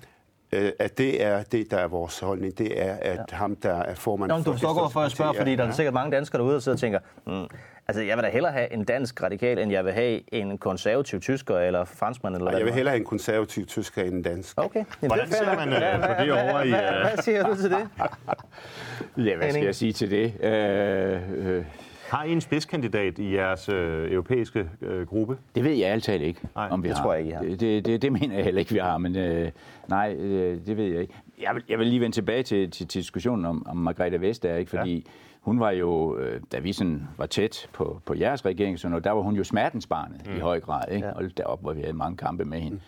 Øh, 0.56 0.72
At 0.80 0.98
det 0.98 1.24
er 1.24 1.44
det, 1.44 1.72
der 1.72 1.78
er 1.78 1.88
vores 1.88 2.20
holdning. 2.20 2.58
Det 2.58 2.82
er, 2.84 2.94
at 3.02 3.20
ja. 3.32 3.36
ham, 3.36 3.56
der 3.56 3.74
er 3.84 3.96
formand 3.96 4.30
Nå, 4.30 4.36
men 4.36 4.44
du 4.44 4.52
forstår 4.52 4.74
hvorfor 4.74 5.02
jeg 5.02 5.12
spørger, 5.12 5.34
fordi 5.34 5.56
der 5.56 5.64
er 5.68 5.72
sikkert 5.72 5.94
mange 5.94 6.12
danskere 6.16 6.40
derude, 6.40 6.54
der 6.54 6.60
sidder 6.60 6.76
og 6.76 6.80
tænker, 6.80 7.00
mm, 7.28 7.48
altså 7.88 8.04
jeg 8.04 8.18
vil 8.18 8.24
da 8.24 8.30
hellere 8.30 8.52
have 8.52 8.74
en 8.74 8.84
dansk 8.84 9.24
radikal, 9.24 9.60
end 9.60 9.72
jeg 9.72 9.86
vil 9.86 9.94
have 9.94 10.34
en 10.34 10.58
konservativ 10.58 11.22
tysker 11.22 11.58
eller 11.60 11.86
franskmand. 11.86 12.36
Eller 12.36 12.50
hvad 12.50 12.60
jeg 12.60 12.66
vil 12.66 12.74
hellere 12.74 12.92
have 12.92 13.00
en 13.00 13.06
konservativ 13.06 13.66
tysker 13.66 14.04
end 14.04 14.14
en 14.14 14.22
dansk. 14.22 14.54
Okay. 14.58 14.76
Jamen, 14.80 14.88
Hvordan 15.02 15.28
det 15.28 15.34
er 15.34 15.38
ser 15.46 15.56
man, 15.56 15.68
øh, 15.74 15.78
Hvad- 15.80 16.00
på 16.00 16.24
det 16.24 16.32
hvad- 16.34 16.52
over 16.52 16.62
i, 16.64 16.70
hvad- 16.70 16.80
øh, 16.96 17.02
Hvad 17.02 17.24
siger 17.24 17.44
du 17.48 17.56
til 17.56 17.70
det? 17.72 17.88
Ja, 19.28 19.36
hvad 19.38 19.52
skal 19.52 19.64
jeg 19.66 19.76
sige 19.76 19.94
til 19.94 20.12
det? 20.12 20.34
Øh, 20.44 21.20
øh, 21.48 21.66
Har 22.14 22.24
I 22.24 22.32
en 22.32 22.42
spidskandidat 22.42 23.20
i 23.20 23.36
jeres 23.36 23.70
øh, 23.70 24.12
europæiske 24.12 24.70
øh, 24.82 25.08
gruppe? 25.08 25.38
det 25.56 25.64
ved 25.64 25.72
jeg 25.72 25.90
altid 25.90 26.14
ikke, 26.14 26.40
Nej, 26.56 26.68
om 26.72 26.84
vi 26.84 26.88
det 26.88 26.98
har. 26.98 27.04
tror 27.04 27.14
jeg 27.14 27.22
ikke, 27.22 27.32
I 27.32 27.34
har. 27.34 27.44
Det, 27.44 27.60
det, 27.60 27.86
det, 27.86 28.02
det 28.02 28.12
mener 28.12 28.36
jeg 28.36 28.44
heller 28.44 28.60
ikke, 28.60 28.72
vi 28.74 28.80
har, 28.80 28.98
men 28.98 29.16
øh, 29.16 29.52
nej, 29.88 30.16
øh, 30.20 30.66
det 30.66 30.78
ved 30.78 30.86
jeg 30.86 31.02
ikke. 31.02 31.14
Jeg 31.42 31.56
vil, 31.56 31.64
jeg 31.70 31.80
vil 31.80 31.88
lige 31.88 32.02
vende 32.02 32.16
tilbage 32.16 32.44
til, 32.44 32.72
til, 32.72 32.88
til 32.88 33.02
diskussionen 33.02 33.46
om, 33.46 33.68
om 33.68 33.78
Margrethe 33.78 34.22
Vestager, 34.22 34.58
ikke? 34.58 34.70
fordi 34.70 34.96
ja. 34.96 35.02
hun 35.42 35.60
var 35.60 35.72
jo, 35.72 36.18
øh, 36.18 36.42
da 36.52 36.60
vi 36.60 36.74
sådan 36.74 37.08
var 37.18 37.26
tæt 37.26 37.68
på, 37.74 38.02
på 38.06 38.14
jeres 38.16 38.46
regering, 38.46 38.80
så 38.80 38.90
noget, 38.90 39.04
der 39.04 39.12
var 39.12 39.22
hun 39.22 39.36
jo 39.36 39.44
smertensbarnet 39.44 40.28
mm. 40.28 40.36
i 40.36 40.40
høj 40.40 40.60
grad. 40.60 40.92
Ikke? 40.92 41.08
Ja. 41.08 41.14
Hold 41.14 41.32
derop, 41.32 41.62
hvor 41.62 41.74
vi 41.74 41.82
havde 41.82 41.94
mange 41.94 42.18
kampe 42.18 42.46
med 42.46 42.60
hende. 42.60 42.80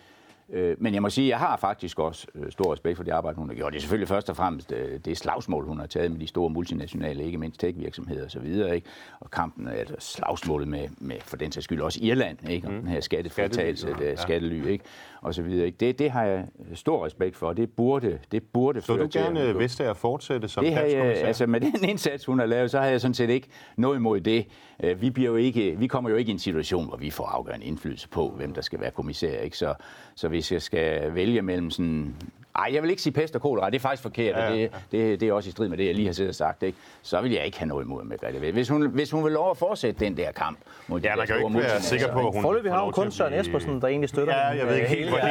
Øh, 0.52 0.76
Men 0.78 0.94
jeg 0.94 1.02
må 1.02 1.10
sige, 1.10 1.24
at 1.24 1.30
jeg 1.30 1.38
har 1.38 1.56
faktisk 1.56 1.98
også 1.98 2.26
øh, 2.34 2.50
stor 2.52 2.72
respekt 2.72 2.96
for 2.96 3.04
det 3.04 3.12
arbejde, 3.12 3.38
hun 3.38 3.48
har 3.48 3.54
gjort. 3.56 3.72
Det 3.72 3.78
er 3.78 3.80
selvfølgelig 3.80 4.08
først 4.08 4.30
og 4.30 4.36
fremmest 4.36 4.72
øh, 4.72 5.00
det 5.04 5.16
slagsmål, 5.18 5.64
hun 5.64 5.78
har 5.78 5.86
taget 5.86 6.10
med 6.10 6.20
de 6.20 6.26
store 6.26 6.50
multinationale, 6.50 7.24
ikke 7.24 7.38
mindst 7.38 7.60
tech-virksomheder 7.60 8.24
og 8.24 8.30
så 8.30 8.38
videre, 8.40 8.74
ikke? 8.74 8.86
Og 9.20 9.30
kampen, 9.30 9.68
altså 9.68 9.94
slagsmålet 9.98 10.68
med, 10.68 10.88
med, 10.98 11.16
for 11.20 11.36
den 11.36 11.52
sags 11.52 11.64
skyld 11.64 11.80
også 11.80 11.98
Irland, 12.02 12.50
ikke? 12.50 12.66
Og 12.68 12.72
den 12.72 12.86
her 12.88 13.00
skattefritagelse, 13.00 13.82
Skattely, 13.82 13.96
skattely, 13.96 14.10
ja. 14.10 14.16
skattely, 14.62 14.66
ikke? 14.72 14.84
Og 15.22 15.34
så 15.34 15.42
videre, 15.42 15.66
ikke? 15.66 15.76
Det, 15.80 15.98
det 15.98 16.10
har 16.10 16.24
jeg 16.24 16.46
stor 16.74 17.04
respekt 17.06 17.36
for, 17.36 17.46
og 17.48 17.56
det 17.56 17.70
burde, 17.70 18.18
det 18.32 18.42
burde 18.42 18.80
Så 18.80 18.86
føre 18.86 19.02
du 19.02 19.06
til, 19.08 19.18
at 19.18 19.24
gerne 19.24 19.52
går- 19.52 19.58
Vestager 19.58 19.94
fortsætte 19.94 20.48
som 20.48 20.64
det 20.64 20.74
har 20.74 20.82
jeg, 20.82 21.04
altså 21.04 21.46
med 21.46 21.60
den 21.60 21.84
indsats, 21.90 22.24
hun 22.24 22.38
har 22.38 22.46
lavet, 22.46 22.70
så 22.70 22.78
har 22.78 22.86
jeg 22.86 23.00
sådan 23.00 23.14
set 23.14 23.30
ikke 23.30 23.48
noget 23.76 23.96
imod 23.96 24.20
det. 24.20 24.46
Øh, 24.82 25.00
Vi, 25.00 25.10
bliver 25.10 25.30
jo 25.30 25.36
ikke, 25.36 25.76
vi 25.78 25.86
kommer 25.86 26.10
jo 26.10 26.16
ikke 26.16 26.28
i 26.28 26.32
en 26.32 26.38
situation, 26.38 26.88
hvor 26.88 26.96
vi 26.96 27.10
får 27.10 27.26
afgørende 27.26 27.66
indflydelse 27.66 28.08
på, 28.08 28.28
hvem 28.36 28.54
der 28.54 28.60
skal 28.60 28.80
være 28.80 28.90
kommissær. 28.90 29.40
Ikke? 29.40 29.56
Så, 29.58 29.74
så 30.14 30.28
hvis 30.36 30.52
jeg 30.52 30.62
skal 30.62 31.14
vælge 31.14 31.42
mellem 31.42 31.70
sådan... 31.70 32.14
Ej, 32.58 32.70
jeg 32.74 32.82
vil 32.82 32.90
ikke 32.90 33.02
sige 33.02 33.12
pest 33.12 33.34
og 33.34 33.40
kolera, 33.40 33.70
det 33.70 33.76
er 33.76 33.80
faktisk 33.80 34.02
forkert, 34.02 34.36
Ja, 34.36 34.46
og 34.50 34.56
ja. 34.56 34.62
det, 34.62 34.70
det, 34.92 35.20
det 35.20 35.28
er 35.28 35.32
også 35.32 35.48
i 35.48 35.50
strid 35.52 35.68
med 35.68 35.78
det, 35.78 35.86
jeg 35.86 35.94
lige 35.94 36.06
har 36.06 36.12
siddet 36.12 36.28
og 36.28 36.34
sagt. 36.34 36.62
Ikke? 36.62 36.78
Så 37.02 37.20
vil 37.20 37.32
jeg 37.32 37.44
ikke 37.44 37.58
have 37.58 37.68
noget 37.68 37.84
imod 37.84 38.04
Margrethe 38.04 38.34
Vestager. 38.40 38.52
Hvis 38.52 38.68
hun, 38.68 38.86
hvis 38.90 39.10
hun 39.10 39.24
vil 39.24 39.32
lov 39.32 39.50
at 39.50 39.56
fortsætte 39.56 40.04
den 40.04 40.16
der 40.16 40.32
kamp 40.32 40.58
mod 40.88 41.00
de 41.00 41.06
Ja, 41.06 41.10
der 41.10 41.16
man 41.16 41.26
kan 41.26 41.36
jo 41.36 41.40
store 41.40 41.50
ikke 41.62 41.70
være 41.72 41.80
sikker 41.80 42.12
på, 42.12 42.18
at 42.28 42.34
hun 42.34 42.42
Forløbig 42.42 42.72
har 42.72 42.78
lov 42.78 42.92
kun 42.92 43.10
Søren 43.10 43.34
Espersen, 43.34 43.80
der 43.80 43.88
egentlig 43.88 44.08
støtter 44.08 44.34
Ja, 44.34 44.46
jeg 44.46 44.66
ved 44.66 44.74
ikke 44.74 44.86
øh, 44.88 44.96
helt, 44.96 45.08
hvor 45.08 45.18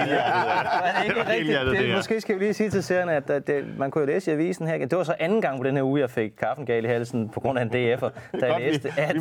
helt 1.34 1.46
hjertet 1.48 1.60
Er 1.60 1.64
det 1.64 1.74
ikke 1.74 1.84
Det, 1.84 1.92
er. 1.92 1.96
måske 1.96 2.22
skal 2.22 2.36
vi 2.40 2.44
lige 2.44 2.54
sige 2.54 2.70
til 2.70 2.84
seerne, 2.84 3.12
at, 3.14 3.30
at 3.30 3.48
det, 3.48 3.66
man 3.78 3.92
kunne 3.92 4.02
jo 4.02 4.08
læse 4.08 4.32
i 4.32 4.34
avisen 4.34 4.68
her. 4.68 4.78
Det 4.86 4.98
var 4.98 5.04
så 5.04 5.16
anden 5.20 5.42
gang 5.42 5.58
på 5.58 5.64
den 5.64 5.76
her 5.76 5.84
uge, 5.84 6.00
jeg 6.00 6.10
fik 6.10 6.32
kaffen 6.40 6.66
gal 6.66 6.86
i 6.86 6.88
halsen 6.88 7.30
på 7.30 7.40
grund 7.40 7.60
af 7.60 7.64
en 7.64 7.70
DF'er, 7.70 8.10
da 8.40 8.46
jeg 8.46 8.50
Godt, 8.50 8.64
vi- 8.64 8.68
læste, 8.68 8.92
at 8.98 9.16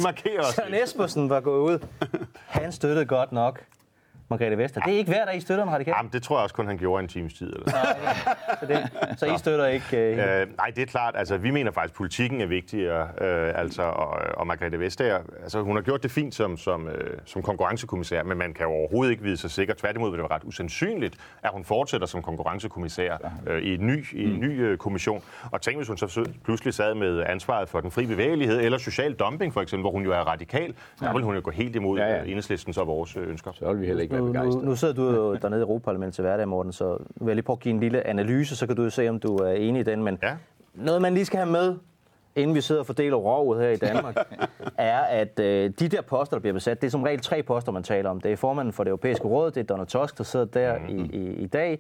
Søren. 0.55 0.75
Espersen 0.85 1.31
var 1.31 1.41
gået 1.41 1.61
ud. 1.73 1.79
Han 2.47 2.73
støttede 2.73 3.05
godt 3.05 3.33
nok 3.33 3.61
Margrethe 4.35 4.59
Vester. 4.59 4.81
Det 4.81 4.95
er 4.95 4.99
ikke 4.99 5.11
hver 5.11 5.25
dag, 5.25 5.37
I 5.37 5.41
støtter 5.41 5.65
en 5.65 5.71
radikal. 5.71 5.95
Jamen, 5.97 6.13
det 6.13 6.23
tror 6.23 6.37
jeg 6.37 6.43
også 6.43 6.55
kun, 6.55 6.67
han 6.67 6.79
gjorde 6.79 7.03
en 7.03 7.09
times 7.09 7.35
tid. 7.35 7.47
Eller 7.53 7.71
sådan. 7.71 7.87
Så, 8.61 8.67
det, 8.67 9.19
så 9.19 9.27
I 9.27 9.39
støtter 9.39 9.67
ikke... 9.67 9.97
Øh, 9.97 10.15
Øh, 10.25 10.47
nej, 10.57 10.67
det 10.77 10.83
er 10.83 10.87
klart. 10.87 11.15
Altså, 11.17 11.37
vi 11.37 11.51
mener 11.51 11.71
faktisk, 11.71 11.93
at 11.93 11.97
politikken 11.97 12.41
er 12.41 12.47
vigtigere. 12.47 13.09
Øh, 13.21 13.53
altså, 13.61 13.83
og, 13.83 14.09
og 14.35 14.47
Margrethe 14.47 14.81
Vestager, 14.81 15.19
altså, 15.43 15.63
hun 15.63 15.77
har 15.77 15.83
gjort 15.83 16.03
det 16.03 16.11
fint 16.11 16.35
som, 16.35 16.57
som, 16.57 16.89
øh, 16.89 17.19
som 17.25 17.43
konkurrencekommissær, 17.43 18.23
men 18.23 18.39
man 18.39 18.53
kan 18.55 18.67
jo 18.67 18.73
overhovedet 18.73 19.11
ikke 19.13 19.23
vide 19.23 19.37
sig 19.37 19.51
sikker. 19.51 19.75
Tværtimod 19.75 20.11
vil 20.11 20.19
det 20.19 20.23
være 20.31 20.37
ret 20.37 20.45
usandsynligt, 20.45 21.17
at 21.43 21.51
hun 21.53 21.65
fortsætter 21.65 22.07
som 22.07 22.23
konkurrencekommissær 22.23 23.17
øh, 23.47 23.63
i 23.63 23.75
en 23.75 23.87
ny, 23.87 24.05
i 24.13 24.25
en 24.25 24.41
ny 24.41 24.63
øh, 24.63 24.79
kommission. 24.79 25.23
Og 25.51 25.61
tænk, 25.63 25.77
hvis 25.77 25.89
hun 25.89 25.97
så 25.99 26.29
pludselig 26.45 26.75
sad 26.75 26.95
med 26.95 27.25
ansvaret 27.27 27.69
for 27.69 27.81
den 27.81 27.91
frie 27.91 28.07
bevægelighed, 28.07 28.61
eller 28.61 28.79
social 28.79 29.13
dumping 29.13 29.53
for 29.53 29.61
eksempel, 29.61 29.83
hvor 29.83 29.91
hun 29.91 30.03
jo 30.05 30.13
er 30.13 30.19
radikal, 30.21 30.75
der 31.01 31.13
vil 31.13 31.23
hun 31.23 31.35
jo 31.35 31.41
gå 31.45 31.51
helt 31.51 31.77
imod 31.77 31.99
Ja, 31.99 32.05
ja, 32.05 32.11
ja. 32.11 32.17
ja. 32.19 32.25
enhedslistens 32.25 32.79
og 32.79 32.87
vores 32.87 33.17
øh, 33.17 33.29
ønsker. 33.29 33.51
Så 33.55 33.73
vil 33.73 33.81
vi 33.81 33.87
heller 33.87 34.03
ikke 34.03 34.15
være 34.15 34.24
nu, 34.33 34.61
nu, 34.61 34.77
sidder 34.77 34.95
du 34.95 35.03
jo 35.11 35.35
dernede 35.35 35.61
i 35.61 35.63
Europaparlamentet 35.63 36.15
til 36.15 36.23
hverdag, 36.23 36.49
Morten, 36.49 36.73
så 36.73 36.85
nu 36.85 37.25
vil 37.25 37.27
jeg 37.27 37.35
lige 37.37 37.45
prøve 37.45 37.55
at 37.57 37.61
give 37.61 37.75
en 37.75 37.81
lille 37.81 38.07
analyse, 38.07 38.57
så 38.57 38.67
kan 38.67 38.77
du 38.77 38.83
jo 38.83 38.91
se, 38.91 39.09
om 39.09 39.21
du 39.21 39.37
er 39.37 39.53
enig 39.53 39.81
i 39.81 39.83
den. 39.83 40.03
Men 40.03 40.19
Ja. 40.23 40.37
noget, 40.75 41.03
man 41.03 41.15
lige 41.15 41.25
skal 41.25 41.39
have 41.39 41.51
med, 41.51 41.75
inden 42.37 42.55
vi 42.57 42.61
sidder 42.61 42.81
og 42.81 42.87
fordeler 42.87 43.17
rovet 43.17 43.61
her 43.63 43.69
i 43.69 43.77
Danmark, 43.77 44.17
er, 44.79 44.99
at 44.99 45.41
øh, 45.41 45.71
de 45.81 45.89
der 45.89 46.03
poster, 46.03 46.37
der 46.37 46.41
bliver 46.41 46.55
besat, 46.55 46.81
det 46.81 46.87
er 46.87 46.91
som 46.91 47.03
regel 47.03 47.21
tre 47.21 47.43
poster, 47.43 47.73
man 47.73 47.83
taler 47.83 48.11
om. 48.11 48.21
Det 48.21 48.33
er 48.33 48.37
formanden 48.37 48.73
for 48.73 48.85
det 48.85 48.89
europæiske 48.91 49.25
råd, 49.25 49.51
det 49.51 49.61
er 49.61 49.65
Donald 49.65 49.87
Tusk, 49.87 50.19
der 50.19 50.25
sidder 50.25 50.47
der 50.47 50.77
i, 50.89 50.97
i, 51.13 51.31
i 51.35 51.47
dag, 51.47 51.79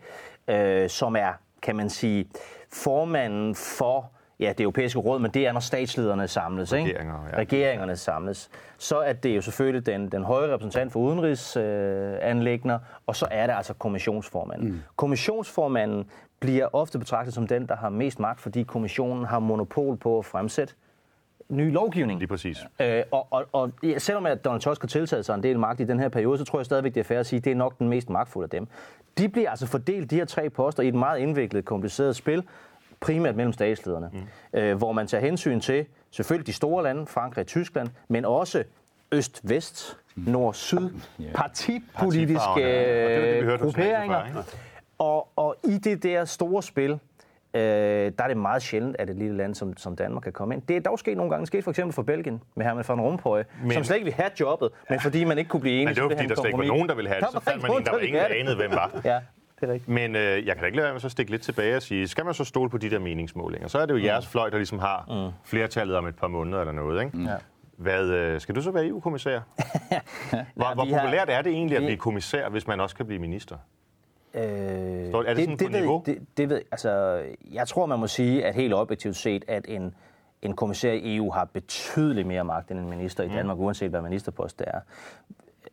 øh, 0.48 0.88
som 0.88 1.16
er, 1.16 1.32
kan 1.62 1.76
man 1.76 1.90
sige, 1.90 2.26
formanden 2.72 3.54
for 3.54 4.10
ja, 4.40 4.48
det 4.48 4.60
europæiske 4.60 4.98
råd, 4.98 5.18
men 5.18 5.30
det 5.30 5.46
er, 5.46 5.52
når 5.52 5.60
statslederne 5.60 6.28
samles. 6.28 6.72
Ikke? 6.72 6.90
Regeringer, 6.90 7.28
ja. 7.32 7.36
Regeringerne 7.36 7.96
samles. 7.96 8.50
Så 8.78 8.98
er 8.98 9.12
det 9.12 9.36
jo 9.36 9.40
selvfølgelig 9.40 9.86
den, 9.86 10.08
den 10.08 10.24
høje 10.24 10.54
repræsentant 10.54 10.92
for 10.92 11.00
udenrigsanlægner, 11.00 12.74
øh, 12.74 12.80
og 13.06 13.16
så 13.16 13.26
er 13.30 13.46
det 13.46 13.54
altså 13.54 13.74
kommissionsformanden. 13.74 14.68
Mm. 14.68 14.80
Kommissionsformanden 14.96 16.10
bliver 16.40 16.68
ofte 16.72 16.98
betragtet 16.98 17.34
som 17.34 17.46
den, 17.46 17.66
der 17.66 17.76
har 17.76 17.88
mest 17.88 18.20
magt, 18.20 18.40
fordi 18.40 18.62
kommissionen 18.62 19.24
har 19.24 19.38
monopol 19.38 19.96
på 19.96 20.18
at 20.18 20.24
fremsætte 20.24 20.74
ny 21.48 21.72
lovgivning. 21.72 22.18
Lige 22.18 22.28
præcis. 22.28 22.66
Øh, 22.80 23.02
og, 23.10 23.26
og, 23.30 23.44
og 23.52 23.72
ja, 23.82 23.98
selvom 23.98 24.26
at 24.26 24.44
Donald 24.44 24.60
Tusk 24.60 24.82
har 24.82 24.88
tiltaget 24.88 25.24
sig 25.24 25.34
en 25.34 25.42
del 25.42 25.58
magt 25.58 25.80
i 25.80 25.84
den 25.84 26.00
her 26.00 26.08
periode, 26.08 26.38
så 26.38 26.44
tror 26.44 26.58
jeg 26.58 26.66
stadigvæk, 26.66 26.94
det 26.94 27.00
er 27.00 27.04
fair 27.04 27.18
at 27.18 27.26
sige, 27.26 27.38
at 27.38 27.44
det 27.44 27.50
er 27.50 27.56
nok 27.56 27.78
den 27.78 27.88
mest 27.88 28.10
magtfulde 28.10 28.44
af 28.44 28.50
dem. 28.50 28.68
De 29.18 29.28
bliver 29.28 29.50
altså 29.50 29.66
fordelt, 29.66 30.10
de 30.10 30.16
her 30.16 30.24
tre 30.24 30.50
poster, 30.50 30.82
i 30.82 30.88
et 30.88 30.94
meget 30.94 31.18
indviklet, 31.18 31.64
kompliceret 31.64 32.16
spil, 32.16 32.42
primært 33.04 33.36
mellem 33.36 33.52
statslederne, 33.52 34.10
mm. 34.12 34.58
øh, 34.58 34.76
hvor 34.76 34.92
man 34.92 35.06
tager 35.06 35.24
hensyn 35.24 35.60
til 35.60 35.86
selvfølgelig 36.10 36.46
de 36.46 36.52
store 36.52 36.82
lande, 36.82 37.06
Frankrig 37.06 37.42
og 37.42 37.46
Tyskland, 37.46 37.88
men 38.08 38.24
også 38.24 38.64
øst-vest, 39.12 39.96
nord-syd, 40.16 40.90
partipolitiske 41.34 42.60
ja. 42.60 43.56
Grupperinger. 43.56 44.42
Og, 44.98 45.28
og 45.36 45.56
i 45.64 45.78
det 45.78 46.02
der 46.02 46.24
store 46.24 46.62
spil, 46.62 46.90
øh, 46.90 47.60
der 48.18 48.24
er 48.24 48.28
det 48.28 48.36
meget 48.36 48.62
sjældent, 48.62 48.96
at 48.98 49.10
et 49.10 49.16
lille 49.16 49.36
land 49.36 49.54
som, 49.54 49.76
som 49.76 49.96
Danmark 49.96 50.22
kan 50.22 50.32
komme 50.32 50.54
ind. 50.54 50.62
Det 50.62 50.76
er 50.76 50.80
dog 50.80 50.98
sket 50.98 51.16
nogle 51.16 51.30
gange. 51.30 51.40
Det 51.40 51.48
skete 51.48 51.62
for 51.62 51.70
eksempel 51.70 51.94
for 51.94 52.02
Belgien 52.02 52.42
med 52.54 52.64
Herman 52.64 52.84
van 52.88 53.00
Rompuy, 53.00 53.38
men, 53.62 53.72
som 53.72 53.84
slet 53.84 53.96
ikke 53.96 54.04
ville 54.04 54.16
have 54.16 54.30
jobbet, 54.40 54.70
men 54.90 55.00
fordi 55.00 55.24
man 55.24 55.38
ikke 55.38 55.48
kunne 55.48 55.60
blive 55.60 55.74
enige, 55.74 55.86
Men 55.86 55.94
det 55.94 56.02
var 56.02 56.08
fordi, 56.08 56.26
der 56.28 56.34
slet 56.34 56.46
ikke 56.46 56.58
var 56.58 56.64
nogen, 56.64 56.88
der 56.88 56.94
ville 56.94 57.08
have 57.08 57.20
det. 57.20 57.28
Så 57.30 57.34
var 57.34 57.40
fandt 57.40 57.62
man 57.62 57.70
en, 57.70 57.84
der 57.86 57.98
ingen, 57.98 58.20
anede, 58.20 58.56
hvem 58.56 58.70
var. 58.70 59.00
Ja, 59.04 59.20
det 59.66 59.70
er 59.70 59.74
rigtigt. 59.74 59.88
Men 59.94 60.16
øh, 60.16 60.46
jeg 60.46 60.54
kan 60.54 60.60
da 60.60 60.66
ikke 60.66 60.76
lade 60.76 60.84
være 60.84 60.94
med 60.94 61.00
så 61.00 61.06
at 61.06 61.10
stikke 61.10 61.30
lidt 61.30 61.42
tilbage 61.42 61.76
og 61.76 61.82
sige, 61.82 62.08
skal 62.08 62.24
man 62.24 62.34
så 62.34 62.44
stole 62.44 62.70
på 62.70 62.78
de 62.78 62.90
der 62.90 62.98
meningsmålinger? 62.98 63.68
Så 63.68 63.78
er 63.78 63.86
det 63.86 63.94
jo 63.94 64.04
jeres 64.04 64.26
fløj, 64.26 64.50
der 64.50 64.56
ligesom 64.56 64.78
har 64.78 65.32
flertallet 65.44 65.96
om 65.96 66.06
et 66.06 66.16
par 66.16 66.28
måneder 66.28 66.60
eller 66.60 66.72
noget, 66.72 67.04
ikke? 67.04 67.18
Ja. 67.22 67.34
Hvad, 67.76 68.08
øh, 68.08 68.40
skal 68.40 68.54
du 68.54 68.62
så 68.62 68.70
være 68.70 68.86
EU-kommissær? 68.86 69.40
hvor 70.54 70.74
hvor 70.74 70.84
vi 70.84 70.90
har- 70.92 71.00
populært 71.00 71.28
er 71.30 71.42
det 71.42 71.52
egentlig 71.52 71.76
at 71.76 71.82
blive 71.84 71.96
kommissær, 71.96 72.48
hvis 72.48 72.66
man 72.66 72.80
også 72.80 72.96
kan 72.96 73.06
blive 73.06 73.18
minister? 73.20 73.56
Øh, 74.34 74.42
Står- 75.08 75.22
er 75.22 75.34
det 75.34 75.44
sådan 75.44 75.56
på 75.56 75.64
ved, 75.64 75.70
niveau? 75.70 76.02
Det, 76.06 76.18
det 76.36 76.48
ved, 76.48 76.60
altså, 76.72 77.22
jeg 77.52 77.68
tror, 77.68 77.86
man 77.86 77.98
må 77.98 78.06
sige, 78.06 78.44
at 78.46 78.54
helt 78.54 78.74
objektivt 78.74 79.16
set, 79.16 79.44
at 79.48 79.64
en, 79.68 79.94
en 80.42 80.56
kommissær 80.56 80.92
i 80.92 81.16
EU 81.16 81.30
har 81.30 81.44
betydeligt 81.44 82.26
mere 82.26 82.44
magt 82.44 82.70
end 82.70 82.78
en 82.78 82.90
minister 82.90 83.24
i 83.24 83.28
Mm. 83.28 83.32
Danmark, 83.34 83.58
uanset 83.58 83.90
hvad 83.90 84.00
ministerpost 84.02 84.58
det 84.58 84.66
er. 84.74 84.80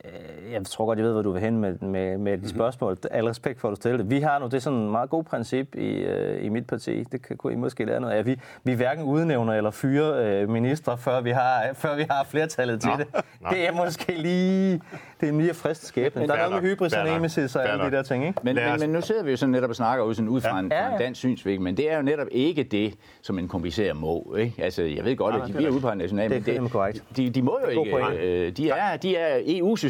Øh, 0.05 0.51
Jeg 0.53 0.65
tror 0.65 0.85
godt, 0.85 0.97
jeg 0.99 1.05
ved, 1.05 1.13
hvor 1.13 1.21
du 1.21 1.31
vil 1.31 1.41
hen 1.41 1.57
med, 1.57 1.75
med, 1.79 2.17
med 2.17 2.31
Mhm. 2.37 2.43
de 2.43 2.49
spørgsmål. 2.49 2.97
Al 3.11 3.25
respekt 3.25 3.59
for, 3.61 3.67
at 3.67 3.71
du 3.71 3.75
stiller 3.75 3.97
det. 3.97 4.09
Vi 4.09 4.19
har 4.19 4.39
nu, 4.39 4.45
det 4.45 4.53
er 4.53 4.59
sådan 4.59 4.79
en 4.79 4.91
meget 4.91 5.09
god 5.09 5.23
princip 5.23 5.75
i, 5.75 5.87
øh, 5.87 6.45
i 6.45 6.49
mit 6.49 6.67
parti. 6.67 7.03
Det 7.03 7.21
kan, 7.27 7.37
kunne 7.37 7.53
I 7.53 7.55
måske 7.55 7.85
lære 7.85 7.99
noget 8.01 8.13
af. 8.13 8.25
Vi, 8.25 8.39
vi 8.63 8.73
hverken 8.73 9.03
udnævner 9.03 9.53
eller 9.53 9.71
fyrer 9.71 10.41
øh, 10.41 10.49
ministre, 10.49 10.97
før 10.97 11.21
vi 11.21 11.29
har, 11.29 11.63
før 11.73 11.95
vi 11.95 12.05
har 12.09 12.23
flertallet 12.29 12.81
til 12.81 12.89
Nå, 12.89 12.95
det. 12.97 13.07
nå. 13.41 13.47
Det 13.51 13.67
er 13.67 13.71
måske 13.85 14.11
lige, 14.17 14.81
det 15.21 15.27
er 15.27 15.31
en 15.31 15.37
mere 15.37 15.53
frist 15.53 15.85
skæbne. 15.85 16.27
Der 16.27 16.33
er 16.33 16.49
noget 16.49 16.63
med 16.63 16.71
hybris 16.71 16.93
og 16.93 17.05
nemesis 17.05 17.55
og 17.55 17.69
alle 17.69 17.85
de 17.85 17.91
der 17.91 18.01
ting, 18.03 18.27
ikke? 18.27 18.39
Men, 18.43 18.55
men, 18.55 18.63
men 18.79 18.89
nu 18.89 19.01
sidder 19.01 19.23
vi 19.23 19.31
jo 19.31 19.37
sådan 19.37 19.51
netop 19.51 19.69
og 19.69 19.75
snakker 19.75 20.05
ud, 20.05 20.13
sådan 20.13 20.29
ud 20.29 20.41
fra, 20.41 20.59
en, 20.59 20.71
Ja, 20.71 20.81
fra 20.81 20.87
en 20.87 20.99
ja. 20.99 21.03
dansk 21.05 21.19
synsvinkel, 21.19 21.61
men 21.63 21.77
det 21.77 21.91
er 21.91 21.95
jo 21.95 22.01
netop 22.01 22.27
ikke 22.31 22.63
det, 22.63 22.93
som 23.21 23.39
en 23.39 23.47
kommissær 23.47 23.93
må. 23.93 24.35
Ikke? 24.39 24.63
Altså, 24.63 24.83
jeg 24.83 25.05
ved 25.05 25.15
godt, 25.15 25.35
Nej, 25.35 25.41
at 25.41 25.47
de 25.47 25.53
det 25.53 25.55
er 25.55 25.59
bliver 25.59 25.71
udpeget 25.75 25.97
nationalt, 25.97 26.29
Det 26.29 26.37
er 26.37 26.41
men 26.41 26.53
fandme 26.53 26.69
korrekt. 26.69 27.03
de, 27.17 27.29
de 27.29 27.41
må 27.41 27.59
jo 27.63 27.69
ikke. 27.69 28.17
Øh, 28.47 28.51
de, 28.57 28.69
er, 28.69 28.97
de 28.97 29.15
er 29.17 29.35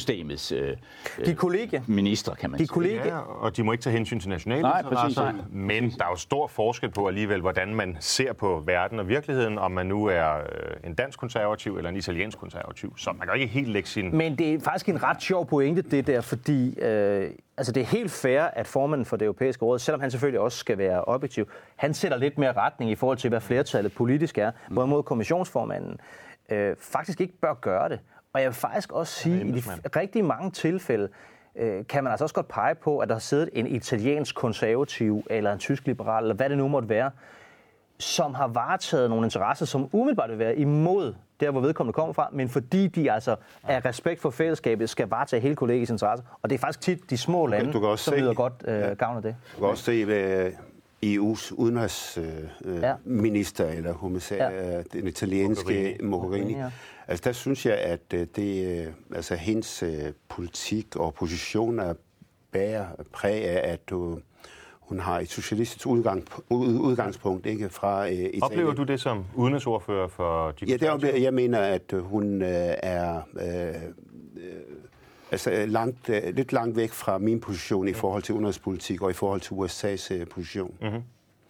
EU-systemets 0.10 0.52
øh, 0.52 1.26
De 1.26 1.36
kollegier. 1.36 1.82
minister, 1.88 2.34
kan 2.36 2.50
man 2.50 2.58
De 2.60 2.64
sige. 2.64 2.74
kollegier. 2.74 3.06
Ja, 3.06 3.20
og 3.20 3.58
de 3.58 3.64
må 3.64 3.72
ikke 3.72 3.82
tage 3.82 3.94
hensyn 3.98 4.20
til 4.20 4.30
nationale 4.30 4.62
Nej, 4.62 4.80
interesser. 4.80 5.24
præcis. 5.26 5.42
Men 5.52 5.90
der 5.90 6.06
er 6.06 6.10
jo 6.10 6.16
stor 6.16 6.48
forskel 6.48 6.90
på 6.92 7.08
alligevel, 7.08 7.42
hvordan 7.42 7.76
man 7.76 7.98
ser 8.00 8.34
på 8.34 8.64
verden 8.66 9.00
og 9.00 9.08
virkeligheden, 9.08 9.58
om 9.58 9.72
man 9.72 9.86
nu 9.86 10.06
er 10.06 10.38
øh, 10.38 10.44
en 10.84 10.94
dansk 10.94 11.20
konservativ 11.20 11.78
eller 11.78 11.90
en 11.90 11.96
italiensk 11.96 12.38
konservativ. 12.38 12.98
Så 12.98 13.10
man 13.12 13.20
kan 13.20 13.28
jo 13.28 13.34
ikke 13.34 13.54
helt 13.54 13.68
lægge 13.68 13.90
sin... 13.90 14.16
Men 14.18 14.38
det 14.38 14.54
er 14.54 14.60
faktisk 14.60 14.90
en 14.90 15.04
ret 15.04 15.22
sjov 15.22 15.48
pointe, 15.48 15.82
det 15.82 16.08
der, 16.08 16.22
fordi 16.22 16.80
øh, 16.80 17.30
altså 17.58 17.72
det 17.72 17.82
er 17.82 17.86
helt 17.86 18.12
fair, 18.12 18.42
at 18.44 18.68
formanden 18.68 19.06
for 19.06 19.18
det 19.18 19.26
europæiske 19.26 19.66
råd, 19.66 19.80
selvom 19.80 20.02
han 20.02 20.12
selvfølgelig 20.12 20.40
også 20.40 20.58
skal 20.58 20.78
være 20.78 21.04
objektiv, 21.04 21.48
han 21.76 21.94
sætter 21.94 22.18
lidt 22.18 22.38
mere 22.38 22.54
retning 22.54 22.92
i 22.92 22.96
forhold 22.96 23.18
til, 23.18 23.30
hvad 23.30 23.42
flertallet 23.42 23.94
politisk 23.94 24.38
er, 24.38 24.52
mm. 24.52 24.74
hvorimod 24.74 25.04
kommissionsformanden 25.04 25.98
øh, 26.50 26.76
faktisk 26.80 27.22
ikke 27.22 27.34
bør 27.42 27.54
gøre 27.54 27.90
det. 27.90 28.00
Og 28.34 28.42
jeg 28.42 28.48
vil 28.48 28.56
faktisk 28.56 28.92
også 28.92 29.14
sige, 29.14 29.42
at 29.42 29.48
i 29.48 29.52
de 29.52 29.62
rigtig 29.96 30.26
mange 30.26 30.52
tilfælde, 30.52 31.08
øh, 31.56 31.86
kan 31.90 32.04
man 32.04 32.12
altså 32.12 32.26
også 32.26 32.36
godt 32.36 32.48
pege 32.48 32.76
på, 32.76 33.00
at 33.00 33.08
der 33.10 33.16
har 33.16 33.20
siddet 33.20 33.50
en 33.54 33.68
italiensk 33.68 34.36
konservativ, 34.36 35.24
eller 35.30 35.54
en 35.54 35.60
tysk 35.60 35.86
liberal, 35.88 36.24
eller 36.24 36.36
hvad 36.36 36.50
det 36.50 36.58
nu 36.58 36.68
måtte 36.68 36.90
være, 36.90 37.12
som 38.00 38.34
har 38.34 38.48
varetaget 38.48 39.10
nogle 39.10 39.26
interesser, 39.26 39.66
som 39.66 39.90
umiddelbart 39.92 40.30
vil 40.30 40.40
være 40.40 40.58
imod 40.58 41.14
der, 41.40 41.52
hvor 41.52 41.62
vedkommende 41.62 41.94
kommer 41.94 42.14
fra, 42.14 42.30
men 42.34 42.50
fordi 42.50 42.88
de 42.88 43.12
altså 43.12 43.36
af 43.64 43.86
respekt 43.86 44.22
for 44.22 44.30
fællesskabet 44.30 44.90
skal 44.90 45.08
varetage 45.10 45.42
hele 45.42 45.56
kollegiets 45.56 45.92
interesser. 45.92 46.26
Og 46.42 46.50
det 46.50 46.56
er 46.56 46.60
faktisk 46.60 46.82
tit 46.82 47.10
de 47.10 47.18
små 47.18 47.46
lande, 47.48 47.74
du 47.74 47.80
kan 47.80 47.90
også 47.90 48.06
som 48.06 48.14
se- 48.14 48.20
nyder 48.22 48.34
godt 48.34 48.54
øh, 48.68 48.98
gavn 48.98 49.18
af 49.18 49.24
det. 49.24 49.36
Du 49.56 49.60
kan 49.60 49.70
også 49.70 49.84
se, 49.84 50.06
hvad 50.06 50.52
EU's 51.06 51.54
udenrigsminister 51.56 53.66
øh, 53.68 53.72
Ja. 53.72 53.74
ja. 53.74 53.78
eller 53.78 53.94
kommissær, 53.94 54.50
Ja. 54.52 54.72
ja. 54.76 54.82
den 54.94 55.08
italienske. 55.08 55.98
Mogherini, 56.02 56.10
Mogherini 56.10 56.54
ja. 56.58 56.72
Altså 57.08 57.22
der 57.26 57.32
synes 57.32 57.66
jeg, 57.66 57.78
at 57.78 58.02
øh, 58.14 58.28
det, 58.36 58.86
øh, 58.86 58.94
altså, 59.16 59.36
hendes 59.36 59.84
øh, 59.84 60.14
politik 60.30 60.96
og 60.96 61.14
position 61.14 61.80
er 61.80 61.94
bærer 62.52 62.86
præg 63.14 63.44
af, 63.46 63.72
at 63.72 63.90
du, 63.90 64.20
hun 64.80 65.00
har 65.00 65.20
et 65.20 65.30
socialistisk 65.30 65.88
udgang, 65.88 66.28
ud, 66.50 66.80
udgangspunkt 66.80 67.46
ikke 67.46 67.70
fra 67.70 68.06
øh, 68.06 68.12
Italien. 68.12 68.44
Oplever 68.44 68.74
du 68.74 68.84
det 68.84 69.02
som 69.02 69.26
udenrigsordfører 69.36 70.08
for 70.08 70.52
de 70.52 70.66
Ja, 70.66 70.78
det 70.78 70.90
oplever, 70.90 71.18
jeg 71.18 71.34
mener, 71.34 71.60
at 71.60 71.94
hun 72.00 72.42
øh, 72.42 72.74
er 72.84 73.22
øh, 73.42 73.82
altså 75.32 75.66
langt, 75.68 76.10
øh, 76.10 76.36
lidt 76.36 76.54
langt 76.54 76.78
væk 76.78 76.92
fra 76.92 77.18
min 77.18 77.40
position 77.40 77.88
i 77.88 77.94
forhold 77.94 78.24
til 78.24 78.36
udenrigspolitik 78.36 79.02
og 79.02 79.10
i 79.10 79.14
forhold 79.14 79.42
til 79.42 79.54
USA's 79.54 80.14
øh, 80.14 80.28
position. 80.28 80.76
Mm-hmm. 80.82 81.02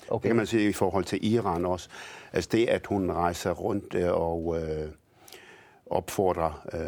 Det 0.02 0.12
Okay. 0.12 0.30
kan 0.30 0.36
man 0.36 0.46
sige 0.46 0.70
i 0.70 0.74
forhold 0.74 1.04
til 1.04 1.34
Iran 1.34 1.66
også. 1.66 1.90
Altså 2.34 2.50
det, 2.52 2.66
at 2.70 2.86
hun 2.88 3.12
rejser 3.12 3.52
rundt 3.52 3.96
øh, 3.96 4.12
og 4.12 4.58
øh, 4.62 4.88
opfordrer 5.92 6.68
øh, 6.74 6.80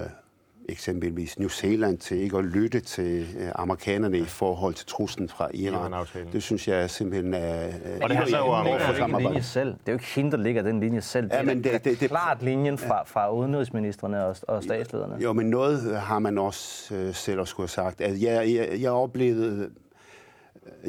eksempelvis 0.69 1.39
New 1.39 1.49
Zealand 1.49 1.97
til 1.97 2.17
ikke 2.17 2.37
at 2.37 2.43
lytte 2.45 2.79
til 2.79 3.27
øh, 3.39 3.47
amerikanerne 3.55 4.17
i 4.17 4.23
forhold 4.25 4.73
til 4.73 4.85
truslen 4.87 5.29
fra 5.29 5.49
Iran. 5.53 5.93
Det 6.33 6.43
synes 6.43 6.67
jeg 6.67 6.89
simpelthen 6.89 7.33
er... 7.33 7.67
Øh, 7.67 7.73
Og 8.01 8.09
det 8.09 8.17
handler 8.17 8.37
jo 8.37 8.45
om- 8.45 8.65
for 8.65 8.93
samarbejde. 8.93 9.27
linje 9.27 9.41
selv. 9.43 9.67
Det 9.69 9.79
er 9.87 9.91
jo 9.91 9.95
ikke 9.95 10.05
hende, 10.05 10.31
der 10.31 10.37
ligger 10.37 10.61
den 10.61 10.79
linje 10.79 11.01
selv. 11.01 11.29
Ja, 11.33 11.37
det, 11.37 11.45
men 11.45 11.57
er 11.57 11.61
det- 11.61 11.83
det- 11.83 11.99
det- 11.99 12.09
klart 12.09 12.41
linjen 12.43 12.77
fra, 12.77 13.03
fra 13.05 13.31
udenrigsministerne 13.31 14.25
og, 14.25 14.35
og 14.47 14.63
statslederne. 14.63 15.15
Jo, 15.23 15.33
men 15.33 15.49
noget 15.49 15.95
har 16.01 16.19
man 16.19 16.37
også 16.37 16.95
øh, 16.95 17.13
selv 17.13 17.41
at 17.41 17.47
skulle 17.47 17.63
have 17.63 17.69
sagt. 17.85 18.01
Altså, 18.01 18.25
jeg, 18.27 18.53
jeg, 18.55 18.81
jeg 18.81 18.91
oplevede... 18.91 19.69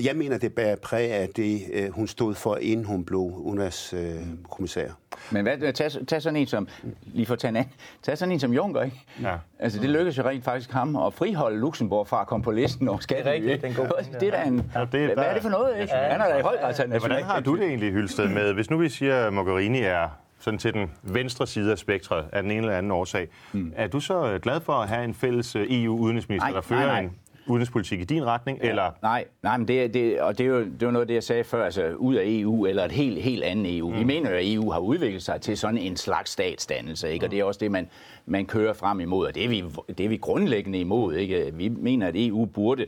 Jeg 0.04 0.16
mener, 0.16 0.38
det 0.38 0.54
bærer 0.54 0.76
præg 0.76 1.12
af 1.12 1.28
det, 1.36 1.62
øh, 1.72 1.90
hun 1.90 2.06
stod 2.06 2.34
for, 2.34 2.56
inden 2.56 2.86
hun 2.86 3.04
blev 3.04 3.18
udenrigskommissær. 3.20 4.88
Men 5.30 5.42
hvad, 5.42 5.72
tag, 5.72 5.90
tag 6.08 6.22
sådan 6.22 6.36
en 6.36 6.46
som, 6.46 6.68
lige 7.04 7.26
for 7.26 7.32
at 7.32 7.38
tage 7.38 7.48
en 7.48 7.56
anden, 7.56 7.72
tag 8.02 8.18
sådan 8.18 8.32
en 8.32 8.40
som 8.40 8.52
Juncker, 8.52 8.82
ikke? 8.82 9.02
Ja. 9.22 9.36
Altså, 9.58 9.80
det 9.80 9.90
lykkedes 9.90 10.18
jo 10.18 10.22
rent 10.22 10.44
faktisk 10.44 10.70
ham 10.72 10.96
at 10.96 11.14
friholde 11.14 11.58
Luxembourg 11.58 12.06
fra 12.08 12.20
at 12.20 12.26
komme 12.26 12.44
på 12.44 12.50
listen 12.50 12.88
over 12.88 12.98
rigtigt, 12.98 13.34
ikke? 13.34 13.46
det 13.48 13.64
er 13.64 13.68
en 13.68 13.74
god 13.74 13.88
pointe, 13.88 14.20
Det 14.20 14.28
er 14.34 14.42
da 14.42 14.48
en, 14.48 14.70
Ja, 14.74 14.80
det 14.92 15.00
er 15.00 15.06
hvad 15.06 15.16
der- 15.16 15.22
er 15.22 15.34
det 15.34 15.42
for 15.42 15.50
noget, 15.50 15.80
ikke? 15.80 15.92
Han 15.94 16.20
er 16.20 16.28
da 16.28 16.38
i 16.38 16.42
høj 16.42 16.56
grad 16.60 16.74
taget 16.74 16.92
Ja, 16.92 16.98
hvordan 16.98 17.24
har 17.24 17.40
du 17.40 17.56
det 17.56 17.64
egentlig, 17.66 17.92
Hylsted, 17.92 18.28
med, 18.28 18.52
hvis 18.52 18.70
nu 18.70 18.76
vi 18.78 18.88
siger, 18.88 19.26
at 19.26 19.32
Mogherini 19.32 19.80
er 19.80 20.08
sådan 20.38 20.58
til 20.58 20.74
den 20.74 20.90
venstre 21.02 21.46
side 21.46 21.72
af 21.72 21.78
spektret 21.78 22.24
af 22.32 22.42
den 22.42 22.50
ene 22.50 22.60
eller 22.60 22.78
anden 22.78 22.92
årsag, 22.92 23.28
mm. 23.52 23.72
er 23.76 23.86
du 23.86 24.00
så 24.00 24.32
øh, 24.32 24.40
glad 24.40 24.60
for 24.60 24.72
at 24.72 24.88
have 24.88 25.04
en 25.04 25.14
fælles 25.14 25.56
øh, 25.56 25.66
EU-udenrigsminister, 25.70 26.52
der 26.52 26.60
fører 26.60 26.80
nej, 26.86 26.88
nej. 26.88 27.00
en 27.00 27.12
udenrigspolitik 27.46 28.00
i 28.00 28.04
din 28.04 28.26
retning, 28.26 28.58
ja. 28.62 28.68
eller... 28.68 28.90
Nej, 29.02 29.24
nej, 29.42 29.56
men 29.56 29.68
det, 29.68 29.94
det, 29.94 30.20
og 30.20 30.38
det 30.38 30.46
er, 30.46 30.50
jo, 30.50 30.58
det 30.58 30.82
er 30.82 30.86
jo 30.86 30.90
noget 30.90 31.00
af 31.02 31.06
det, 31.06 31.14
jeg 31.14 31.22
sagde 31.22 31.44
før, 31.44 31.64
altså 31.64 31.94
ud 31.96 32.14
af 32.14 32.22
EU, 32.26 32.66
eller 32.66 32.84
et 32.84 32.92
helt, 32.92 33.22
helt 33.22 33.44
andet 33.44 33.78
EU. 33.78 33.90
Mm. 33.90 33.98
Vi 33.98 34.04
mener 34.04 34.30
jo, 34.30 34.36
at 34.36 34.52
EU 34.52 34.70
har 34.70 34.80
udviklet 34.80 35.22
sig 35.22 35.40
til 35.40 35.58
sådan 35.58 35.78
en 35.78 35.96
slags 35.96 36.30
statsdannelse, 36.30 37.12
ikke? 37.12 37.26
og 37.26 37.30
det 37.30 37.40
er 37.40 37.44
også 37.44 37.58
det, 37.58 37.70
man, 37.70 37.88
man 38.26 38.46
kører 38.46 38.72
frem 38.72 39.00
imod, 39.00 39.26
og 39.26 39.34
det 39.34 39.44
er, 39.44 39.48
vi, 39.48 39.64
det 39.88 40.04
er 40.04 40.08
vi 40.08 40.16
grundlæggende 40.16 40.80
imod. 40.80 41.14
Ikke? 41.14 41.50
Vi 41.54 41.68
mener, 41.68 42.06
at 42.06 42.14
EU 42.16 42.44
burde 42.44 42.86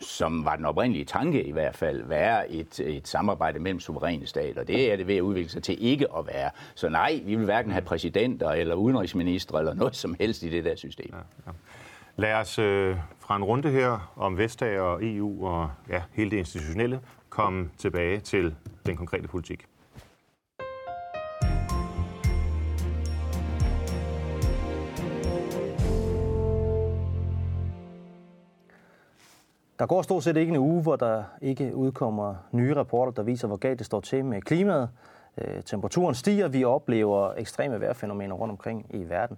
som 0.00 0.44
var 0.44 0.56
den 0.56 0.64
oprindelige 0.64 1.04
tanke 1.04 1.44
i 1.44 1.52
hvert 1.52 1.76
fald, 1.76 2.02
være 2.02 2.50
et, 2.52 2.80
et 2.80 3.08
samarbejde 3.08 3.58
mellem 3.58 3.80
suveræne 3.80 4.26
stater. 4.26 4.64
Det 4.64 4.92
er 4.92 4.96
det 4.96 5.06
ved 5.06 5.16
at 5.16 5.20
udvikle 5.20 5.50
sig 5.50 5.62
til 5.62 5.84
ikke 5.84 6.06
at 6.18 6.26
være. 6.26 6.50
Så 6.74 6.88
nej, 6.88 7.20
vi 7.24 7.34
vil 7.34 7.44
hverken 7.44 7.72
have 7.72 7.82
præsidenter 7.82 8.50
eller 8.50 8.74
udenrigsminister 8.74 9.58
eller 9.58 9.74
noget 9.74 9.96
som 9.96 10.16
helst 10.20 10.42
i 10.42 10.48
det 10.48 10.64
der 10.64 10.76
system. 10.76 11.10
Ja, 11.12 11.18
ja. 11.46 11.52
Lad 12.16 12.34
os 12.34 12.58
øh, 12.58 12.96
fra 13.26 13.36
en 13.36 13.44
runde 13.44 13.70
her 13.70 14.12
om 14.16 14.38
Vestager 14.38 14.80
og 14.80 14.98
EU 15.02 15.46
og 15.46 15.70
ja, 15.88 16.02
hele 16.12 16.30
det 16.30 16.36
institutionelle 16.36 17.00
komme 17.28 17.70
tilbage 17.78 18.20
til 18.20 18.54
den 18.86 18.96
konkrete 18.96 19.28
politik. 19.28 19.66
Der 29.78 29.86
går 29.86 30.02
stort 30.02 30.24
set 30.24 30.36
ikke 30.36 30.50
en 30.50 30.56
uge, 30.56 30.82
hvor 30.82 30.96
der 30.96 31.24
ikke 31.42 31.74
udkommer 31.74 32.34
nye 32.52 32.74
rapporter, 32.74 33.12
der 33.12 33.22
viser, 33.22 33.48
hvor 33.48 33.56
galt 33.56 33.78
det 33.78 33.86
står 33.86 34.00
til 34.00 34.24
med 34.24 34.42
klimaet. 34.42 34.90
Øh, 35.38 35.62
temperaturen 35.62 36.14
stiger, 36.14 36.48
vi 36.48 36.64
oplever 36.64 37.32
ekstreme 37.36 37.80
vejrfænomener 37.80 38.34
rundt 38.34 38.50
omkring 38.50 38.86
i 38.90 39.08
verden. 39.08 39.36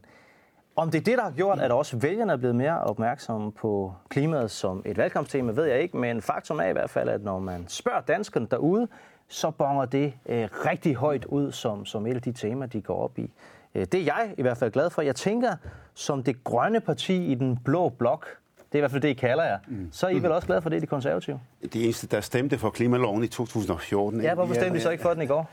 Om 0.78 0.90
det 0.90 0.98
er 0.98 1.02
det, 1.02 1.18
der 1.18 1.24
har 1.24 1.30
gjort, 1.30 1.60
at 1.60 1.70
også 1.70 1.96
vælgerne 1.96 2.32
er 2.32 2.36
blevet 2.36 2.56
mere 2.56 2.80
opmærksomme 2.80 3.52
på 3.52 3.94
klimaet 4.08 4.50
som 4.50 4.82
et 4.86 4.96
valgkampstema, 4.96 5.52
ved 5.52 5.64
jeg 5.64 5.80
ikke, 5.80 5.96
men 5.96 6.22
faktum 6.22 6.58
er 6.58 6.64
i 6.64 6.72
hvert 6.72 6.90
fald, 6.90 7.08
at 7.08 7.22
når 7.22 7.38
man 7.38 7.64
spørger 7.68 8.00
danskerne 8.00 8.46
derude, 8.50 8.88
så 9.28 9.50
bonger 9.50 9.84
det 9.84 10.12
øh, 10.28 10.48
rigtig 10.52 10.94
højt 10.94 11.24
ud 11.24 11.52
som, 11.52 11.86
som 11.86 12.06
et 12.06 12.14
af 12.14 12.22
de 12.22 12.32
temaer, 12.32 12.68
de 12.68 12.80
går 12.80 12.96
op 12.96 13.18
i. 13.18 13.30
Øh, 13.74 13.86
det 13.92 13.94
er 13.94 14.04
jeg 14.04 14.34
i 14.38 14.42
hvert 14.42 14.56
fald 14.56 14.70
glad 14.70 14.90
for. 14.90 15.02
Jeg 15.02 15.16
tænker, 15.16 15.56
som 15.94 16.22
det 16.22 16.44
grønne 16.44 16.80
parti 16.80 17.26
i 17.26 17.34
den 17.34 17.58
blå 17.64 17.88
blok, 17.88 18.26
det 18.56 18.74
er 18.74 18.78
i 18.78 18.80
hvert 18.80 18.90
fald 18.90 19.02
det, 19.02 19.08
I 19.08 19.12
kalder 19.12 19.44
jer. 19.44 19.58
Mm. 19.68 19.88
Så 19.92 20.06
er 20.06 20.10
I 20.10 20.18
vel 20.18 20.32
også 20.32 20.46
glade 20.46 20.62
for 20.62 20.70
det, 20.70 20.82
de 20.82 20.86
konservative? 20.86 21.40
Det 21.62 21.84
eneste, 21.84 22.06
der 22.06 22.20
stemte 22.20 22.58
for 22.58 22.70
klimaloven 22.70 23.24
i 23.24 23.28
2014. 23.28 24.20
Ja, 24.20 24.34
hvorfor 24.34 24.54
stemte 24.54 24.78
I 24.78 24.80
så 24.80 24.90
ikke 24.90 25.02
for 25.02 25.14
den 25.14 25.22
i 25.22 25.26
går? 25.26 25.50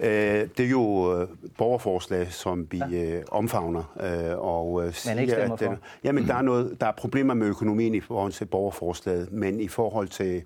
Øh, 0.00 0.48
det 0.56 0.60
er 0.60 0.70
jo 0.70 1.16
øh, 1.20 1.28
borgerforslag, 1.58 2.32
som 2.32 2.66
vi 2.70 2.82
ja. 2.90 3.16
øh, 3.16 3.24
omfavner. 3.30 3.96
Øh, 4.00 4.38
og, 4.38 4.86
øh, 4.86 4.94
men 5.06 5.18
ikke 5.18 5.32
stemmer 5.32 5.56
for? 5.56 5.78
jamen, 6.04 6.26
der 6.26 6.34
er, 6.34 6.42
noget, 6.42 6.76
der 6.80 6.86
er 6.86 6.92
problemer 6.92 7.34
med 7.34 7.46
økonomien 7.46 7.94
i 7.94 8.00
forhold 8.00 8.32
til 8.32 8.44
borgerforslaget, 8.44 9.32
men 9.32 9.60
i 9.60 9.68
forhold 9.68 10.08
til 10.08 10.42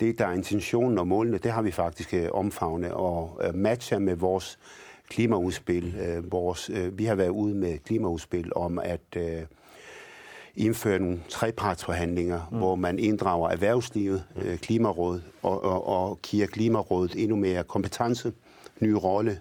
det, 0.00 0.18
der 0.18 0.26
er 0.26 0.32
intentionen 0.32 0.98
og 0.98 1.06
målene, 1.06 1.38
det 1.38 1.50
har 1.50 1.62
vi 1.62 1.70
faktisk 1.70 2.14
øh, 2.14 2.28
omfavnet 2.32 2.92
og 2.92 3.40
øh, 3.44 3.54
matcher 3.54 3.98
med 3.98 4.16
vores 4.16 4.58
klimaudspil. 5.08 5.96
Øh, 5.96 6.32
vores, 6.32 6.70
øh, 6.70 6.98
vi 6.98 7.04
har 7.04 7.14
været 7.14 7.28
ude 7.28 7.54
med 7.54 7.78
klimaudspil 7.78 8.52
om 8.56 8.78
at 8.78 9.16
øh, 9.16 9.42
indføre 10.56 10.98
nogle 10.98 11.20
trepartsforhandlinger, 11.28 12.40
mm. 12.50 12.58
hvor 12.58 12.74
man 12.74 12.98
inddrager 12.98 13.48
erhvervslivet, 13.48 14.24
øh, 14.36 14.58
Klimarådet 14.58 15.22
og, 15.42 15.64
og, 15.64 15.86
og 15.86 16.18
giver 16.22 16.46
Klimarådet 16.46 17.14
endnu 17.16 17.36
mere 17.36 17.64
kompetence, 17.64 18.32
ny 18.80 18.90
rolle, 18.90 19.40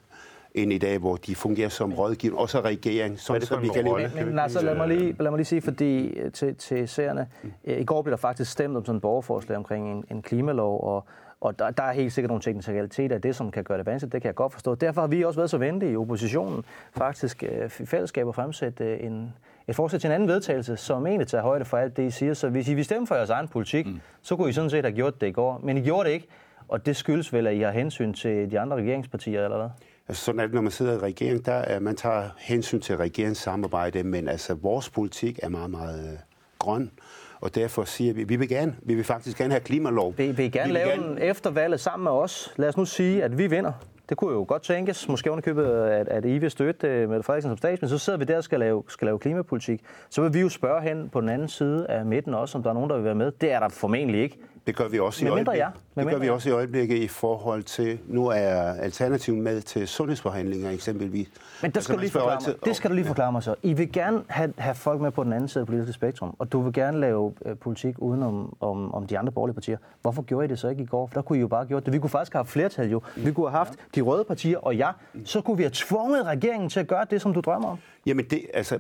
end 0.54 0.74
i 0.74 0.78
dag, 0.78 0.98
hvor 0.98 1.16
de 1.16 1.36
fungerer 1.36 1.70
som 1.70 1.94
rådgiver, 1.94 2.38
og 2.38 2.50
så 2.50 2.62
regering. 2.62 3.20
Sådan, 3.20 3.42
så 3.42 3.58
vi 3.58 3.68
kan 3.68 3.88
rolle? 3.88 4.12
Men, 4.16 4.26
men 4.26 4.40
altså, 4.40 4.66
lad 4.66 4.76
mig, 4.76 4.88
lige, 4.88 5.16
lad 5.20 5.32
mig 5.32 5.38
lige 5.38 5.46
sige, 5.46 5.62
fordi 5.62 6.08
øh, 6.08 6.32
til, 6.32 6.56
til 6.56 6.88
seerne, 6.88 7.28
mm. 7.44 7.52
i 7.64 7.84
går 7.84 8.02
blev 8.02 8.12
der 8.12 8.18
faktisk 8.18 8.52
stemt 8.52 8.78
om 8.78 8.86
sådan 8.86 8.96
et 8.96 9.02
borgerforslag 9.02 9.58
omkring 9.58 9.92
en, 9.92 10.04
en 10.12 10.22
klimalov, 10.22 10.84
og 10.84 11.06
og 11.42 11.60
der, 11.60 11.72
der 11.72 11.84
er 11.84 11.92
helt 11.92 12.14
sikkert 12.14 12.30
nogle 12.30 12.42
teknikaliteter 12.42 13.16
af 13.16 13.22
det, 13.22 13.36
som 13.36 13.52
kan 13.52 13.64
gøre 13.64 13.78
det 13.78 13.86
vanskeligt. 13.86 14.14
Det 14.14 14.22
kan 14.22 14.28
jeg 14.28 14.36
godt 14.36 14.54
forstå. 14.54 14.76
Derfor 14.76 15.02
har 15.02 15.08
vi 15.08 15.24
også 15.24 15.40
været 15.40 15.50
så 15.50 15.58
venlige 15.58 15.92
i 15.92 15.96
oppositionen 15.96 16.66
faktisk 16.92 17.44
øh, 17.44 17.72
i 17.80 17.86
fællesskab 17.86 18.28
at 18.28 18.36
fremsætte 18.36 18.84
øh, 18.84 19.06
en, 19.06 19.34
et 19.68 19.76
forslag 19.76 20.02
til 20.02 20.08
en 20.08 20.14
anden 20.14 20.30
vedtagelse, 20.30 20.78
som 20.78 21.08
egentlig 21.08 21.28
tager 21.28 21.42
højde 21.42 21.66
for 21.66 21.78
alt 21.78 21.98
det, 21.98 22.04
I 22.04 22.12
siger. 22.12 22.34
Så 22.34 22.50
hvis 22.50 22.70
I 22.70 22.74
vil 22.74 22.86
stemme 22.86 23.08
for 23.08 23.16
jeres 23.16 23.30
egen 23.30 23.48
politik, 23.48 23.86
mm. 23.86 24.00
så 24.22 24.36
kunne 24.36 24.50
I 24.50 24.54
sådan 24.54 24.70
set 24.70 24.84
have 24.84 24.96
gjort 24.96 25.22
det 25.22 25.28
i 25.28 25.32
går. 25.32 25.60
Men 25.64 25.78
I 25.78 25.82
gjorde 25.82 26.10
det 26.10 26.14
ikke, 26.14 26.28
og 26.68 26.86
det 26.86 26.96
skyldes 26.96 27.34
vel, 27.34 27.48
at 27.48 27.56
I 27.56 27.60
har 27.60 27.72
hensyn 27.72 28.14
til 28.14 28.52
de 28.52 28.60
andre 28.60 28.78
regeringspartier, 28.78 29.44
eller 29.44 29.58
hvad? 29.58 29.70
Altså 30.08 30.26
sådan 30.26 30.40
er 30.40 30.46
det, 30.46 30.54
når 30.54 30.62
man 30.62 30.72
sidder 30.72 30.94
i 30.94 30.98
regering, 30.98 31.46
der 31.46 31.54
er, 31.54 31.80
man 31.80 31.96
tager 31.96 32.24
hensyn 32.38 32.80
til 32.80 32.98
regeringssamarbejde, 32.98 34.04
men 34.04 34.28
altså 34.28 34.54
vores 34.54 34.90
politik 34.90 35.40
er 35.44 35.50
meget, 35.50 35.70
meget 35.70 36.12
øh, 36.12 36.20
grøn. 36.60 36.92
Og 37.40 37.56
derfor 37.56 37.84
siger 37.84 38.14
vi, 38.14 38.24
vi 38.24 38.36
vil 38.36 38.50
gerne, 38.50 38.76
vi 38.82 38.96
vil 38.96 39.04
faktisk 39.04 39.38
gerne 39.38 39.54
have 39.54 39.62
klimalov. 39.62 40.14
Vi 40.18 40.32
vil 40.32 40.52
gerne 40.52 40.74
vi 40.74 40.74
vil 40.74 40.74
lave 40.74 40.90
gerne... 40.90 41.12
en 41.12 41.18
eftervalget 41.18 41.80
sammen 41.80 42.04
med 42.04 42.12
os. 42.12 42.54
Lad 42.56 42.70
os 42.70 42.78
nu 42.78 42.86
sige, 42.86 43.24
at 43.24 43.38
vi 43.38 43.48
vinder. 43.48 43.72
Det 44.10 44.18
kunne 44.18 44.34
jo 44.34 44.46
godt 44.48 44.62
tænkes, 44.62 45.08
måske 45.10 45.32
underkøbet, 45.32 45.66
at, 45.66 46.08
at 46.08 46.26
I 46.26 46.38
vil 46.38 46.52
støtte 46.52 47.04
uh, 47.04 47.10
Mette 47.10 47.24
Frederiksen 47.24 47.50
som 47.50 47.58
statsminister, 47.58 47.98
så 47.98 48.06
sidder 48.06 48.20
vi 48.20 48.26
der 48.26 48.38
og 48.38 48.44
skal 48.44 48.60
lave, 48.60 48.84
skal 48.88 49.06
lave 49.06 49.20
klimapolitik. 49.20 49.82
Så 50.10 50.22
vil 50.22 50.34
vi 50.34 50.42
jo 50.42 50.50
spørge 50.50 50.82
hen 50.82 51.10
på 51.10 51.22
den 51.22 51.30
anden 51.30 51.48
side 51.48 51.88
af 51.90 52.06
midten 52.06 52.34
også, 52.34 52.58
om 52.58 52.64
der 52.64 52.70
er 52.70 52.74
nogen, 52.74 52.90
der 52.90 52.96
vil 52.96 53.06
være 53.06 53.16
med. 53.16 53.32
Det 53.32 53.52
er 53.52 53.60
der 53.60 53.70
formentlig 53.70 54.22
ikke. 54.22 54.38
Det 54.68 54.76
gør 54.76 54.88
vi 54.88 55.00
også 55.00 55.26
i 55.26 55.30
øjeblikket. 55.30 55.60
Ja. 55.96 56.02
Det 56.02 56.10
gør 56.10 56.18
vi 56.18 56.30
også 56.30 56.50
i 56.50 56.52
øjeblikket 56.52 56.98
i 56.98 57.08
forhold 57.08 57.64
til, 57.64 58.00
nu 58.08 58.28
er 58.28 58.74
Alternativet 58.74 59.40
med 59.40 59.62
til 59.62 59.88
sundhedsforhandlinger 59.88 60.70
eksempelvis. 60.72 61.28
Men 61.62 61.72
det 61.72 61.84
skal, 61.84 61.94
altså, 61.94 61.94
du 61.94 62.00
lige 62.00 62.12
forklare 62.12 62.40
mig. 62.48 62.66
det 62.66 62.76
skal 62.76 62.90
du 62.90 62.96
lige 62.96 63.06
forklare 63.06 63.32
mig 63.32 63.44
så. 63.44 63.56
I 63.64 63.74
vil 63.74 63.92
gerne 63.92 64.24
have, 64.28 64.54
have 64.58 64.76
folk 64.76 65.02
med 65.02 65.12
på 65.12 65.24
den 65.24 65.34
anden 65.34 65.48
side 65.48 65.62
af 65.62 65.66
det 65.66 65.68
politiske 65.68 65.94
spektrum, 65.94 66.36
og 66.40 66.52
du 66.52 66.62
vil 66.62 66.74
gerne 66.74 67.00
lave 67.00 67.34
øh, 67.46 67.56
politik 67.58 67.96
uden 67.98 68.24
om, 68.24 68.56
om, 68.60 68.94
om 68.94 69.08
de 69.08 69.20
andre 69.20 69.32
borgerlige 69.32 69.54
partier. 69.54 69.78
Hvorfor 70.02 70.22
gjorde 70.22 70.46
I 70.46 70.48
det 70.48 70.60
så 70.60 70.68
ikke 70.68 70.84
i 70.84 70.86
går? 70.86 71.08
For 71.08 71.14
der 71.14 71.22
kunne 71.22 71.38
I 71.38 71.42
jo 71.42 71.48
bare 71.48 71.60
have 71.60 71.68
gjort 71.68 71.86
det. 71.86 71.94
Vi 71.94 72.00
kunne 72.00 72.10
faktisk 72.10 72.34
have 72.34 72.40
haft 72.40 72.50
flertal 72.50 72.90
jo. 72.90 73.02
Vi 73.16 73.32
kunne 73.32 73.50
have 73.50 73.58
haft 73.58 73.74
de 73.96 74.02
røde 74.02 74.24
partier 74.24 74.58
og 74.58 74.76
ja. 74.76 74.90
Så 75.26 75.42
kunne 75.42 75.58
vi 75.58 75.64
have 75.64 75.72
tvunget 75.74 76.26
regeringen 76.26 76.70
til 76.70 76.80
at 76.80 76.88
gøre 76.88 77.06
det, 77.10 77.22
som 77.22 77.34
du 77.34 77.40
drømmer 77.42 77.70
om. 77.70 77.78
Jamen 78.06 78.26
det, 78.26 78.42
altså, 78.54 78.80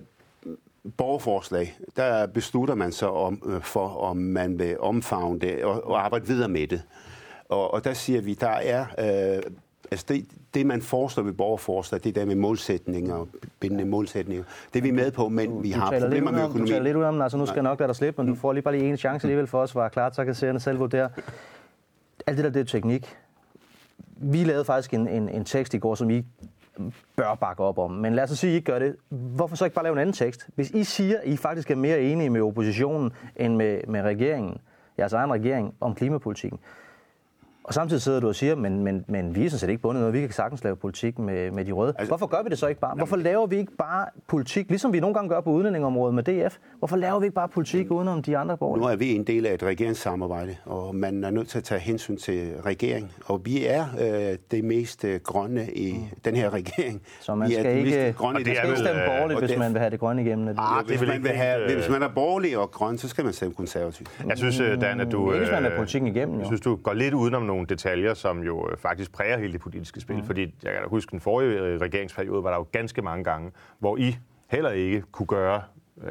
borgerforslag, 0.97 1.77
der 1.95 2.27
beslutter 2.27 2.75
man 2.75 2.91
så 2.91 3.07
om, 3.07 3.41
øh, 3.45 3.61
for, 3.61 3.87
om 3.87 4.17
man 4.17 4.59
vil 4.59 4.79
omfavne 4.79 5.39
det 5.39 5.63
og, 5.63 5.87
og 5.87 6.05
arbejde 6.05 6.27
videre 6.27 6.49
med 6.49 6.67
det. 6.67 6.83
Og, 7.49 7.73
og 7.73 7.83
der 7.83 7.93
siger 7.93 8.21
vi, 8.21 8.33
der 8.33 8.47
er... 8.47 8.85
Øh, 9.35 9.41
altså 9.91 10.05
det, 10.09 10.25
det, 10.53 10.65
man 10.65 10.81
foreslår 10.81 11.23
ved 11.23 11.33
borgerforslag, 11.33 12.03
det 12.03 12.15
der 12.15 12.25
med 12.25 12.35
målsætninger, 12.35 13.25
bindende 13.59 13.85
målsætninger, 13.85 14.43
det 14.73 14.79
er 14.79 14.83
vi 14.83 14.91
med 14.91 15.11
på, 15.11 15.29
men 15.29 15.63
vi 15.63 15.71
har 15.71 15.99
problemer 15.99 16.31
med 16.31 16.43
økonomi. 16.43 16.61
Du 16.61 16.67
taler 16.67 16.83
lidt 16.83 16.97
ud 16.97 17.03
om 17.03 17.21
altså 17.21 17.37
nu 17.37 17.45
skal 17.45 17.55
jeg 17.55 17.63
nok 17.63 17.79
lade 17.79 17.87
dig 17.87 17.95
slippe, 17.95 18.23
men 18.23 18.33
du 18.33 18.39
får 18.39 18.53
lige 18.53 18.63
bare 18.63 18.77
lige 18.77 18.89
en 18.89 18.97
chance 18.97 19.27
alligevel 19.27 19.47
for 19.47 19.61
os, 19.61 19.75
var 19.75 19.89
klart, 19.89 20.15
så 20.15 20.25
kan 20.25 20.35
seerne 20.35 20.59
selv 20.59 20.79
vurdere. 20.79 21.09
Alt 22.27 22.37
det 22.37 22.43
der, 22.45 22.51
det 22.51 22.59
er 22.59 22.63
teknik. 22.63 23.15
Vi 24.17 24.43
lavede 24.43 24.65
faktisk 24.65 24.93
en, 24.93 25.07
en, 25.07 25.29
en 25.29 25.45
tekst 25.45 25.73
i 25.73 25.77
går, 25.77 25.95
som 25.95 26.09
I 26.09 26.25
bør 27.15 27.35
bakke 27.35 27.63
op 27.63 27.77
om. 27.77 27.91
Men 27.91 28.15
lad 28.15 28.23
os 28.23 28.29
sige, 28.29 28.49
at 28.49 28.53
I 28.53 28.55
ikke 28.55 28.71
gør 28.71 28.79
det. 28.79 28.95
Hvorfor 29.09 29.55
så 29.55 29.65
ikke 29.65 29.75
bare 29.75 29.83
lave 29.83 29.93
en 29.93 29.99
anden 29.99 30.13
tekst? 30.13 30.49
Hvis 30.55 30.71
I 30.71 30.83
siger, 30.83 31.17
at 31.19 31.27
I 31.27 31.37
faktisk 31.37 31.71
er 31.71 31.75
mere 31.75 32.01
enige 32.01 32.29
med 32.29 32.41
oppositionen 32.41 33.11
end 33.35 33.55
med, 33.55 33.81
med 33.87 34.01
regeringen, 34.01 34.57
jeres 34.99 35.13
egen 35.13 35.31
regering, 35.33 35.73
om 35.79 35.95
klimapolitikken, 35.95 36.59
og 37.67 37.73
samtidig 37.73 38.01
sidder 38.01 38.19
du 38.19 38.27
og 38.27 38.35
siger, 38.35 38.55
men, 38.55 38.83
men, 38.83 39.05
men 39.07 39.35
vi 39.35 39.45
er 39.45 39.49
sådan 39.49 39.59
set 39.59 39.69
ikke 39.69 39.81
bundet 39.81 40.01
noget. 40.01 40.13
Vi 40.13 40.21
kan 40.21 40.31
sagtens 40.31 40.63
lave 40.63 40.75
politik 40.75 41.19
med, 41.19 41.51
med 41.51 41.65
de 41.65 41.71
røde. 41.71 41.93
Altså, 41.97 42.09
Hvorfor 42.09 42.25
gør 42.25 42.43
vi 42.43 42.49
det 42.49 42.57
så 42.57 42.67
ikke 42.67 42.81
bare? 42.81 42.95
Hvorfor 42.95 43.15
laver 43.15 43.47
vi 43.47 43.57
ikke 43.57 43.71
bare 43.77 44.05
politik, 44.27 44.69
ligesom 44.69 44.93
vi 44.93 44.99
nogle 44.99 45.13
gange 45.13 45.29
gør 45.29 45.41
på 45.41 45.49
udlændingområdet 45.49 46.15
med 46.15 46.23
DF? 46.23 46.57
Hvorfor 46.79 46.95
laver 46.95 47.19
vi 47.19 47.25
ikke 47.25 47.35
bare 47.35 47.47
politik 47.47 47.91
udenom 47.91 48.23
de 48.23 48.37
andre 48.37 48.57
borgere? 48.57 48.79
Nu 48.79 48.87
er 48.87 48.95
vi 48.95 49.15
en 49.15 49.23
del 49.23 49.45
af 49.45 49.53
et 49.53 49.63
regeringssamarbejde, 49.63 50.55
og 50.65 50.95
man 50.95 51.23
er 51.23 51.31
nødt 51.31 51.47
til 51.47 51.57
at 51.57 51.63
tage 51.63 51.79
hensyn 51.79 52.17
til 52.17 52.53
regering. 52.65 53.11
Og 53.25 53.45
vi 53.45 53.65
er 53.65 53.85
øh, 54.01 54.37
det 54.51 54.63
mest 54.63 55.05
øh, 55.05 55.19
grønne 55.23 55.71
i 55.73 55.93
mm. 55.93 56.19
den 56.25 56.35
her 56.35 56.53
regering. 56.53 57.01
Så 57.21 57.35
man 57.35 57.51
skal 57.51 57.77
ikke, 57.77 58.13
grønne 58.17 58.43
det 58.43 58.57
skal 58.57 58.69
ikke 58.69 58.79
stemme 58.79 59.01
øh, 59.01 59.07
borgerligt, 59.07 59.39
hvis 59.39 59.57
man 59.57 59.73
vil 59.73 59.79
have 59.79 59.91
det 59.91 59.99
grønne 59.99 60.21
igennem. 60.21 60.55
Ah, 60.57 60.85
hvis, 60.85 61.01
man 61.01 61.23
vil 61.23 61.31
have, 61.31 61.71
øh... 61.71 61.75
hvis 61.75 61.89
man 61.89 62.03
er 62.03 62.09
borgerlig 62.09 62.57
og 62.57 62.71
grøn, 62.71 62.97
så 62.97 63.07
skal 63.07 63.23
man 63.23 63.33
stemme 63.33 63.55
konservativ. 63.55 64.05
Jeg 64.27 64.37
synes, 64.37 64.59
øh, 64.59 64.81
Dan, 64.81 64.99
at 64.99 65.11
du... 65.11 65.31
Ikke 65.31 65.45
hvis 65.45 65.51
man 65.51 65.65
er 65.65 65.77
politikken 65.77 66.15
igennem, 66.15 66.35
jo. 66.35 66.39
Jeg 66.39 66.47
synes, 66.47 66.61
du 66.61 66.75
går 66.75 66.93
lidt 66.93 67.13
udenom 67.13 67.41
nogle 67.41 67.56
detaljer, 67.65 68.13
som 68.13 68.43
jo 68.43 68.69
øh, 68.71 68.77
faktisk 68.77 69.11
præger 69.11 69.37
hele 69.37 69.53
det 69.53 69.61
politiske 69.61 70.01
spil. 70.01 70.15
Mm. 70.15 70.23
Fordi 70.23 70.41
jeg 70.41 70.73
kan 70.73 70.81
da 70.81 70.87
huske, 70.87 71.11
den 71.11 71.19
forrige 71.19 71.59
øh, 71.59 71.81
regeringsperiode 71.81 72.43
var 72.43 72.49
der 72.49 72.57
jo 72.57 72.67
ganske 72.71 73.01
mange 73.01 73.23
gange, 73.23 73.51
hvor 73.79 73.97
I 73.97 74.17
heller 74.47 74.69
ikke 74.69 75.01
kunne 75.11 75.27
gøre 75.27 75.61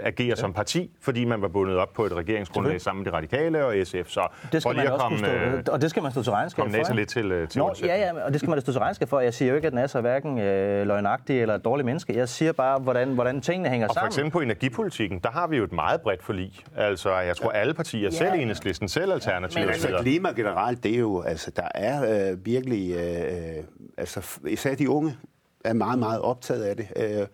agere 0.03 0.29
ja. 0.29 0.35
som 0.35 0.53
parti, 0.53 0.91
fordi 1.01 1.25
man 1.25 1.43
var 1.43 1.49
bundet 1.49 1.77
op 1.77 1.93
på 1.93 2.05
et 2.05 2.13
regeringsgrundlag 2.13 2.81
sammen 2.81 3.05
med 3.05 3.13
de 3.13 3.17
radikale 3.17 3.65
og 3.65 3.75
SF. 3.85 4.09
Så 4.09 4.29
det 4.53 4.63
skal 4.63 4.77
man 4.77 4.87
også 4.89 5.03
komme, 5.03 5.19
stå, 5.19 5.27
øh, 5.27 5.63
og 5.69 5.83
det 5.83 5.91
skal 5.91 6.03
man 6.03 6.13
stå 6.13 6.23
til 6.23 6.33
regnskab 6.33 6.65
for. 6.65 6.83
Komme 6.85 6.97
lidt 6.97 7.09
til, 7.09 7.47
til 7.49 7.59
Nå, 7.59 7.75
ja, 7.83 7.97
ja, 7.97 8.25
og 8.25 8.33
det 8.33 8.41
skal 8.41 8.51
man 8.51 8.57
da 8.57 8.61
stå 8.61 8.73
til 8.73 8.81
regnskab 8.81 9.09
for. 9.09 9.21
Jeg 9.21 9.35
siger 9.35 9.49
jo 9.49 9.57
ikke, 9.57 9.67
at 9.67 9.75
Nasser 9.75 9.99
er 9.99 10.01
hverken 10.01 10.39
øh, 10.39 10.87
løgnagtig 10.87 11.41
eller 11.41 11.55
et 11.55 11.65
dårligt 11.65 11.87
menneske. 11.87 12.17
Jeg 12.17 12.29
siger 12.29 12.53
bare, 12.53 12.79
hvordan, 12.79 13.09
hvordan 13.09 13.41
tingene 13.41 13.69
hænger 13.69 13.89
og 13.89 13.95
sammen. 13.95 14.07
Og 14.07 14.13
for 14.13 14.19
eksempel 14.19 14.33
på 14.33 14.41
energipolitikken, 14.41 15.19
der 15.19 15.31
har 15.31 15.47
vi 15.47 15.57
jo 15.57 15.65
et 15.65 15.73
meget 15.73 16.01
bredt 16.01 16.23
forlig. 16.23 16.53
Altså, 16.77 17.19
jeg 17.19 17.37
tror 17.37 17.51
alle 17.51 17.75
partier, 17.75 18.03
ja. 18.03 18.11
selv 18.11 18.35
enhedslisten, 18.35 18.89
selv 18.89 19.13
Alternativet. 19.13 19.67
Men 19.67 19.73
altså, 19.73 19.99
klima 20.01 20.29
generelt, 20.29 20.85
det 20.85 20.95
er 20.95 20.99
jo, 20.99 21.23
altså, 21.23 21.51
der 21.51 21.69
er 21.75 22.31
øh, 22.31 22.47
virkelig, 22.47 22.97
øh, 22.97 23.65
altså, 23.99 24.39
især 24.47 24.75
de 24.75 24.91
unge 24.91 25.17
er 25.65 25.73
meget, 25.73 25.99
meget 25.99 26.21
optaget 26.21 26.63
af 26.63 26.77
det. 26.77 26.89
Øh, 26.97 27.27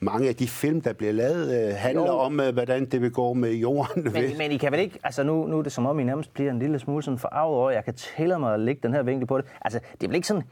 mange 0.00 0.28
af 0.28 0.36
de 0.36 0.48
film, 0.48 0.80
der 0.80 0.92
bliver 0.92 1.12
lavet, 1.12 1.68
øh, 1.68 1.74
handler 1.76 2.06
Jo. 2.06 2.18
om, 2.18 2.40
øh, 2.40 2.52
hvordan 2.52 2.84
det 2.84 3.02
vil 3.02 3.10
gå 3.10 3.32
med 3.32 3.52
jorden. 3.52 4.02
Men, 4.12 4.38
men 4.38 4.50
I 4.52 4.56
kan 4.56 4.72
vel 4.72 4.80
ikke, 4.80 4.98
altså 5.04 5.22
nu, 5.22 5.46
nu 5.46 5.58
er 5.58 5.62
det 5.62 5.72
som 5.72 5.86
om, 5.86 6.00
I 6.00 6.04
nærmest 6.04 6.34
bliver 6.34 6.50
en 6.50 6.58
lille 6.58 6.78
smule 6.78 7.02
sådan 7.02 7.18
forarvet 7.18 7.56
over, 7.56 7.68
at 7.70 7.74
jeg 7.76 7.84
kan 7.84 7.94
tælle 7.94 8.38
mig 8.38 8.54
at 8.54 8.60
lægge 8.60 8.80
den 8.82 8.94
her 8.94 9.02
vinkel 9.02 9.26
på 9.26 9.38
det. 9.38 9.46
Altså, 9.62 9.80
det 9.92 10.02
er 10.02 10.08
vel 10.08 10.14
ikke 10.14 10.28
sådan 10.28 10.42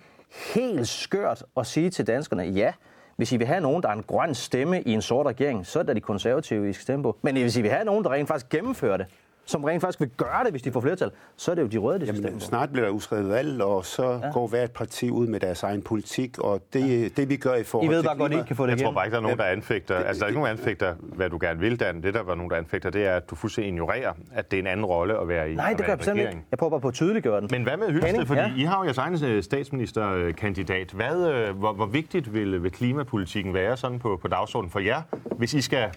helt 0.54 0.88
skørt 0.88 1.42
at 1.56 1.66
sige 1.66 1.90
til 1.90 2.06
danskerne, 2.06 2.42
ja, 2.42 2.72
hvis 3.16 3.32
I 3.32 3.36
vil 3.36 3.46
have 3.46 3.60
nogen, 3.60 3.82
der 3.82 3.88
er 3.88 3.92
en 3.92 4.02
grøn 4.02 4.34
stemme 4.34 4.82
i 4.82 4.92
en 4.92 5.02
sort 5.02 5.26
regering, 5.26 5.66
så 5.66 5.78
er 5.78 5.82
det 5.82 5.96
de 5.96 6.00
konservative, 6.00 6.70
I 6.70 6.72
skal 6.72 6.82
stemme 6.82 7.02
på. 7.02 7.16
Men 7.22 7.36
hvis 7.36 7.56
I 7.56 7.62
vil 7.62 7.70
have 7.70 7.84
nogen, 7.84 8.04
der 8.04 8.10
rent 8.12 8.28
faktisk 8.28 8.48
gennemfører 8.48 8.96
det, 8.96 9.06
som 9.48 9.64
rent 9.64 9.80
faktisk 9.80 10.00
vil 10.00 10.08
gøre 10.16 10.44
det, 10.44 10.50
hvis 10.50 10.62
de 10.62 10.72
får 10.72 10.80
flertal, 10.80 11.10
så 11.36 11.50
er 11.50 11.54
det 11.54 11.62
jo 11.62 11.66
de 11.66 11.78
røde, 11.78 11.98
de 12.00 12.06
skal 12.06 12.14
stemme 12.16 12.28
Jamen, 12.28 12.40
snart 12.40 12.70
bliver 12.70 12.84
der 12.84 12.92
udskrevet 12.92 13.28
valg, 13.28 13.62
og 13.62 13.84
så 13.84 14.20
ja. 14.22 14.30
går 14.32 14.46
hvert 14.46 14.70
parti 14.70 15.10
ud 15.10 15.26
med 15.26 15.40
deres 15.40 15.62
egen 15.62 15.82
politik, 15.82 16.38
og 16.38 16.60
det, 16.72 17.02
ja. 17.02 17.08
det 17.16 17.28
vi 17.28 17.36
gør 17.36 17.54
i 17.54 17.60
I 17.60 17.64
forhold 17.64 17.90
ved 17.90 18.00
til 18.02 18.06
bare 18.06 18.16
godt, 18.16 18.32
I 18.32 18.34
ikke 18.34 18.46
kan 18.46 18.56
få 18.56 18.66
det 18.66 18.70
Jeg 18.70 18.78
tror 18.78 18.82
igennem. 18.82 18.94
bare 18.94 19.06
ikke, 19.06 19.12
der 19.12 19.18
er 19.18 19.22
nogen, 19.22 19.38
der 19.38 19.44
anfægter, 19.44 19.96
altså 19.96 20.20
der 20.20 20.24
er 20.24 20.28
ikke 20.28 20.40
nogen, 20.40 20.56
der 20.56 20.62
anfægter, 20.62 20.94
hvad 21.00 21.30
du 21.30 21.38
gerne 21.40 21.60
vil, 21.60 21.80
Dan. 21.80 22.02
Det, 22.02 22.14
der 22.14 22.22
var 22.22 22.34
nogen, 22.34 22.50
der 22.50 22.56
anfægter, 22.56 22.90
det 22.90 23.06
er, 23.06 23.16
at 23.16 23.30
du 23.30 23.34
fuldstændig 23.34 23.68
ignorerer, 23.68 24.12
at 24.32 24.50
det 24.50 24.56
er 24.56 24.60
en 24.62 24.66
anden 24.66 24.86
rolle 24.86 25.20
at 25.20 25.28
være 25.28 25.52
i, 25.52 25.54
Nej, 25.54 25.68
det 25.68 25.78
gør 25.78 25.84
jeg 25.84 25.94
i 25.94 25.96
bestemt 25.96 26.18
ikke. 26.20 26.38
Jeg 26.50 26.58
prøver 26.58 26.70
bare 26.70 26.80
på 26.80 26.88
at 26.88 26.94
tydeliggøre 26.94 27.40
den. 27.40 27.48
Men 27.50 27.62
hvad 27.62 27.76
med 27.76 27.88
Hylsted? 27.92 28.26
Fordi 28.26 28.40
ja. 28.40 28.52
I 28.56 28.62
har 28.62 28.78
jo 28.78 28.84
jeres 28.84 28.98
egen 28.98 29.24
øh, 29.24 29.42
statsministerkandidat. 29.42 30.90
Hvad, 30.92 31.30
øh, 31.30 31.56
hvor, 31.58 31.72
hvor 31.72 31.86
vigtigt 31.86 32.34
vil, 32.34 32.62
vil 32.62 32.70
klimapolitikken 32.70 33.54
være 33.54 33.76
sådan 33.76 33.98
på, 33.98 34.18
på 34.22 34.28
dagsordenen 34.28 34.70
for 34.70 34.80
jer, 34.80 35.02
hvis 35.36 35.54
I 35.54 35.60
skal 35.60 35.90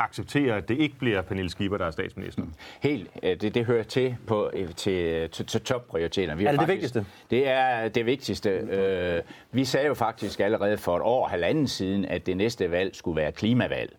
acceptere, 0.00 0.56
at 0.56 0.68
det 0.68 0.78
ikke 0.78 0.94
bliver 0.98 1.22
Pernille 1.22 1.50
Schieber, 1.50 1.78
der 1.78 1.86
er 1.86 1.90
statsminister? 1.90 2.42
Helt, 2.82 3.10
øh, 3.22 3.36
det, 3.40 3.54
det 3.54 3.64
hører 3.64 3.82
til, 3.82 4.16
på, 4.26 4.50
øh, 4.52 4.68
til, 4.74 5.28
til, 5.30 5.46
til 5.46 5.60
topprioriteterne. 5.60 6.38
Vi 6.38 6.44
Er 6.44 6.50
det 6.50 6.60
det 6.60 6.68
faktisk- 6.68 6.94
vigtigste? 6.94 7.04
Det 7.30 7.48
er 7.48 7.88
det 7.88 8.06
vigtigste. 8.06 8.50
Øh, 8.50 9.22
vi 9.52 9.64
sagde 9.64 9.86
jo 9.86 9.94
faktisk 9.94 10.40
allerede 10.40 10.78
for 10.78 10.96
et 10.96 11.02
år, 11.02 11.26
halvanden 11.28 11.66
siden, 11.68 12.04
at 12.04 12.26
det 12.26 12.36
næste 12.36 12.70
valg 12.70 12.96
skulle 12.96 13.16
være 13.16 13.32
klimavalg. 13.32 13.96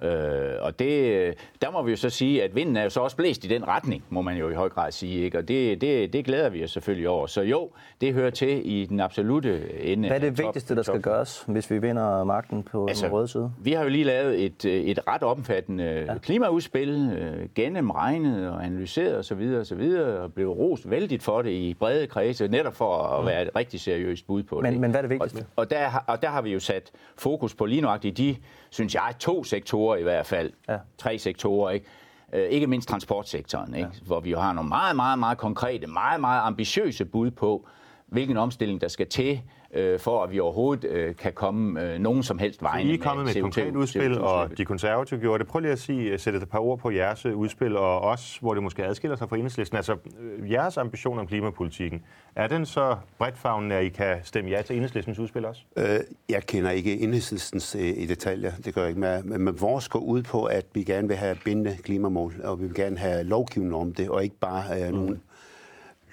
Mm. 0.00 0.06
Øh, 0.08 0.56
og 0.60 0.78
det, 0.78 1.12
øh, 1.12 1.32
der 1.62 1.70
må 1.70 1.82
vi 1.82 1.90
jo 1.90 1.96
så 1.96 2.10
sige, 2.10 2.42
at 2.44 2.54
vinden 2.54 2.76
er 2.76 2.82
jo 2.82 2.90
så 2.90 3.00
også 3.00 3.16
blæst 3.16 3.44
i 3.44 3.48
den 3.48 3.68
retning, 3.68 4.04
må 4.10 4.22
man 4.22 4.36
jo 4.36 4.50
i 4.50 4.54
høj 4.54 4.68
grad 4.68 4.92
sige. 4.92 5.24
Ikke? 5.24 5.38
Og 5.38 5.48
det, 5.48 5.80
det, 5.80 6.12
det 6.12 6.24
glæder 6.24 6.48
vi 6.48 6.64
os 6.64 6.70
selvfølgelig 6.70 7.08
over. 7.08 7.26
Så 7.26 7.42
jo, 7.42 7.70
det 8.00 8.14
hører 8.14 8.30
til 8.30 8.60
i 8.72 8.86
den 8.86 9.00
absolute 9.00 9.82
ende. 9.82 10.08
Hvad 10.08 10.16
er 10.16 10.20
det 10.30 10.36
top- 10.36 10.44
vigtigste, 10.46 10.76
der 10.76 10.82
skal 10.82 10.94
top- 10.94 11.02
gøres, 11.02 11.44
hvis 11.48 11.70
vi 11.70 11.78
vinder 11.78 12.24
magten 12.24 12.62
på 12.62 12.86
altså, 12.86 13.06
den 13.06 13.12
røde 13.14 13.28
side? 13.28 13.52
vi 13.58 13.72
har 13.72 13.82
jo 13.82 13.88
lige 13.88 14.04
lavet 14.04 14.44
et, 14.44 14.64
øh, 14.64 14.72
et 14.74 14.98
ret 15.08 15.22
omfattende 15.44 16.04
ja. 16.08 16.18
klimaudspil, 16.18 17.18
øh, 17.18 17.48
gennemregnet 17.54 18.50
og 18.50 18.64
analyseret 18.64 19.18
osv. 19.18 19.56
Og, 19.60 19.66
så 19.66 19.74
videre, 19.74 20.20
og 20.20 20.32
blev 20.32 20.48
rost 20.48 20.90
vældigt 20.90 21.22
for 21.22 21.42
det 21.42 21.50
i 21.50 21.74
brede 21.74 22.06
kredse, 22.06 22.48
netop 22.48 22.74
for 22.74 22.96
at 22.96 23.26
være 23.26 23.42
et 23.42 23.50
rigtig 23.56 23.80
seriøst 23.80 24.26
bud 24.26 24.42
på 24.42 24.56
det. 24.56 24.62
Men- 24.62 24.72
ikke? 24.72 24.80
men 24.80 24.90
hvad 24.90 24.98
er 24.98 25.02
det 25.02 25.10
vigtigste? 25.10 25.38
Og, 25.38 25.46
og, 25.56 25.70
der, 25.70 26.04
og 26.06 26.22
der 26.22 26.28
har 26.28 26.42
vi 26.42 26.52
jo 26.52 26.60
sat 26.60 26.90
fokus 27.16 27.54
på 27.54 27.66
lige 27.66 27.80
nøjagtigt 27.80 28.18
de, 28.18 28.36
synes 28.70 28.94
jeg, 28.94 29.14
to 29.18 29.44
sektorer 29.44 29.96
i 29.96 30.02
hvert 30.02 30.26
fald. 30.26 30.52
Ja. 30.68 30.76
Tre 30.98 31.18
sektorer, 31.18 31.70
ikke? 31.70 31.86
Øh, 32.32 32.48
ikke 32.48 32.66
mindst 32.66 32.88
transportsektoren, 32.88 33.74
ikke? 33.74 33.88
hvor 34.06 34.20
vi 34.20 34.30
jo 34.30 34.38
har 34.38 34.52
nogle 34.52 34.68
meget, 34.68 34.96
meget, 34.96 35.18
meget 35.18 35.38
konkrete, 35.38 35.86
meget, 35.86 36.20
meget 36.20 36.40
ambitiøse 36.42 37.04
bud 37.04 37.30
på, 37.30 37.66
hvilken 38.06 38.36
omstilling 38.36 38.80
der 38.80 38.88
skal 38.88 39.06
til, 39.06 39.40
øh, 39.74 40.00
for 40.00 40.22
at 40.22 40.32
vi 40.32 40.40
overhovedet 40.40 40.84
øh, 40.90 41.16
kan 41.16 41.32
komme 41.32 41.82
øh, 41.82 41.98
nogen 41.98 42.22
som 42.22 42.38
helst 42.38 42.62
vej. 42.62 42.78
I 42.78 42.94
er 42.94 42.98
kommet 42.98 43.26
med 43.26 43.36
et 43.36 43.42
konkret 43.42 43.76
udspil, 43.76 44.20
og 44.20 44.58
de 44.58 44.64
konservative 44.64 45.20
gjorde 45.20 45.38
det. 45.38 45.46
Prøv 45.50 45.60
lige 45.60 45.72
at 45.72 45.78
sige, 45.78 46.18
sætte 46.18 46.38
et 46.38 46.48
par 46.48 46.58
ord 46.58 46.78
på 46.78 46.90
jeres 46.90 47.26
øh, 47.26 47.36
udspil, 47.36 47.76
og 47.76 48.00
også, 48.00 48.40
hvor 48.40 48.54
det 48.54 48.62
måske 48.62 48.84
adskiller 48.84 49.16
sig 49.16 49.28
fra 49.28 49.36
enhedslisten. 49.36 49.76
Altså, 49.76 49.96
øh, 50.20 50.50
jeres 50.50 50.76
ambition 50.76 51.18
om 51.18 51.26
klimapolitikken, 51.26 52.02
er 52.36 52.46
den 52.46 52.66
så 52.66 52.96
bredtfagende, 53.18 53.74
at 53.74 53.84
I 53.84 53.88
kan 53.88 54.16
stemme 54.22 54.50
ja 54.50 54.62
til 54.62 54.76
enhedslistens 54.76 55.18
udspil 55.18 55.44
også? 55.44 55.62
Øh, 55.76 55.84
jeg 56.28 56.42
kender 56.46 56.70
ikke 56.70 57.00
enhedslistens 57.00 57.74
øh, 57.74 57.82
i 57.82 58.06
detaljer, 58.06 58.52
det 58.64 58.74
gør 58.74 58.80
jeg 58.80 58.88
ikke 58.88 59.00
med. 59.00 59.22
Men, 59.22 59.40
men 59.40 59.60
vores 59.60 59.88
går 59.88 59.98
ud 59.98 60.22
på, 60.22 60.44
at 60.44 60.66
vi 60.74 60.82
gerne 60.82 61.08
vil 61.08 61.16
have 61.16 61.36
bindende 61.44 61.76
klimamål, 61.82 62.34
og 62.44 62.60
vi 62.60 62.66
vil 62.66 62.74
gerne 62.74 62.98
have 62.98 63.24
lovgivning 63.24 63.74
om 63.74 63.94
det, 63.94 64.08
og 64.08 64.24
ikke 64.24 64.36
bare 64.40 64.64
øh, 64.82 64.88
Mm. 64.88 64.94
nogle 64.94 65.20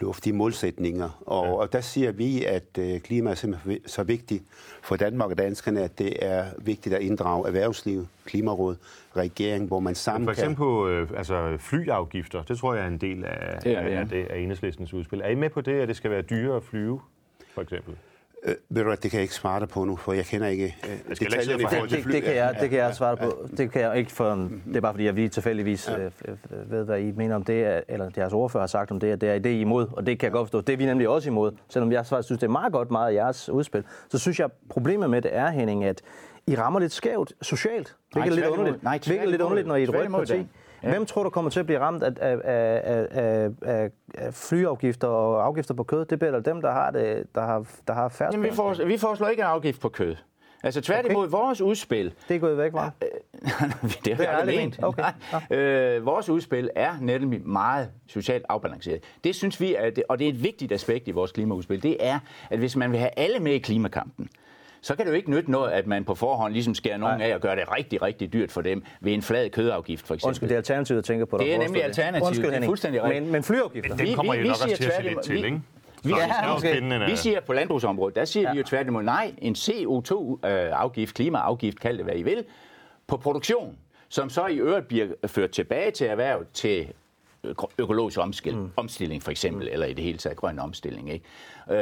luftige 0.02 0.34
målsætninger. 0.34 1.22
Og, 1.26 1.46
ja. 1.46 1.52
og 1.52 1.74
der 1.74 1.82
siger 1.82 2.12
vi, 2.12 2.46
at 2.46 2.78
øh, 2.80 3.00
klima 3.00 3.30
er 3.32 3.36
simpelthen 3.36 3.80
så 3.86 4.04
vigtigt 4.04 4.44
for 4.82 4.96
Danmark 4.96 5.32
og 5.32 5.38
danskerne, 5.38 5.82
at 5.82 6.00
det 6.00 6.26
er 6.26 6.46
vigtigt 6.58 6.96
at 6.96 7.02
inddrage 7.02 7.48
erhvervsliv, 7.48 8.08
klimaråd, 8.26 8.76
regering, 9.16 9.68
hvor 9.68 9.80
man 9.80 9.96
sammen 9.96 10.28
For 10.28 10.32
eksempel 10.32 10.56
kan... 10.56 10.66
på 10.66 10.88
øh, 10.88 11.10
altså 11.18 11.58
flyaafgifter, 11.60 12.44
det 12.44 12.58
tror 12.58 12.74
jeg 12.74 12.84
er 12.84 12.88
en 12.88 12.98
del 12.98 13.26
af, 13.26 13.62
Det 13.62 13.72
er, 13.72 13.80
af, 13.80 13.92
ja. 13.92 14.00
af, 14.00 14.08
det, 14.08 14.26
af 14.26 14.40
enhedslistens 14.40 14.94
udspil. 14.94 15.22
Er 15.22 15.28
I 15.28 15.36
med 15.36 15.50
på 15.50 15.62
det, 15.62 15.82
at 15.82 15.88
det 15.88 15.96
skal 15.96 16.12
være 16.12 16.22
dyrere 16.22 16.56
at 16.56 16.64
flyve, 16.64 17.02
for 17.54 17.62
eksempel? 17.62 17.96
Øh, 18.46 18.56
ved 18.70 18.82
du 18.82 18.88
hvad, 18.90 18.98
det 18.98 19.12
kan 19.12 19.18
jeg 19.18 19.22
ikke 19.22 19.34
svare 19.34 19.60
dig 19.60 19.70
på 19.70 19.86
nu, 19.86 19.96
for 19.96 20.14
jeg 20.14 20.26
kender 20.26 20.48
ikke 20.48 20.76
øh, 20.88 20.92
ikke 20.94 21.16
sidde 21.16 21.32
detaljerne 21.32 21.64
i 21.64 21.66
forhold 21.66 21.82
Det, 21.82 21.90
til 21.90 21.98
det, 21.98 22.04
fly. 22.04 22.12
det, 22.12 22.24
kan 22.24 22.36
jeg, 22.36 22.56
det 22.62 22.70
kan 22.70 22.80
jeg 22.80 22.96
svare 22.96 23.18
på. 23.18 23.48
Det 23.58 23.72
kan 23.72 23.82
jeg 23.82 23.98
ikke 23.98 24.12
for, 24.12 24.50
det 24.68 24.76
er 24.76 24.82
bare 24.82 24.94
fordi, 24.94 25.06
jeg 25.06 25.14
lige 25.14 25.30
tilfældigvis 25.30 25.90
ja. 25.90 26.04
øh, 26.04 26.72
ved, 26.72 26.84
hvad 26.86 27.00
I 27.00 27.12
mener 27.12 27.36
om 27.36 27.44
det, 27.44 27.84
eller 27.88 28.10
jeres 28.18 28.34
ordfører 28.34 28.62
har 28.62 28.68
sagt 28.68 28.92
om 28.92 29.00
det, 29.00 29.12
at 29.12 29.22
det 29.22 29.30
er 29.30 29.40
det, 29.40 29.50
I 29.50 29.58
er 29.58 29.62
imod, 29.62 29.88
og 29.92 30.06
det 30.06 30.20
kan 30.20 30.26
jeg 30.26 30.32
godt 30.32 30.48
forstå. 30.48 30.62
Det 30.62 30.74
er 30.74 30.78
vi 30.78 30.86
nemlig 30.86 31.10
også 31.10 31.30
imod, 31.30 31.52
selvom 31.70 31.92
jeg 31.92 32.06
faktisk 32.06 32.26
synes, 32.28 32.40
det 32.40 32.48
er 32.48 32.52
meget 32.52 32.74
godt 32.74 32.92
meget 32.92 33.10
af 33.10 33.14
jeres 33.14 33.50
udspil. 33.50 33.84
Så 34.10 34.18
synes 34.20 34.40
jeg, 34.40 34.50
problemet 34.70 35.10
med 35.10 35.22
det 35.22 35.36
er, 35.36 35.50
Henning, 35.50 35.84
at 35.84 36.02
I 36.48 36.56
rammer 36.56 36.80
lidt 36.80 36.92
skævt 36.92 37.34
socialt. 37.42 37.96
Hvilket 38.14 38.32
er 38.32 38.36
lidt 38.36 38.46
underligt. 38.46 38.84
Nej, 38.84 39.00
Hvilket 39.06 39.26
er 39.26 39.30
lidt 39.30 39.42
underligt, 39.42 39.68
når 39.68 39.76
I 39.76 39.84
er 39.84 39.88
et 39.88 39.94
rødt 39.96 40.12
parti. 40.12 40.48
Ja. 40.84 40.90
Hvem 40.90 41.06
tror 41.06 41.24
du 41.24 41.30
kommer 41.30 41.52
til 41.52 41.60
at 41.60 41.66
blive 41.66 41.80
ramt 41.80 42.04
af, 42.04 42.12
af, 42.22 42.38
af, 42.44 43.08
af, 43.12 43.52
af, 43.62 43.90
af 44.14 44.34
flyafgifter 44.34 45.08
og 45.08 45.46
afgifter 45.46 45.74
på 45.74 45.84
kød? 45.84 46.06
Det 46.06 46.20
bliver 46.20 46.40
dem, 46.40 46.62
der 46.62 46.72
har, 46.72 46.92
det, 46.92 47.24
der 47.36 47.42
har, 47.42 47.66
der 47.88 47.94
har 47.94 48.10
færre 48.10 48.30
Jamen, 48.32 48.52
vi, 48.52 48.56
foreslår, 48.56 48.86
vi 48.86 48.98
foreslår 48.98 49.28
ikke 49.28 49.42
en 49.42 49.48
afgift 49.48 49.82
på 49.82 49.90
kød. 49.90 50.16
Altså 50.64 50.82
tværtimod, 50.82 51.28
okay. 51.28 51.32
vores 51.32 51.62
udspil, 51.62 52.14
Det 52.28 52.36
er 52.36 52.40
gået 52.40 52.58
væk, 52.58 52.74
var. 52.74 52.92
det 53.02 53.50
har 53.52 53.68
Det 54.06 54.20
vi 54.20 54.24
er 54.24 54.30
aldrig 54.30 54.56
ment. 54.56 54.80
Okay. 54.84 55.04
Nej. 55.50 55.58
Øh, 55.60 56.06
vores 56.06 56.30
udspil 56.30 56.70
er 56.76 56.94
nemlig 57.02 57.48
meget 57.48 57.90
socialt 58.08 58.46
afbalanceret. 58.50 59.04
Det 59.24 59.36
synes 59.36 59.62
vi, 59.62 59.78
det, 59.96 60.04
og 60.10 60.20
det 60.20 60.26
er 60.26 60.30
et 60.30 60.44
vigtigt 60.44 60.72
aspekt 60.72 61.08
i 61.08 61.12
vores 61.12 61.32
klimaudspil, 61.32 61.84
det 61.84 61.98
er, 62.00 62.20
at 62.50 62.60
hvis 62.60 62.76
man 62.76 62.92
vil 62.92 63.00
have 63.00 63.12
alle 63.18 63.40
med 63.40 63.52
i 63.54 63.60
klimakampen, 63.60 64.30
så 64.82 64.96
kan 64.96 65.06
det 65.06 65.12
jo 65.12 65.16
ikke 65.16 65.32
nytte 65.32 65.52
noget, 65.52 65.72
at 65.72 65.88
man 65.88 66.04
på 66.06 66.16
forhånd 66.16 66.54
ligesom 66.54 66.76
skærer 66.76 66.98
nogen 66.98 67.18
Nej. 67.18 67.30
af 67.30 67.36
og 67.36 67.42
gør 67.42 67.56
det 67.56 67.64
rigtig, 67.78 68.02
rigtig 68.02 68.34
dyrt 68.34 68.52
for 68.52 68.62
dem 68.62 68.84
ved 69.02 69.14
en 69.14 69.22
flad 69.22 69.50
kødafgift, 69.50 70.08
for 70.08 70.14
eksempel. 70.14 70.28
Undskyld, 70.30 70.50
det 70.50 70.56
er 70.56 70.60
alternativet, 70.60 70.98
jeg 70.98 71.04
tænker 71.04 71.26
på. 71.26 71.38
der 71.38 71.44
Det 71.44 71.54
er 71.54 71.58
nemlig 71.60 71.84
alternativet. 71.84 72.28
Undskyld, 72.28 72.52
Det 72.52 72.58
er 72.58 72.66
fuldstændig 72.66 73.04
rigtigt. 73.04 73.24
Men, 73.24 73.32
men 73.32 73.44
flyafgifter? 73.44 73.96
Den 73.96 74.16
kommer 74.16 74.34
I 74.34 74.38
jo 74.38 74.44
nok 74.44 74.52
også 74.52 74.76
til 74.76 74.86
at 74.86 74.94
se 74.96 75.02
lidt 75.04 75.24
til, 75.24 75.36
vi- 75.36 75.46
ikke? 75.46 75.62
Vi, 76.04 76.10
ja, 76.10 76.72
vi 76.72 76.78
en, 76.78 76.90
vi 76.90 76.96
øh, 77.12 77.18
siger 77.18 77.40
på 77.42 77.54
landbrugsområdet, 77.54 78.16
der 78.16 78.26
siger 78.26 78.48
ja. 78.48 78.52
vi 78.54 78.58
jo 78.58 78.64
tværtimod, 78.66 79.04
nej, 79.04 79.34
en 79.38 79.56
CO2-afgift, 79.56 81.16
klimaafgift, 81.16 81.80
kald 81.80 81.98
det 81.98 82.06
hvad 82.06 82.16
I 82.16 82.24
vil, 82.24 82.44
på 83.08 83.18
produktion, 83.18 83.78
som 84.10 84.30
så 84.30 84.46
i 84.48 84.58
øvrigt 84.58 84.88
bliver 84.88 85.08
ført 85.28 85.50
tilbage 85.52 85.92
til 85.92 86.08
erhverv 86.08 86.46
til 86.54 86.88
økologisk 87.78 88.20
omskil, 88.20 88.56
mm. 88.58 88.72
omstilling 88.76 89.24
for 89.24 89.32
eksempel, 89.32 89.68
mm. 89.68 89.74
eller 89.74 89.86
i 89.88 89.94
det 89.94 90.04
hele 90.04 90.18
taget 90.18 90.38
grøn 90.38 90.60
omstilling. 90.60 91.12
Ikke? 91.12 91.26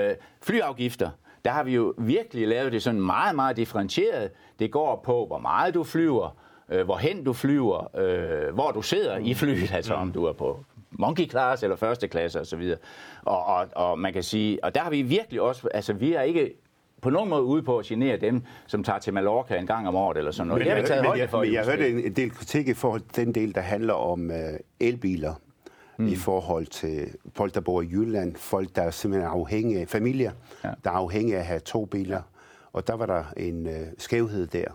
Øh, 0.10 0.16
flyafgifter, 0.42 1.10
der 1.50 1.56
har 1.56 1.64
vi 1.64 1.76
jo 1.76 1.94
virkelig 1.98 2.48
lavet 2.48 2.72
det 2.72 2.84
sådan 2.84 3.02
meget, 3.02 3.36
meget 3.36 3.58
differentieret. 3.58 4.32
Det 4.60 4.72
går 4.72 5.02
på, 5.06 5.26
hvor 5.26 5.38
meget 5.38 5.74
du 5.74 5.84
flyver, 5.84 6.38
øh, 6.70 6.86
hvorhen 6.86 7.24
du 7.24 7.34
flyver, 7.34 7.98
øh, 7.98 8.54
hvor 8.54 8.72
du 8.72 8.82
sidder 8.82 9.18
i 9.18 9.34
flyet, 9.34 9.72
altså 9.76 9.94
om 9.94 10.12
du 10.12 10.26
er 10.26 10.34
på 10.34 10.60
monkey 10.92 11.30
class 11.30 11.64
eller 11.64 11.76
første 11.76 12.08
klasse 12.08 12.40
osv. 12.40 12.74
Og, 13.26 13.46
og, 13.46 13.68
og 13.76 14.00
man 14.00 14.14
kan 14.14 14.24
sige, 14.24 14.64
og 14.64 14.76
der 14.76 14.82
har 14.82 14.90
vi 14.90 15.02
virkelig 15.02 15.42
også, 15.42 15.68
altså 15.74 15.94
vi 15.94 16.14
er 16.14 16.22
ikke 16.22 16.54
på 17.02 17.10
nogen 17.10 17.30
måde 17.30 17.44
ude 17.44 17.64
på 17.64 17.78
at 17.78 17.86
genere 17.86 18.18
dem, 18.18 18.42
som 18.68 18.84
tager 18.84 19.00
til 19.00 19.14
Mallorca 19.14 19.58
en 19.58 19.68
gang 19.68 19.88
om 19.88 19.96
året 19.96 20.18
eller 20.18 20.32
sådan 20.32 20.48
noget. 20.48 20.60
Men 20.60 20.66
det 20.66 20.72
har 20.72 20.76
vi 20.76 20.82
jeg, 20.82 20.88
taget 20.88 21.02
men 21.02 21.08
højde 21.08 21.22
jeg, 21.22 21.30
for. 21.30 21.40
men 21.40 21.54
jeg 21.54 21.62
udspillet. 21.62 21.94
hørte 21.94 22.08
en, 22.08 22.14
del 22.16 22.32
kritik 22.32 22.68
i 22.68 22.74
forhold 22.74 23.02
til 23.14 23.26
den 23.26 23.36
del, 23.36 23.56
der 23.56 23.62
handler 23.62 23.94
om 23.94 24.30
uh, 24.30 24.36
elbiler. 24.80 25.34
Mm. 26.00 26.08
i 26.08 26.16
forhold 26.16 26.66
til 26.66 27.08
folk, 27.36 27.54
der 27.54 27.62
bor 27.62 27.82
i 27.82 27.86
Jylland, 27.92 28.36
folk, 28.36 28.76
der 28.76 28.82
er 28.82 28.92
simpelthen 28.92 29.32
afhængige, 29.32 29.88
familier, 29.88 30.32
Ja. 30.64 30.68
ja. 30.70 30.74
der 30.84 30.90
er 30.90 30.96
afhængige 30.96 31.36
af 31.36 31.40
at 31.40 31.46
have 31.46 31.60
to 31.60 31.86
biler. 31.86 32.22
Og 32.74 32.88
der 32.88 32.94
var 32.96 33.06
der 33.06 33.24
en 33.38 33.66
uh, 33.68 33.74
skævhed 33.98 34.48
der. 34.48 34.66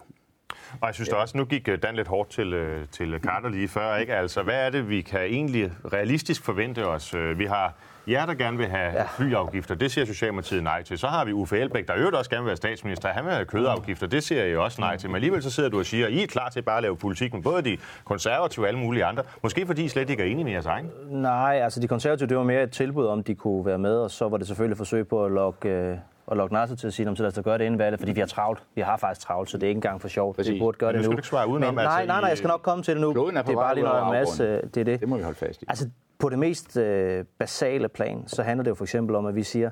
Og 0.80 0.86
jeg 0.86 0.94
synes 0.94 1.08
da 1.08 1.14
også, 1.16 1.36
nu 1.36 1.44
gik 1.44 1.68
øh, 1.68 1.78
Dan 1.82 1.96
lidt 1.96 2.08
hårdt 2.08 2.30
til, 2.30 2.52
øh, 2.54 2.86
til 2.88 3.20
Carter 3.22 3.48
lige 3.48 3.68
før, 3.68 3.96
ikke? 3.96 4.14
Altså, 4.14 4.42
hvad 4.42 4.66
er 4.66 4.70
det, 4.70 4.88
vi 4.88 5.00
kan 5.00 5.20
egentlig 5.20 5.72
realistisk 5.92 6.42
forvente 6.44 6.86
os? 6.86 7.14
Øh, 7.14 7.38
Vi 7.38 7.44
har 7.46 7.74
jer, 8.06 8.26
der 8.26 8.34
gerne 8.34 8.58
vil 8.58 8.66
have 8.66 8.92
ja. 8.92 9.04
flyafgifter, 9.16 9.74
det 9.74 9.90
siger 9.90 10.04
Socialdemokratiet 10.04 10.62
nej 10.62 10.82
til. 10.82 10.98
Så 10.98 11.06
har 11.06 11.24
vi 11.24 11.32
Uffe 11.32 11.58
Elbæk, 11.58 11.88
der 11.88 11.96
øvrigt 11.96 12.16
også 12.16 12.30
gerne 12.30 12.42
vil 12.42 12.48
være 12.48 12.56
statsminister. 12.56 13.08
Han 13.08 13.24
vil 13.24 13.32
have 13.32 13.44
kødafgifter, 13.44 14.06
det 14.06 14.22
siger 14.22 14.44
jeg 14.44 14.58
også 14.58 14.80
nej 14.80 14.96
til. 14.96 15.08
Men 15.10 15.14
alligevel 15.14 15.42
så 15.42 15.50
sidder 15.50 15.68
du 15.68 15.78
og 15.78 15.86
siger, 15.86 16.08
I 16.08 16.22
er 16.22 16.26
klar 16.26 16.48
til 16.48 16.62
bare 16.62 16.76
at 16.76 16.82
lave 16.82 16.96
politik 16.96 17.34
med 17.34 17.42
både 17.42 17.62
de 17.62 17.78
konservative 18.04 18.64
og 18.64 18.68
alle 18.68 18.80
mulige 18.80 19.04
andre. 19.04 19.22
Måske 19.42 19.66
fordi 19.66 19.84
I 19.84 19.88
slet 19.88 20.10
ikke 20.10 20.22
er 20.22 20.26
enige 20.26 20.44
med 20.44 20.52
jeres 20.52 20.66
egen. 20.66 20.90
Nej, 21.10 21.60
altså 21.62 21.80
de 21.80 21.88
konservative, 21.88 22.28
det 22.28 22.36
var 22.36 22.44
mere 22.44 22.62
et 22.62 22.70
tilbud 22.70 23.06
om, 23.06 23.24
de 23.24 23.34
kunne 23.34 23.66
være 23.66 23.78
med, 23.78 23.96
og 23.96 24.10
så 24.10 24.28
var 24.28 24.36
det 24.36 24.46
selvfølgelig 24.46 24.74
et 24.74 24.78
forsøg 24.78 25.08
på 25.08 25.24
at 25.24 25.32
lokke, 25.32 26.00
øh, 26.28 26.30
at 26.32 26.36
lokke 26.36 26.54
Nasser 26.54 26.76
til 26.76 26.86
at 26.86 26.92
sige, 26.94 27.08
om 27.08 27.16
så 27.16 27.22
lad 27.22 27.28
os 27.28 27.34
da 27.34 27.40
gøre 27.40 27.58
det 27.58 27.64
inden 27.64 27.78
valget, 27.78 28.00
fordi 28.00 28.12
vi 28.12 28.20
har 28.20 28.26
travlt. 28.26 28.62
Vi 28.74 28.80
har 28.80 28.96
faktisk 28.96 29.26
travlt, 29.26 29.50
så 29.50 29.58
det 29.58 29.64
er 29.64 29.68
ikke 29.68 29.78
engang 29.78 30.00
for 30.00 30.08
sjovt. 30.08 30.36
Præcis. 30.36 30.54
Vi 30.54 30.58
burde 30.58 30.78
gøre 30.78 30.92
Men 30.92 31.00
det 31.02 31.10
nu. 31.10 31.16
ikke 31.16 31.26
svare 31.28 31.48
udenom, 31.48 31.74
Men, 31.74 31.84
nej, 31.84 31.84
altså, 31.84 32.06
nej, 32.06 32.20
nej, 32.20 32.28
jeg 32.28 32.38
skal 32.38 32.48
nok 32.48 32.60
komme 32.62 32.84
til 32.84 32.94
det 32.94 33.00
nu. 33.00 33.08
Er 33.10 33.30
det 33.42 33.48
er 33.48 33.54
bare 33.54 33.74
lige 33.74 33.84
noget 33.84 34.12
masse, 34.12 34.44
afgrunden. 34.44 34.70
det 34.74 34.80
er 34.80 34.84
det. 34.84 35.00
Det 35.00 35.08
må 35.08 35.16
vi 35.16 35.22
holde 35.22 35.38
fast 35.38 35.62
i. 35.62 35.64
Altså, 35.68 35.88
på 36.18 36.28
det 36.28 36.38
mest 36.38 36.76
øh, 36.76 37.24
basale 37.38 37.88
plan, 37.88 38.24
så 38.28 38.42
handler 38.42 38.62
det 38.62 38.70
jo 38.70 38.74
for 38.74 38.84
eksempel 38.84 39.16
om, 39.16 39.26
at 39.26 39.34
vi 39.34 39.42
siger, 39.42 39.70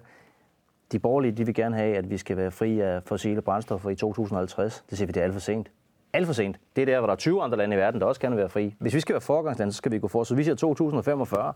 de 0.93 0.99
borgerlige, 0.99 1.33
de 1.33 1.47
vil 1.47 1.55
gerne 1.55 1.77
have, 1.77 1.97
at 1.97 2.11
vi 2.11 2.17
skal 2.19 2.37
være 2.37 2.51
fri 2.51 2.81
af 2.81 3.03
fossile 3.07 3.43
brændstoffer 3.43 3.91
i 3.91 3.95
2050. 3.95 4.85
Det 4.91 4.99
siger 4.99 5.07
vi, 5.07 5.13
det 5.13 5.21
er 5.21 5.25
alt 5.25 5.33
for 5.33 5.41
sent. 5.41 5.71
alt 6.13 6.27
for 6.27 6.33
sent. 6.33 6.57
Det 6.77 6.83
er 6.83 6.87
der, 6.87 6.99
hvor 6.99 7.07
der 7.07 7.13
er 7.13 7.17
20 7.17 7.43
andre 7.43 7.59
lande 7.59 7.77
i 7.77 7.79
verden, 7.79 8.01
der 8.01 8.07
også 8.07 8.21
kan 8.21 8.37
være 8.37 8.49
fri. 8.49 8.75
Hvis 8.79 8.95
vi 8.95 9.01
skal 9.01 9.13
være 9.13 9.21
foregangsland, 9.21 9.73
så 9.73 9.77
skal 9.77 9.93
vi 9.93 9.99
gå 9.99 10.09
for. 10.09 10.25
Så 10.25 10.35
vi 10.35 10.45
siger 10.45 10.55
2045. 10.55 11.53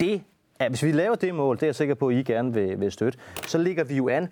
Det 0.00 0.22
er, 0.60 0.68
hvis 0.68 0.82
vi 0.82 0.92
laver 0.92 1.14
det 1.14 1.34
mål, 1.34 1.56
det 1.56 1.62
er 1.62 1.66
jeg 1.66 1.74
sikker 1.74 1.94
på, 1.94 2.08
at 2.08 2.14
I 2.14 2.22
gerne 2.22 2.54
vil, 2.54 2.80
vil 2.80 2.92
støtte, 2.92 3.18
så 3.46 3.58
ligger 3.58 3.84
vi 3.84 3.96
jo 3.96 4.08
an 4.08 4.28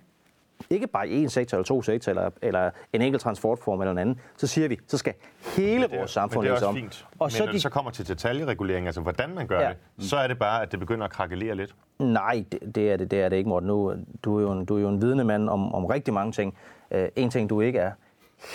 ikke 0.69 0.87
bare 0.87 1.07
i 1.09 1.23
en 1.23 1.29
sektor 1.29 1.57
eller 1.57 1.65
to 1.65 1.81
sektorer, 1.81 2.15
eller, 2.15 2.31
eller 2.41 2.69
en 2.93 3.01
enkelt 3.01 3.23
transportform 3.23 3.81
eller 3.81 3.91
en 3.91 3.97
anden, 3.97 4.19
så 4.37 4.47
siger 4.47 4.67
vi, 4.67 4.79
så 4.87 4.97
skal 4.97 5.13
hele 5.57 5.85
er, 5.85 5.97
vores 5.97 6.11
samfund 6.11 6.45
er 6.45 6.49
lægges 6.49 6.63
om. 6.63 6.75
fint. 6.75 7.05
Og 7.19 7.25
men 7.25 7.31
så 7.31 7.39
når 7.39 7.45
de, 7.45 7.53
det 7.53 7.61
så 7.61 7.69
kommer 7.69 7.91
til 7.91 8.07
detaljregulering, 8.07 8.85
altså 8.85 9.01
hvordan 9.01 9.35
man 9.35 9.47
gør 9.47 9.59
Ja. 9.61 9.69
det, 9.97 10.05
så 10.05 10.17
er 10.17 10.27
det 10.27 10.39
bare, 10.39 10.61
at 10.61 10.71
det 10.71 10.79
begynder 10.79 11.05
at 11.05 11.11
krakelere 11.11 11.55
lidt. 11.55 11.75
Nej, 11.99 12.43
det, 12.51 12.75
det, 12.75 12.91
er 12.91 12.97
det, 12.97 13.11
det 13.11 13.21
er 13.21 13.29
det 13.29 13.35
ikke, 13.37 13.49
Morten. 13.49 13.67
Nu, 13.67 13.93
du, 14.23 14.37
er 14.37 14.41
jo 14.41 14.51
en, 14.51 14.65
du 14.65 14.77
er 14.77 14.81
jo 14.81 14.89
en 14.89 15.01
vidende 15.01 15.23
mand 15.23 15.49
om, 15.49 15.75
om 15.75 15.85
rigtig 15.85 16.13
mange 16.13 16.31
ting. 16.31 16.57
Uh, 16.91 16.99
en 17.15 17.29
ting, 17.29 17.49
du 17.49 17.61
ikke 17.61 17.79
er 17.79 17.91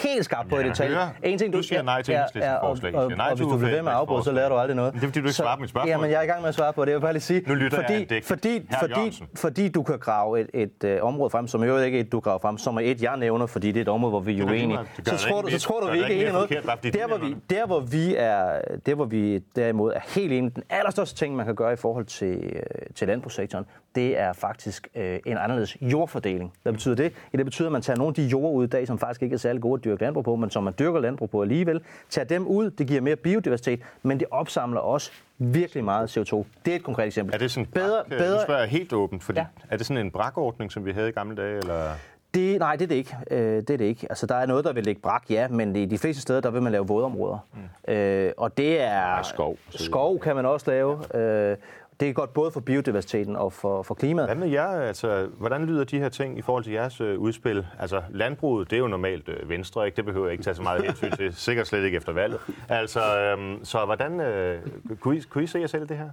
helt 0.03 0.25
skarp 0.25 0.47
på 0.49 0.57
i 0.57 0.59
jeg 0.59 0.69
detalje. 0.69 0.95
hører, 0.95 1.09
En 1.23 1.39
ting, 1.39 1.53
du 1.53 1.63
siger 1.63 1.83
nej 1.83 2.03
til 2.03 2.15
Enhedslistens 2.15 2.55
og, 2.63 2.69
forslag. 2.69 2.93
I 2.93 2.95
og, 2.95 3.11
nej 3.11 3.27
og, 3.31 3.37
hvis 3.37 3.47
du 3.47 3.57
bliver 3.59 3.71
ved 3.71 3.83
med 3.83 3.93
at 3.93 3.99
afbryde, 3.99 4.25
så 4.25 4.33
lærer 4.33 4.49
du 4.49 4.55
aldrig 4.55 4.77
noget. 4.77 4.93
Men 4.95 5.01
det 5.01 5.07
er, 5.07 5.09
fordi 5.11 5.21
du 5.21 5.27
ikke 5.27 5.33
svarer 5.37 5.57
på 5.57 5.61
mit 5.61 5.71
spørgsmål. 5.71 5.89
Jamen, 5.89 6.11
jeg 6.11 6.19
er 6.19 6.23
i 6.23 6.27
gang 6.27 6.41
med 6.41 6.49
at 6.49 6.55
svare 6.55 6.73
på 6.73 6.85
det. 6.85 6.91
Jeg 6.91 6.97
vil 6.97 7.01
bare 7.01 7.13
lige 7.13 7.23
sige, 7.23 7.43
Nu 7.47 7.55
lytter 7.55 7.79
jeg 7.79 7.87
fordi, 7.89 8.05
digt. 8.05 8.27
fordi, 8.27 8.67
fordi, 8.81 9.25
fordi 9.35 9.69
du 9.69 9.83
kan 9.83 9.99
grave 9.99 10.41
et, 10.41 10.51
et, 10.83 10.99
uh, 11.01 11.09
område 11.09 11.31
frem, 11.31 11.47
som 11.49 11.63
i 11.63 11.67
øvrigt 11.67 11.87
ikke 11.87 11.99
et, 11.99 12.13
du 12.13 12.21
graver 12.21 12.39
frem, 12.39 12.59
som 12.59 12.77
er 12.77 12.81
et, 12.81 13.03
jeg 13.03 13.17
nævner, 13.17 13.47
fordi 13.47 13.67
det 13.73 13.77
er 13.77 13.83
et 13.83 13.89
område, 13.89 14.11
hvor 14.11 14.21
vi 14.21 14.41
er 14.41 14.45
uenige. 14.45 14.79
Så 15.05 15.17
tror, 15.17 15.43
du, 15.43 15.51
så 15.51 15.59
tror 15.61 15.81
du, 15.81 15.93
vi 15.93 15.99
ikke 15.99 16.25
er 16.25 16.33
noget. 16.33 16.49
du 16.49 16.55
Der, 16.89 17.07
hvor 17.07 17.19
vi, 17.19 17.37
der, 17.51 17.67
hvor 17.67 17.81
vi 17.81 18.15
er, 18.19 18.61
der, 18.87 18.95
hvor 18.95 19.05
vi 19.05 19.39
derimod 19.57 19.93
er 19.93 20.01
helt 20.15 20.33
enige, 20.33 20.51
den 20.55 20.63
allerstørste 20.71 21.17
ting, 21.17 21.37
man 21.37 21.47
kan 21.47 21.55
gøre 21.55 21.73
i 21.73 21.77
forhold 21.77 22.05
til, 22.05 22.35
øh, 22.45 22.61
til 22.95 23.09
landbrugssektoren, 23.09 23.65
det 23.95 24.19
er 24.19 24.33
faktisk 24.33 24.89
øh, 24.95 25.19
en 25.27 25.39
anderledes 25.39 25.77
jordfordeling. 25.81 26.53
Hvad 26.63 26.73
betyder 26.73 26.95
det? 26.95 27.13
Ja, 27.33 27.39
det 27.39 27.47
betyder, 27.47 27.69
at 27.69 27.73
man 27.73 27.83
tager 27.83 27.97
nogle 27.97 28.11
af 28.11 28.15
de 28.15 28.23
jord 28.23 28.55
ud 28.55 28.65
i 28.65 28.67
dag, 28.67 28.87
som 28.87 28.99
faktisk 28.99 29.23
ikke 29.23 29.35
er 29.35 29.39
særlig 29.39 29.63
gode 29.63 29.79
at 29.81 29.85
dyrke 29.85 30.03
landbrug 30.03 30.25
på, 30.25 30.37
men 30.37 30.51
som 30.51 30.65
man 30.65 30.75
dyrker 30.79 31.01
landbrug 31.01 31.31
på 31.31 31.43
alligevel. 31.43 31.81
Tager 32.11 32.25
dem 32.27 32.47
ud, 32.47 32.71
det 32.71 32.87
giver 32.87 33.01
mere 33.01 33.17
biodiversitet, 33.17 33.81
men 34.03 34.21
det 34.21 34.27
opsamler 34.31 34.81
også 34.81 35.11
virkelig 35.39 35.85
meget 35.85 36.17
CO2. 36.19 36.45
Det 36.65 36.73
er 36.73 36.77
et 36.77 36.83
konkret 36.83 37.07
eksempel. 37.07 37.35
Er 37.35 37.39
det 37.39 37.51
sådan 37.51 37.67
bedre, 37.67 38.03
brak, 38.09 38.13
øh, 38.13 38.19
bedre, 38.19 38.37
Nu 38.37 38.43
spørger 38.45 38.61
jeg 38.61 38.71
helt 38.71 38.93
åbent, 38.93 39.23
fordi 39.25 39.39
Ja. 39.39 39.47
er 39.71 39.77
det 39.77 39.87
sådan 39.87 40.07
en 40.07 40.11
brakordning, 40.11 40.73
som 40.73 40.85
vi 40.87 40.93
havde 40.93 41.09
i 41.09 41.13
gamle 41.13 41.37
dage, 41.37 41.57
eller... 41.59 41.91
Det, 42.35 42.59
nej, 42.59 42.77
det 42.77 42.83
er 42.85 42.89
det 42.89 42.95
ikke. 42.95 43.17
Øh, 43.31 43.39
det 43.39 43.71
er 43.71 43.77
det 43.77 43.85
ikke. 43.85 44.07
Altså, 44.11 44.27
der 44.27 44.35
er 44.35 44.47
noget, 44.47 44.65
der 44.65 44.73
vil 44.73 44.85
ligge 44.85 45.01
brak, 45.01 45.23
ja, 45.31 45.49
men 45.49 45.77
i 45.77 45.85
de 45.87 45.99
fleste 45.99 46.23
steder, 46.23 46.41
der 46.41 46.51
vil 46.51 46.63
man 46.63 46.73
lave 46.73 46.87
vådområder. 46.87 47.39
Mm. 47.87 47.93
Øh, 47.95 48.33
og 48.37 48.57
det 48.59 48.81
er... 48.83 49.23
skov, 49.23 49.57
så 49.71 49.85
Skov 49.85 50.19
kan 50.21 50.37
man 50.37 50.47
også 50.47 50.71
lave. 50.71 51.17
Øh, 51.17 51.57
det 52.01 52.09
er 52.09 52.13
godt 52.13 52.33
både 52.33 52.51
for 52.51 52.61
biodiversiteten 52.61 53.37
og 53.37 53.53
for, 53.53 53.83
for 53.83 53.95
klimaet. 53.95 54.29
Hvad 54.29 54.37
med 54.37 54.49
jer? 54.49 54.67
Altså, 54.67 55.29
hvordan 55.39 55.67
lyder 55.67 55.85
de 55.85 55.99
her 55.99 56.09
ting 56.09 56.39
i 56.39 56.43
forhold 56.43 56.65
til 56.65 56.73
jeres 56.73 57.01
øh, 57.01 57.19
udspil? 57.19 57.67
Altså, 57.79 58.03
landbruget, 58.11 58.71
det 58.71 58.77
er 58.77 58.81
jo 58.81 58.89
normalt 58.89 59.29
øh, 59.29 59.49
venstre, 59.49 59.87
ikke? 59.87 59.97
Det 59.97 60.05
behøver 60.05 60.27
jeg 60.27 60.33
ikke 60.33 60.45
tage 60.45 60.55
så 60.55 60.63
meget 60.63 60.85
hensyn 60.85 61.11
til. 61.11 61.35
Sikkert 61.47 61.67
slet 61.67 61.85
ikke 61.85 61.97
efter 61.97 62.13
valget. 62.13 62.41
Altså, 62.69 63.19
øhm, 63.21 63.65
så 63.65 63.85
hvordan... 63.85 64.21
Øh, 64.21 64.61
kunne, 65.01 65.17
I, 65.17 65.21
kunne 65.21 65.45
I 65.45 65.47
se 65.47 65.59
jer 65.59 65.67
selv 65.67 65.89
det 65.89 65.97
her? 65.97 66.11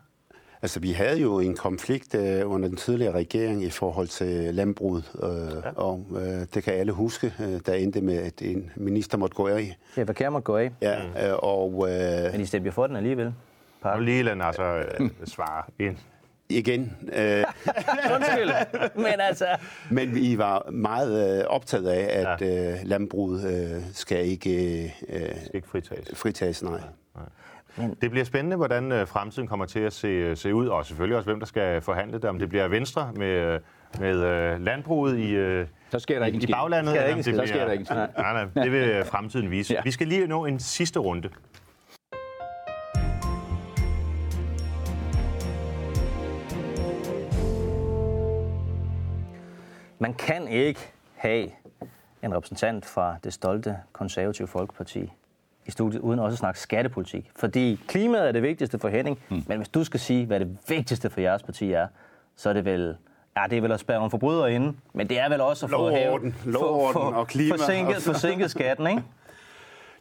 Altså, 0.61 0.79
vi 0.79 0.91
havde 0.91 1.19
jo 1.19 1.39
en 1.39 1.55
konflikt 1.55 2.15
øh, 2.15 2.51
under 2.51 2.67
den 2.67 2.77
tidligere 2.77 3.13
regering 3.13 3.63
i 3.63 3.69
forhold 3.69 4.07
til 4.07 4.55
landbruget, 4.55 5.11
øh, 5.23 5.29
ja. 5.65 5.69
og 5.75 6.05
øh, 6.11 6.45
det 6.53 6.63
kan 6.63 6.73
alle 6.73 6.91
huske, 6.91 7.33
øh, 7.39 7.59
der 7.65 7.73
endte 7.73 8.01
med, 8.01 8.17
at 8.17 8.41
en 8.41 8.71
minister 8.75 9.17
måtte 9.17 9.35
gå 9.35 9.47
af. 9.47 9.77
Ja, 9.97 10.03
hvad 10.03 10.15
kan 10.15 10.31
man 10.31 10.41
gå 10.41 10.57
af? 10.57 10.71
Ja, 10.81 11.29
øh, 11.29 11.37
og 11.37 11.89
øh, 11.89 12.31
Men 12.31 12.41
I 12.41 12.45
stemte 12.45 12.65
jo 12.65 12.71
for 12.71 12.87
den 12.87 12.95
alligevel. 12.95 13.33
Og 13.81 14.01
lige 14.01 14.23
lade 14.23 14.43
altså 14.43 14.63
øh, 14.63 15.09
svare 15.25 15.63
ind. 15.79 15.97
igen, 16.49 16.97
øh, 17.13 17.43
Undskyld. 18.15 18.49
Men 18.95 19.13
altså... 19.19 19.45
men 19.91 20.15
vi 20.15 20.37
var 20.37 20.69
meget 20.71 21.39
øh, 21.39 21.45
optaget 21.47 21.87
af, 21.89 22.25
at 22.25 22.41
øh, 22.41 22.79
landbruget 22.83 23.53
øh, 23.75 23.81
skal 23.93 24.25
ikke 24.25 24.83
øh, 25.09 25.29
Ikke 25.53 25.67
fritages. 25.67 26.19
fritages, 26.19 26.63
nej. 26.63 26.79
Det 28.01 28.11
bliver 28.11 28.23
spændende, 28.25 28.55
hvordan 28.57 28.91
øh, 28.91 29.07
fremtiden 29.07 29.47
kommer 29.47 29.65
til 29.65 29.79
at 29.79 29.93
se, 29.93 30.35
se 30.35 30.55
ud, 30.55 30.67
og 30.67 30.85
selvfølgelig 30.85 31.17
også, 31.17 31.29
hvem 31.29 31.39
der 31.39 31.47
skal 31.47 31.81
forhandle 31.81 32.13
det. 32.17 32.25
Om 32.25 32.39
det 32.39 32.49
bliver 32.49 32.67
Venstre 32.67 33.11
med, 33.15 33.27
øh, 33.27 33.59
med 33.99 34.17
øh, 34.23 34.61
landbruget 34.65 35.17
i, 35.19 35.31
øh, 35.31 35.67
Så 35.91 35.99
sker 35.99 36.19
der 36.19 36.25
ikke 36.25 36.37
i 36.49 36.51
baglandet. 36.51 36.91
Sker 36.93 37.01
der 37.01 37.07
ikke 37.07 37.17
det 37.17 37.25
skid. 37.25 37.35
Så 37.37 37.45
sker 37.45 37.53
bliver- 37.53 37.65
der 37.65 37.71
ikke 37.71 37.81
en 37.81 37.85
skid. 37.85 37.95
Nej, 37.95 38.45
nej, 38.53 38.63
det 38.63 38.71
vil 38.71 38.89
øh, 38.89 39.05
fremtiden 39.05 39.51
vise. 39.51 39.73
Ja. 39.73 39.81
Vi 39.83 39.91
skal 39.91 40.07
lige 40.07 40.27
nå 40.27 40.45
en 40.45 40.59
sidste 40.59 40.99
runde. 40.99 41.29
Man 50.01 50.13
kan 50.13 50.47
ikke 50.47 50.79
have 51.15 51.51
en 52.23 52.35
repræsentant 52.35 52.85
fra 52.85 53.15
det 53.23 53.33
stolte 53.33 53.77
konservative 53.93 54.47
folkeparti 54.47 55.11
i 55.65 55.71
studiet, 55.71 56.01
uden 56.01 56.19
også 56.19 56.33
at 56.35 56.39
snakke 56.39 56.59
skattepolitik. 56.59 57.31
Fordi 57.35 57.79
klimaet 57.87 58.27
er 58.27 58.31
det 58.31 58.43
vigtigste 58.43 58.79
for 58.79 58.87
Henning, 58.89 59.19
mm. 59.29 59.43
men 59.47 59.57
hvis 59.57 59.67
du 59.69 59.83
skal 59.83 59.99
sige, 59.99 60.25
hvad 60.25 60.39
det 60.39 60.57
vigtigste 60.67 61.09
for 61.09 61.21
jeres 61.21 61.43
parti 61.43 61.71
er, 61.71 61.87
så 62.35 62.49
er 62.49 62.53
det 62.53 62.65
vel... 62.65 62.97
Ja, 63.37 63.43
det 63.49 63.57
er 63.57 63.61
vel 63.61 63.71
at 63.71 63.79
spærre 63.79 63.97
nogle 63.97 64.11
forbrydere 64.11 64.53
inde, 64.53 64.73
men 64.93 65.09
det 65.09 65.19
er 65.19 65.29
vel 65.29 65.41
også 65.41 65.65
at 65.65 65.69
få 65.69 65.77
Lov 65.77 65.85
og 65.85 65.91
hævet- 65.91 66.09
orden, 66.13 66.35
lov 66.45 66.93
få- 66.93 66.99
og 66.99 67.27
klima. 67.27 67.55
Forsinket, 67.55 67.95
forsinket 68.03 68.51
skatten, 68.51 68.87
ikke? 68.87 69.03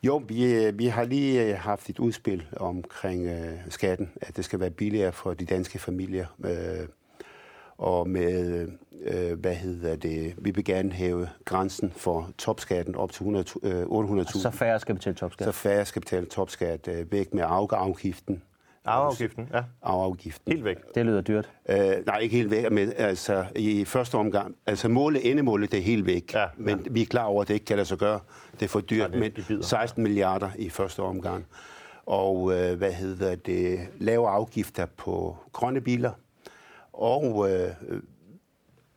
Jo, 0.02 0.22
vi, 0.28 0.70
vi 0.74 0.86
har 0.86 1.04
lige 1.04 1.42
øh, 1.44 1.58
haft 1.58 1.88
et 1.90 1.98
udspil 1.98 2.46
omkring 2.56 3.26
øh, 3.26 3.52
skatten, 3.68 4.12
at 4.20 4.36
det 4.36 4.44
skal 4.44 4.60
være 4.60 4.70
billigere 4.70 5.12
for 5.12 5.34
de 5.34 5.44
danske 5.44 5.78
familier. 5.78 6.26
Øh, 6.44 6.88
og 7.80 8.08
med, 8.08 8.68
øh, 9.04 9.38
hvad 9.40 9.54
hedder 9.54 9.96
det, 9.96 10.34
vi 10.38 10.50
vil 10.50 10.64
gerne 10.64 10.92
hæve 10.92 11.28
grænsen 11.44 11.92
for 11.96 12.30
topskatten 12.38 12.94
op 12.94 13.12
til 13.12 13.22
100 13.22 13.44
øh, 13.62 13.82
800.000. 13.82 14.40
Så 14.40 14.50
færre 14.50 14.80
skal 14.80 14.94
betale 14.94 15.16
topskat. 15.16 15.44
så 15.44 15.52
færre 15.52 15.84
skal 15.84 16.00
betale 16.02 16.26
topskat 16.26 16.88
øh, 16.88 17.12
væk 17.12 17.34
med 17.34 17.42
afgiften. 17.70 18.42
Arveafgiften, 18.84 19.48
ja. 19.54 19.62
Afgiften. 19.82 20.52
Helt 20.52 20.64
væk. 20.64 20.76
Det 20.94 21.06
lyder 21.06 21.20
dyrt. 21.20 21.50
Øh, 21.68 21.76
nej, 22.06 22.18
ikke 22.18 22.36
helt 22.36 22.50
væk, 22.50 22.70
men 22.72 22.92
altså 22.96 23.44
i 23.56 23.84
første 23.84 24.14
omgang. 24.14 24.54
Altså 24.66 24.88
målet, 24.88 25.30
endemålet, 25.30 25.72
det 25.72 25.78
er 25.78 25.82
helt 25.82 26.06
væk. 26.06 26.34
Ja, 26.34 26.44
men 26.56 26.86
vi 26.90 27.02
er 27.02 27.06
klar 27.06 27.24
over, 27.24 27.42
at 27.42 27.48
det 27.48 27.54
ikke 27.54 27.66
kan 27.66 27.76
lade 27.76 27.88
sig 27.88 27.98
gøre. 27.98 28.20
Det 28.52 28.62
er 28.62 28.68
for 28.68 28.80
dyrt, 28.80 29.10
det- 29.10 29.20
men 29.20 29.32
det 29.36 29.44
bider. 29.48 29.62
16 29.62 30.02
milliarder 30.02 30.50
i 30.58 30.68
første 30.68 31.00
omgang. 31.00 31.46
Og 32.06 32.52
øh, 32.58 32.78
hvad 32.78 32.92
hedder 32.92 33.34
det? 33.34 33.80
Lave 33.98 34.28
afgifter 34.28 34.86
på 34.96 35.36
grønne 35.52 35.80
biler. 35.80 36.10
Og 37.00 37.50
øh, 37.50 37.70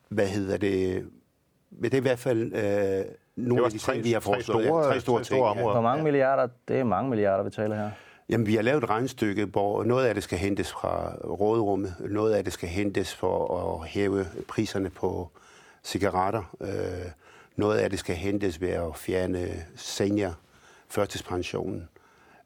hvad 0.10 0.28
hedder 0.28 0.58
det? 0.58 1.06
Men 1.72 1.84
det 1.84 1.94
er 1.94 1.98
i 1.98 2.02
hvert 2.02 2.20
fald 2.20 2.54
øh, 2.56 3.06
nogle 3.36 3.66
af 3.66 3.72
de 3.72 3.78
tre- 3.78 3.94
ting, 3.94 4.04
vi 4.04 4.12
har 4.12 4.20
tre 4.20 4.24
foreslået. 4.34 4.66
store- 4.66 4.80
ja, 4.86 4.92
tre 4.92 5.00
store, 5.00 5.18
tre 5.20 5.24
store 5.26 5.38
ting, 5.38 5.46
områder. 5.46 5.72
Hvor 5.74 5.82
mange 5.82 6.04
milliarder? 6.04 6.48
Det 6.68 6.80
er 6.80 6.84
mange 6.84 7.10
milliarder, 7.10 7.44
vi 7.44 7.50
taler 7.50 7.76
her. 7.76 7.92
Jamen, 8.30 8.48
vi 8.48 8.56
har 8.56 8.62
lavet 8.62 8.84
et 8.84 8.90
regnstykke, 8.90 9.46
hvor 9.46 9.84
noget 9.84 10.06
af 10.06 10.14
det 10.14 10.24
skal 10.24 10.38
hentes 10.38 10.72
fra 10.72 11.16
råderummet, 11.16 11.96
noget 12.10 12.34
af 12.34 12.44
det 12.44 12.54
skal 12.54 12.70
hentes 12.70 13.16
for 13.16 13.58
at 13.82 13.88
hæve 13.88 14.26
priserne 14.48 14.90
på 14.90 15.30
cigaretter, 15.84 16.56
øh, 16.62 17.12
noget 17.56 17.78
af 17.80 17.90
det 17.90 18.00
skal 18.00 18.16
hentes 18.16 18.62
ved 18.62 18.70
at 18.70 18.96
fjerne 18.96 19.48
senior 19.76 20.36
førtidspensionen, 20.90 21.90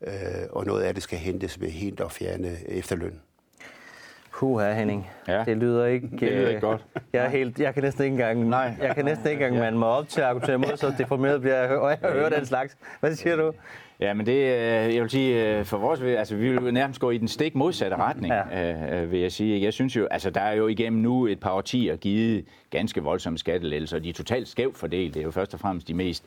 øh, 0.02 0.14
og 0.50 0.66
noget 0.66 0.84
af 0.84 0.94
det 0.94 1.04
skal 1.04 1.20
hentes 1.20 1.62
ved 1.62 1.70
helt 1.70 2.00
at 2.02 2.12
fjerne 2.12 2.58
efterløn. 2.70 3.22
Puha, 4.38 4.74
Henning. 4.74 5.10
Ja. 5.28 5.44
Det 5.44 5.58
lyder 5.58 5.86
ikke... 5.86 6.08
Det 6.12 6.22
lyder 6.22 6.44
øh, 6.44 6.50
ikke 6.50 6.62
godt. 6.62 6.86
Jeg, 7.14 7.26
er 7.26 7.30
helt, 7.30 7.60
jeg 7.60 7.74
kan 7.74 7.84
næsten 7.84 8.04
ikke 8.04 8.14
engang, 8.14 8.50
Nej. 8.50 8.74
jeg 8.82 8.96
kan 8.96 9.06
næsten 9.06 9.32
ikke 9.32 9.46
engang 9.46 9.60
mande 9.64 9.80
mig 9.80 9.88
op 9.88 10.08
til 10.10 10.22
at 10.22 10.28
argumentere 10.28 10.58
mod, 10.58 10.78
så 10.78 10.94
deprimeret 10.98 11.42
bliver 11.42 11.56
jeg, 11.64 11.70
og 11.78 11.90
jeg 11.90 12.12
hører 12.12 12.30
den 12.30 12.46
slags. 12.46 12.78
Hvad 13.00 13.16
siger 13.16 13.36
du? 13.36 13.52
Ja, 14.00 14.14
men 14.14 14.26
det, 14.26 14.32
øh, 14.32 14.96
jeg 14.96 15.02
vil 15.02 15.10
sige, 15.10 15.58
øh, 15.58 15.66
for 15.66 15.78
vores 15.78 16.02
altså 16.02 16.36
vi 16.36 16.58
vil 16.58 16.74
nærmest 16.74 17.00
gå 17.00 17.10
i 17.12 17.18
den 17.18 17.28
stik 17.28 17.56
modsatte 17.56 17.98
retning, 17.98 18.34
Ja. 18.34 18.60
ja. 18.60 19.02
øh, 19.02 19.12
vil 19.12 19.20
jeg 19.20 19.32
sige. 19.32 19.62
Jeg 19.64 19.74
synes 19.74 19.96
jo, 19.96 20.08
altså 20.12 20.30
der 20.30 20.42
er 20.42 20.54
jo 20.54 20.68
igennem 20.68 21.02
nu 21.02 21.28
et 21.28 21.40
par 21.40 21.52
årtier 21.52 21.96
givet 21.96 22.46
ganske 22.70 23.04
voldsomme 23.04 23.38
skattelettelser, 23.40 23.98
og 23.98 24.04
de 24.04 24.10
er 24.10 24.14
totalt 24.14 24.48
skævt 24.48 24.78
fordelt. 24.78 25.14
Det 25.14 25.20
er 25.20 25.24
jo 25.24 25.32
først 25.32 25.54
og 25.54 25.60
fremmest 25.60 25.88
de 25.88 25.94
mest 25.94 26.26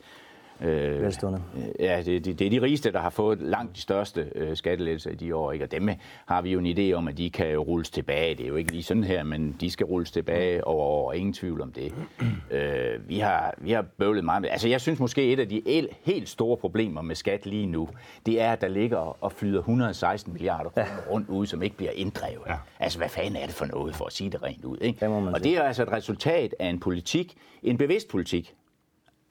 Øh, 0.61 1.01
Velstående. 1.01 1.41
Ja, 1.79 2.01
det, 2.05 2.25
det, 2.25 2.39
det 2.39 2.47
er 2.47 2.49
de 2.49 2.61
rigeste, 2.61 2.91
der 2.91 2.99
har 2.99 3.09
fået 3.09 3.41
langt 3.41 3.75
de 3.75 3.81
største 3.81 4.27
øh, 4.35 4.55
skattelettelser 4.55 5.11
i 5.11 5.15
de 5.15 5.35
år, 5.35 5.51
ikke? 5.51 5.65
og 5.65 5.71
dem 5.71 5.89
har 6.25 6.41
vi 6.41 6.51
jo 6.51 6.59
en 6.59 6.77
idé 6.77 6.93
om, 6.93 7.07
at 7.07 7.17
de 7.17 7.29
kan 7.29 7.51
jo 7.51 7.61
rulles 7.61 7.89
tilbage. 7.89 8.35
Det 8.35 8.43
er 8.43 8.47
jo 8.47 8.55
ikke 8.55 8.71
lige 8.71 8.83
sådan 8.83 9.03
her, 9.03 9.23
men 9.23 9.55
de 9.61 9.71
skal 9.71 9.85
rulles 9.85 10.11
tilbage 10.11 10.67
over 10.67 10.85
år, 10.85 11.13
ingen 11.13 11.33
tvivl 11.33 11.61
om 11.61 11.71
det. 11.71 11.93
øh, 12.51 13.09
vi, 13.09 13.19
har, 13.19 13.53
vi 13.57 13.71
har 13.71 13.81
bøvlet 13.81 14.23
meget 14.23 14.41
med 14.41 14.49
Altså, 14.49 14.67
jeg 14.67 14.81
synes 14.81 14.99
måske, 14.99 15.33
et 15.33 15.39
af 15.39 15.49
de 15.49 15.61
el, 15.65 15.87
helt 16.03 16.29
store 16.29 16.57
problemer 16.57 17.01
med 17.01 17.15
skat 17.15 17.45
lige 17.45 17.65
nu, 17.65 17.89
det 18.25 18.41
er, 18.41 18.51
at 18.51 18.61
der 18.61 18.67
ligger 18.67 19.23
og 19.23 19.31
flyder 19.31 19.59
116 19.59 20.33
milliarder 20.33 20.69
kroner 20.69 20.87
rundt 21.09 21.29
ud, 21.29 21.45
som 21.45 21.63
ikke 21.63 21.77
bliver 21.77 21.91
inddrevet. 21.91 22.41
Ja. 22.47 22.55
Altså, 22.79 22.97
hvad 22.97 23.09
fanden 23.09 23.35
er 23.35 23.45
det 23.45 23.55
for 23.55 23.65
noget, 23.65 23.95
for 23.95 24.05
at 24.05 24.13
sige 24.13 24.29
det 24.29 24.43
rent 24.43 24.65
ud? 24.65 24.77
Ikke? 24.81 25.05
Det 25.05 25.07
og 25.09 25.39
sige. 25.41 25.51
det 25.51 25.57
er 25.57 25.63
altså 25.63 25.83
et 25.83 25.91
resultat 25.91 26.55
af 26.59 26.67
en 26.67 26.79
politik, 26.79 27.35
en 27.63 27.77
bevidst 27.77 28.07
politik, 28.07 28.55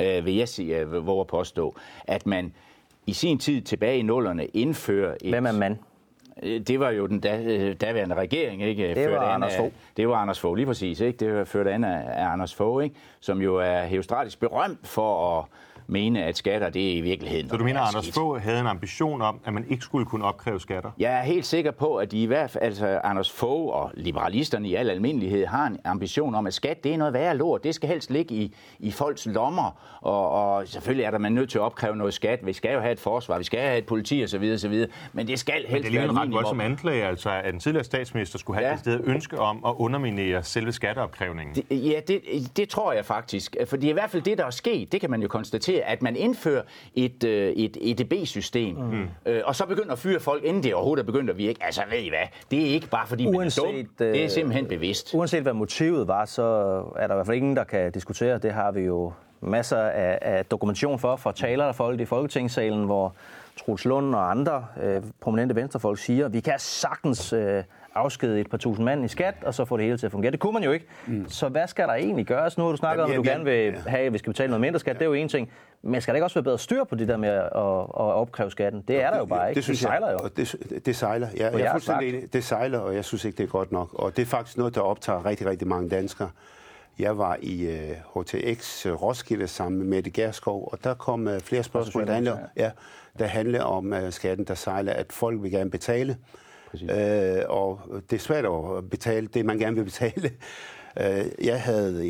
øh, 0.00 0.26
vil 0.26 0.34
jeg 0.36 0.48
sige, 0.48 0.78
øh, 0.78 1.06
våge 1.06 1.20
at 1.20 1.26
påstå, 1.26 1.74
at 2.04 2.26
man 2.26 2.52
i 3.06 3.12
sin 3.12 3.38
tid 3.38 3.62
tilbage 3.62 3.98
i 3.98 4.02
nullerne 4.02 4.44
indfører 4.46 5.14
et... 5.20 5.30
Hvem 5.30 5.46
er 5.46 5.52
mand? 5.52 5.76
Øh, 6.42 6.60
Det 6.60 6.80
var 6.80 6.90
jo 6.90 7.06
den 7.06 7.20
da, 7.20 7.40
øh, 7.42 7.74
daværende 7.80 8.14
regering, 8.14 8.62
ikke? 8.62 8.94
Det 8.94 9.10
var 9.10 9.16
Ført 9.18 9.22
an 9.28 9.34
Anders 9.34 9.56
Fogh. 9.56 9.72
Det 9.96 10.08
var 10.08 10.14
Anders 10.14 10.40
Fogh, 10.40 10.56
lige 10.56 10.66
præcis, 10.66 11.00
ikke? 11.00 11.24
Det 11.24 11.34
var 11.34 11.44
ført 11.44 11.66
an 11.66 11.84
af, 11.84 12.22
af 12.22 12.32
Anders 12.32 12.54
Fogh, 12.54 12.84
ikke? 12.84 12.96
Som 13.20 13.42
jo 13.42 13.56
er 13.56 13.82
heostratisk 13.82 14.40
berømt 14.40 14.86
for 14.88 15.38
at 15.38 15.44
mene, 15.90 16.24
at 16.24 16.36
skatter, 16.36 16.70
det 16.70 16.92
er 16.92 16.96
i 16.96 17.00
virkeligheden... 17.00 17.48
Så 17.48 17.56
du 17.56 17.64
mener, 17.64 17.80
Anders 17.80 18.10
Fogh 18.10 18.42
havde 18.42 18.60
en 18.60 18.66
ambition 18.66 19.22
om, 19.22 19.40
at 19.44 19.52
man 19.52 19.64
ikke 19.68 19.84
skulle 19.84 20.06
kunne 20.06 20.24
opkræve 20.24 20.60
skatter? 20.60 20.90
Jeg 20.98 21.12
er 21.12 21.22
helt 21.22 21.46
sikker 21.46 21.70
på, 21.70 21.96
at 21.96 22.10
de 22.10 22.22
i 22.22 22.26
hvert 22.26 22.50
fald, 22.50 22.64
altså 22.64 23.00
Anders 23.04 23.30
Fogh 23.30 23.74
og 23.74 23.90
liberalisterne 23.94 24.68
i 24.68 24.74
al 24.74 24.90
almindelighed 24.90 25.46
har 25.46 25.66
en 25.66 25.78
ambition 25.84 26.34
om, 26.34 26.46
at 26.46 26.54
skat, 26.54 26.84
det 26.84 26.92
er 26.94 26.96
noget 26.98 27.12
værre 27.14 27.36
lort. 27.36 27.64
Det 27.64 27.74
skal 27.74 27.88
helst 27.88 28.10
ligge 28.10 28.34
i, 28.34 28.54
i 28.78 28.90
folks 28.90 29.26
lommer. 29.26 29.70
Og, 30.00 30.30
og 30.30 30.68
selvfølgelig 30.68 31.04
er 31.04 31.10
der 31.10 31.18
man 31.18 31.32
nødt 31.32 31.50
til 31.50 31.58
at 31.58 31.62
opkræve 31.62 31.96
noget 31.96 32.14
skat. 32.14 32.46
Vi 32.46 32.52
skal 32.52 32.72
jo 32.72 32.80
have 32.80 32.92
et 32.92 33.00
forsvar, 33.00 33.38
vi 33.38 33.44
skal 33.44 33.60
have 33.60 33.78
et 33.78 33.86
politi 33.86 34.24
osv. 34.24 34.50
osv. 34.54 34.84
Men 35.12 35.26
det 35.28 35.38
skal 35.38 35.54
helst 35.54 35.72
Men 35.72 35.82
det 35.82 35.88
er 35.88 35.92
være 36.02 36.10
en 36.10 36.18
ret 36.18 36.32
voldsom 36.32 36.60
anklage, 36.60 37.04
altså 37.04 37.30
at 37.30 37.52
den 37.52 37.60
tidligere 37.60 37.84
statsminister 37.84 38.38
skulle 38.38 38.56
have 38.58 38.68
Ja. 38.68 38.74
et 38.74 38.80
sted 38.80 39.00
ønske 39.04 39.38
om 39.38 39.64
at 39.66 39.74
underminere 39.78 40.42
selve 40.42 40.72
skatteopkrævningen. 40.72 41.54
Det- 41.54 41.64
Ja, 41.90 42.00
det, 42.08 42.20
det 42.56 42.68
tror 42.68 42.92
jeg 42.92 43.04
faktisk. 43.04 43.56
Fordi 43.66 43.88
i 43.88 43.92
hvert 43.92 44.10
fald 44.10 44.22
det, 44.22 44.38
der 44.38 44.44
er 44.46 44.50
sket, 44.50 44.92
det 44.92 45.00
kan 45.00 45.10
man 45.10 45.22
jo 45.22 45.28
konstatere, 45.28 45.79
at 45.84 46.02
man 46.02 46.16
indfører 46.16 46.62
et, 46.94 47.24
øh, 47.24 47.52
et 47.52 47.76
EDB-system, 47.80 48.76
mm. 48.76 49.08
øh, 49.26 49.42
og 49.44 49.56
så 49.56 49.66
begynder 49.66 49.92
at 49.92 49.98
fyre 49.98 50.20
folk, 50.20 50.44
inden 50.44 50.62
det 50.62 50.74
overhovedet 50.74 51.02
er 51.02 51.06
begyndt 51.06 51.30
at 51.30 51.38
virke. 51.38 51.64
Altså, 51.64 51.82
ved 51.90 51.98
I 51.98 52.08
hvad? 52.08 52.26
Det 52.50 52.60
er 52.60 52.74
ikke 52.74 52.88
bare, 52.88 53.06
fordi 53.06 53.24
man 53.24 53.34
er 53.34 53.38
Uanset, 53.38 53.64
dum. 53.64 53.88
Det 53.98 54.18
er 54.18 54.24
øh, 54.24 54.30
simpelthen 54.30 54.66
bevidst. 54.66 55.14
Uanset 55.14 55.42
hvad 55.42 55.52
motivet 55.52 56.08
var, 56.08 56.24
så 56.24 56.42
er 56.96 57.06
der 57.06 57.14
i 57.14 57.16
hvert 57.16 57.26
fald 57.26 57.36
ingen, 57.36 57.56
der 57.56 57.64
kan 57.64 57.92
diskutere. 57.92 58.38
Det 58.38 58.52
har 58.52 58.72
vi 58.72 58.80
jo 58.80 59.12
masser 59.40 59.78
af, 59.78 60.18
af 60.22 60.44
dokumentation 60.44 60.98
for, 60.98 61.16
fra 61.16 61.32
taler 61.32 61.64
af 61.64 61.74
folk 61.74 62.00
i 62.00 62.04
Folketingssalen, 62.04 62.84
hvor 62.84 63.14
Troels 63.56 63.84
Lund 63.84 64.14
og 64.14 64.30
andre 64.30 64.66
øh, 64.82 65.02
prominente 65.20 65.54
venstrefolk 65.54 65.98
siger, 65.98 66.26
at 66.26 66.32
vi 66.32 66.40
kan 66.40 66.58
sagtens 66.58 67.32
øh, 67.32 67.62
afskede 67.94 68.40
et 68.40 68.50
par 68.50 68.58
tusind 68.58 68.84
mand 68.84 69.04
i 69.04 69.08
skat, 69.08 69.34
og 69.42 69.54
så 69.54 69.64
få 69.64 69.76
det 69.76 69.84
hele 69.84 69.98
til 69.98 70.06
at 70.06 70.12
fungere. 70.12 70.32
Det 70.32 70.40
kunne 70.40 70.52
man 70.52 70.62
jo 70.62 70.72
ikke. 70.72 70.86
Mm. 71.06 71.28
Så 71.28 71.48
hvad 71.48 71.66
skal 71.66 71.88
der 71.88 71.94
egentlig 71.94 72.26
gøres? 72.26 72.58
Nu 72.58 72.64
har 72.64 72.70
du 72.70 72.76
snakket 72.76 73.04
om, 73.04 73.10
at 73.10 73.16
du 73.16 73.22
gerne 73.22 73.44
vil 73.44 73.64
ja. 73.64 73.72
have, 73.86 74.06
at 74.06 74.12
vi 74.12 74.18
skal 74.18 74.32
betale 74.32 74.50
noget 74.50 74.60
mindre 74.60 74.80
skat. 74.80 74.94
Det 74.94 75.02
er 75.02 75.06
jo 75.06 75.12
en 75.12 75.28
ting. 75.28 75.50
Men 75.82 76.00
skal 76.00 76.12
der 76.12 76.16
ikke 76.16 76.24
også 76.24 76.34
være 76.34 76.44
bedre 76.44 76.58
styr 76.58 76.84
på 76.84 76.94
det 76.94 77.08
der 77.08 77.16
med 77.16 77.28
at, 77.28 77.42
at, 77.44 77.50
opkræve 77.94 78.50
skatten? 78.50 78.84
Det 78.88 79.02
er 79.02 79.10
der 79.10 79.18
jo 79.18 79.24
bare 79.24 79.48
ikke. 79.48 79.56
Det 79.56 79.64
synes 79.64 79.78
sejler 79.78 80.06
jeg, 80.06 80.18
jo. 80.20 80.24
og 80.24 80.36
det, 80.36 80.82
det 80.86 80.96
sejler. 80.96 81.28
Ja, 81.36 81.44
jeg 81.44 81.54
er 81.54 81.58
jeres 81.58 81.72
fuldstændig 81.72 82.08
enig. 82.08 82.32
Det 82.32 82.44
sejler, 82.44 82.78
og 82.78 82.94
jeg 82.94 83.04
synes 83.04 83.24
ikke, 83.24 83.36
det 83.36 83.44
er 83.44 83.48
godt 83.48 83.72
nok. 83.72 83.94
Og 83.94 84.16
det 84.16 84.22
er 84.22 84.26
faktisk 84.26 84.58
noget, 84.58 84.74
der 84.74 84.80
optager 84.80 85.26
rigtig, 85.26 85.46
rigtig 85.46 85.68
mange 85.68 85.88
danskere. 85.88 86.30
Jeg 86.98 87.18
var 87.18 87.36
i 87.42 87.66
uh, 88.14 88.22
HTX 88.22 88.86
uh, 88.86 89.02
Roskilde 89.02 89.48
sammen 89.48 89.78
med 89.78 89.86
Mette 89.86 90.10
Gerskov, 90.10 90.68
og 90.72 90.84
der 90.84 90.94
kom 90.94 91.26
uh, 91.26 91.40
flere 91.40 91.62
spørgsmål, 91.62 92.06
der 92.06 92.12
handler, 92.12 92.38
ja, 92.56 92.70
der 93.18 93.26
handler 93.26 93.62
om 93.62 93.92
uh, 93.92 94.10
skatten, 94.10 94.46
der 94.46 94.54
sejler, 94.54 94.92
at 94.92 95.12
folk 95.12 95.42
vil 95.42 95.50
gerne 95.50 95.70
betale. 95.70 96.16
Uh, 96.74 97.56
og 97.56 97.80
det 98.10 98.16
er 98.16 98.20
svært 98.20 98.44
at 98.44 98.90
betale 98.90 99.26
det, 99.26 99.44
man 99.46 99.58
gerne 99.58 99.76
vil 99.76 99.84
betale. 99.84 100.30
Uh, 101.00 101.44
jeg 101.50 101.62
havde, 101.62 102.00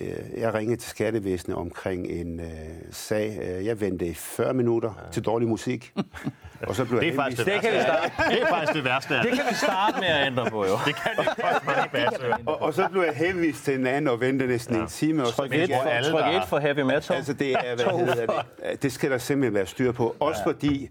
uh, 0.00 0.40
jeg 0.40 0.54
ringede 0.54 0.80
til 0.80 0.90
skattevæsenet 0.90 1.56
omkring 1.56 2.06
en 2.06 2.40
uh, 2.40 2.46
sag. 2.90 3.56
Uh, 3.58 3.66
jeg 3.66 3.80
ventede 3.80 4.10
i 4.10 4.14
40 4.14 4.54
minutter 4.54 5.02
ja. 5.06 5.12
til 5.12 5.24
dårlig 5.24 5.48
musik. 5.48 5.92
og 6.68 6.76
så 6.76 6.84
blev 6.84 7.00
Det 7.00 7.08
er 7.08 7.14
faktisk 7.14 7.44
det, 7.44 7.52
Det 7.52 7.60
kan 7.62 7.72
vi 7.72 7.80
starte. 7.80 8.12
Det 8.28 8.42
er 8.42 8.48
faktisk 8.48 8.74
det 8.74 8.84
værste. 8.84 9.14
Det 9.14 9.32
kan 9.32 9.44
vi 9.50 9.54
starte 9.54 10.00
med 10.00 10.08
at 10.08 10.26
ændre 10.26 10.50
på, 10.50 10.66
jo. 10.66 10.72
Det 10.86 10.94
kan 10.96 11.12
det 11.18 11.26
koste 11.26 11.66
mange. 11.66 12.48
Og, 12.48 12.62
og 12.62 12.74
så 12.74 12.88
blev 12.92 13.02
jeg 13.02 13.14
henvist 13.14 13.64
til 13.64 13.74
en 13.74 13.86
anden 13.86 14.08
og 14.08 14.20
ventede 14.20 14.50
næsten 14.50 14.76
ja. 14.76 14.82
en 14.82 14.88
time. 14.88 15.22
Og 15.22 15.28
så 15.28 15.36
Tryk 15.36 15.52
1 15.52 15.68
jeg- 15.68 15.86
alle, 15.86 16.10
for, 16.10 16.18
tryk 16.18 16.34
et 16.34 16.48
for 16.48 16.58
heavy 16.58 16.80
metal. 16.80 17.16
Altså, 17.16 17.32
det, 17.32 17.52
er, 17.52 17.74
hvad 17.74 17.98
hedder 17.98 18.26
det? 18.26 18.82
det 18.82 18.92
skal 18.92 19.10
der 19.10 19.18
simpelthen 19.18 19.54
være 19.54 19.66
styr 19.66 19.92
på. 19.92 20.16
Også 20.20 20.42
fordi 20.42 20.84
øh, 20.84 20.90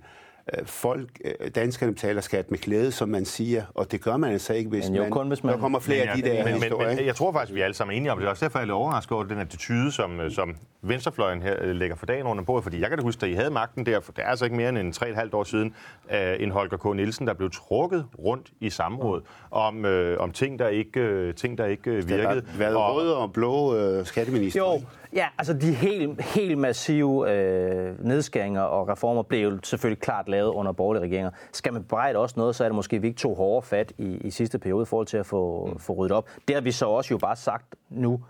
folk, 0.65 1.09
øh, 1.25 1.51
danskerne 1.55 1.93
betaler 1.93 2.21
skat 2.21 2.51
med 2.51 2.59
glæde, 2.59 2.91
som 2.91 3.09
man 3.09 3.25
siger, 3.25 3.63
og 3.75 3.91
det 3.91 4.01
gør 4.03 4.17
man 4.17 4.31
altså 4.31 4.53
ikke, 4.53 4.69
hvis 4.69 4.85
Men 4.87 4.95
jo 4.95 5.01
man, 5.01 5.11
kun, 5.11 5.27
hvis 5.27 5.43
man- 5.43 5.53
der 5.53 5.59
kommer 5.59 5.79
flere 5.79 6.01
af 6.03 6.15
de 6.15 6.21
der 6.21 6.33
men, 6.43 6.53
men, 6.53 6.53
historier. 6.63 6.87
men, 6.87 6.91
ikke? 6.97 7.05
jeg 7.07 7.15
tror 7.15 7.31
faktisk, 7.31 7.55
vi 7.55 7.59
er 7.61 7.65
alle 7.65 7.75
sammen 7.75 7.97
enige 7.97 8.11
om 8.11 8.17
det. 8.19 8.25
Er 8.25 8.29
også 8.29 8.45
derfor, 8.45 8.59
jeg 8.59 8.63
er 8.63 8.65
lidt 8.65 8.73
overrasket 8.73 9.11
over 9.11 9.23
den 9.23 9.37
attitude, 9.37 9.91
som, 9.91 10.19
øh, 10.19 10.31
som 10.31 10.55
venstrefløjen 10.81 11.41
her 11.41 11.55
øh, 11.61 11.75
lægger 11.75 11.95
for 11.95 12.05
dagen 12.05 12.25
under 12.27 12.43
bordet. 12.43 12.63
Fordi 12.63 12.81
jeg 12.81 12.89
kan 12.89 12.97
da 12.97 13.03
huske, 13.03 13.19
da 13.19 13.25
I 13.25 13.33
havde 13.33 13.49
magten 13.49 13.85
der, 13.85 13.99
for 13.99 14.11
det 14.11 14.23
er 14.23 14.27
altså 14.27 14.45
ikke 14.45 14.57
mere 14.57 14.69
end 14.69 14.77
en 14.77 14.91
3,5 14.93 15.29
år 15.33 15.43
siden, 15.43 15.73
øh, 16.13 16.35
en 16.39 16.51
Holger 16.51 16.77
K. 16.77 16.95
Nielsen, 16.95 17.27
der 17.27 17.33
blev 17.33 17.51
trukket 17.51 18.05
rundt 18.19 18.49
i 18.59 18.69
samråd 18.69 19.21
om, 19.51 19.85
øh, 19.85 20.19
om 20.19 20.31
ting, 20.31 20.59
der 20.59 20.67
ikke, 20.67 20.99
øh, 20.99 21.33
ting, 21.35 21.57
der 21.57 21.65
ikke 21.65 21.91
øh, 21.91 22.03
Der 22.09 22.21
har 22.23 22.33
virkede. 22.33 22.59
været 22.59 22.75
Og- 22.75 22.95
røde 22.95 23.17
og 23.17 23.33
blå 23.33 23.75
øh, 23.75 24.05
skatteminister. 24.05 24.59
Jo, 24.59 24.81
ja, 25.13 25.25
altså 25.37 25.53
de 25.53 25.73
helt, 25.73 26.21
helt 26.21 26.57
massive 26.57 27.31
øh, 27.31 28.05
nedskæringer 28.05 28.61
og 28.61 28.87
reformer 28.89 29.23
blev 29.23 29.39
jo 29.49 29.59
selvfølgelig 29.63 30.01
klart 30.01 30.29
lavet 30.29 30.38
under 30.47 30.71
borgerlige 30.71 31.03
regeringer. 31.03 31.31
Skal 31.51 31.73
man 31.73 31.81
bebrejde 31.81 32.19
også 32.19 32.35
noget, 32.37 32.55
så 32.55 32.63
er 32.63 32.67
det 32.67 32.75
måske, 32.75 32.95
at 32.95 33.01
vi 33.01 33.07
ikke 33.07 33.19
tog 33.19 33.35
hårdere 33.35 33.61
fat 33.61 33.93
i, 33.97 34.17
i 34.17 34.31
sidste 34.31 34.59
periode 34.59 34.81
i 34.81 34.85
forhold 34.85 35.07
til 35.07 35.17
at 35.17 35.25
få, 35.25 35.65
mm. 35.65 35.79
få 35.79 35.93
ryddet 35.93 36.17
op. 36.17 36.29
Det 36.47 36.55
har 36.55 36.61
vi 36.61 36.71
så 36.71 36.85
også 36.85 37.13
jo 37.13 37.17
bare 37.17 37.35
sagt 37.35 37.75
nu. 37.89 38.23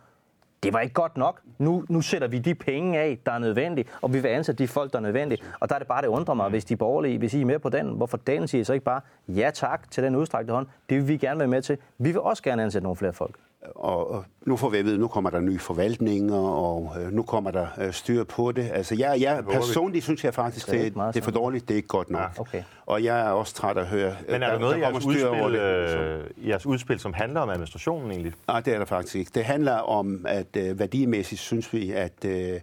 Det 0.63 0.73
var 0.73 0.79
ikke 0.79 0.93
godt 0.93 1.17
nok. 1.17 1.41
Nu, 1.57 1.85
nu 1.89 2.01
sætter 2.01 2.27
vi 2.27 2.39
de 2.39 2.55
penge 2.55 2.99
af, 2.99 3.19
der 3.25 3.31
er 3.31 3.39
nødvendige, 3.39 3.87
og 4.01 4.13
vi 4.13 4.19
vil 4.19 4.29
ansætte 4.29 4.63
de 4.63 4.67
folk, 4.67 4.91
der 4.91 4.97
er 4.97 5.03
nødvendige. 5.03 5.43
Og 5.59 5.69
der 5.69 5.75
er 5.75 5.79
det 5.79 5.87
bare, 5.87 6.01
det 6.01 6.07
undrer 6.07 6.33
mig, 6.33 6.49
hvis 6.49 6.65
de 6.65 6.75
borgerlige, 6.75 7.17
hvis 7.17 7.33
I 7.33 7.41
er 7.41 7.45
med 7.45 7.59
på 7.59 7.69
den, 7.69 7.87
hvorfor 7.89 8.17
dagen 8.17 8.47
siger 8.47 8.61
I 8.61 8.63
så 8.63 8.73
ikke 8.73 8.85
bare 8.85 9.01
ja 9.27 9.51
tak 9.53 9.91
til 9.91 10.03
den 10.03 10.15
udstrakte 10.15 10.53
hånd? 10.53 10.67
Det 10.89 10.97
vil 10.97 11.07
vi 11.07 11.17
gerne 11.17 11.39
være 11.39 11.47
med 11.47 11.61
til. 11.61 11.77
Vi 11.97 12.11
vil 12.11 12.19
også 12.19 12.43
gerne 12.43 12.63
ansætte 12.63 12.83
nogle 12.83 12.95
flere 12.95 13.13
folk. 13.13 13.35
Og, 13.75 14.25
nu 14.45 14.57
får 14.57 14.69
vi 14.69 14.77
at 14.77 14.85
vide, 14.85 14.97
nu 14.97 15.07
kommer 15.07 15.29
der 15.29 15.39
nye 15.39 15.59
forvaltninger, 15.59 16.37
og 16.37 16.95
øh, 17.01 17.11
nu 17.11 17.23
kommer 17.23 17.51
der 17.51 17.67
øh, 17.81 17.93
styr 17.93 18.23
på 18.23 18.51
det. 18.51 18.69
Altså, 18.73 18.95
jeg, 18.95 19.21
jeg 19.21 19.43
personligt 19.51 20.03
synes 20.03 20.23
jeg 20.23 20.33
faktisk, 20.33 20.65
Det 20.71 20.79
er 20.79 20.83
det, 20.83 21.13
det 21.13 21.19
er 21.19 21.23
for 21.23 21.31
dårligt. 21.31 21.67
Det 21.67 21.73
er 21.73 21.75
ikke 21.75 21.87
godt 21.87 22.09
nok. 22.09 22.21
Ja, 22.21 22.41
okay. 22.41 22.63
Og 22.85 23.03
jeg 23.03 23.19
er 23.19 23.29
også 23.29 23.53
træt 23.53 23.77
af 23.77 23.81
at 23.81 23.87
høre, 23.87 24.15
Men 24.27 24.35
er 24.35 24.39
der, 24.39 24.53
der, 24.53 24.59
noget 24.59 24.75
der 24.75 24.81
i 24.81 24.83
jeres 24.83 25.03
kommer 25.03 25.17
styr 25.17 25.27
over 25.27 25.45
udspil, 25.45 25.59
det. 25.59 26.39
øh, 26.41 26.49
jeres 26.49 26.65
udspil, 26.65 26.99
som 26.99 27.13
handler 27.13 27.41
om 27.41 27.49
administrationen 27.49 28.11
egentlig? 28.11 28.33
Nej, 28.47 28.59
det 28.61 28.73
er 28.73 28.77
der 28.77 28.85
faktisk 28.85 29.15
ikke. 29.15 29.31
Det 29.35 29.43
handler 29.45 29.77
om, 29.77 30.25
at 30.27 30.57
øh, 30.57 30.79
værdimæssigt 30.79 31.41
synes 31.41 31.73
vi, 31.73 31.91
at, 31.91 32.25
øh, 32.25 32.59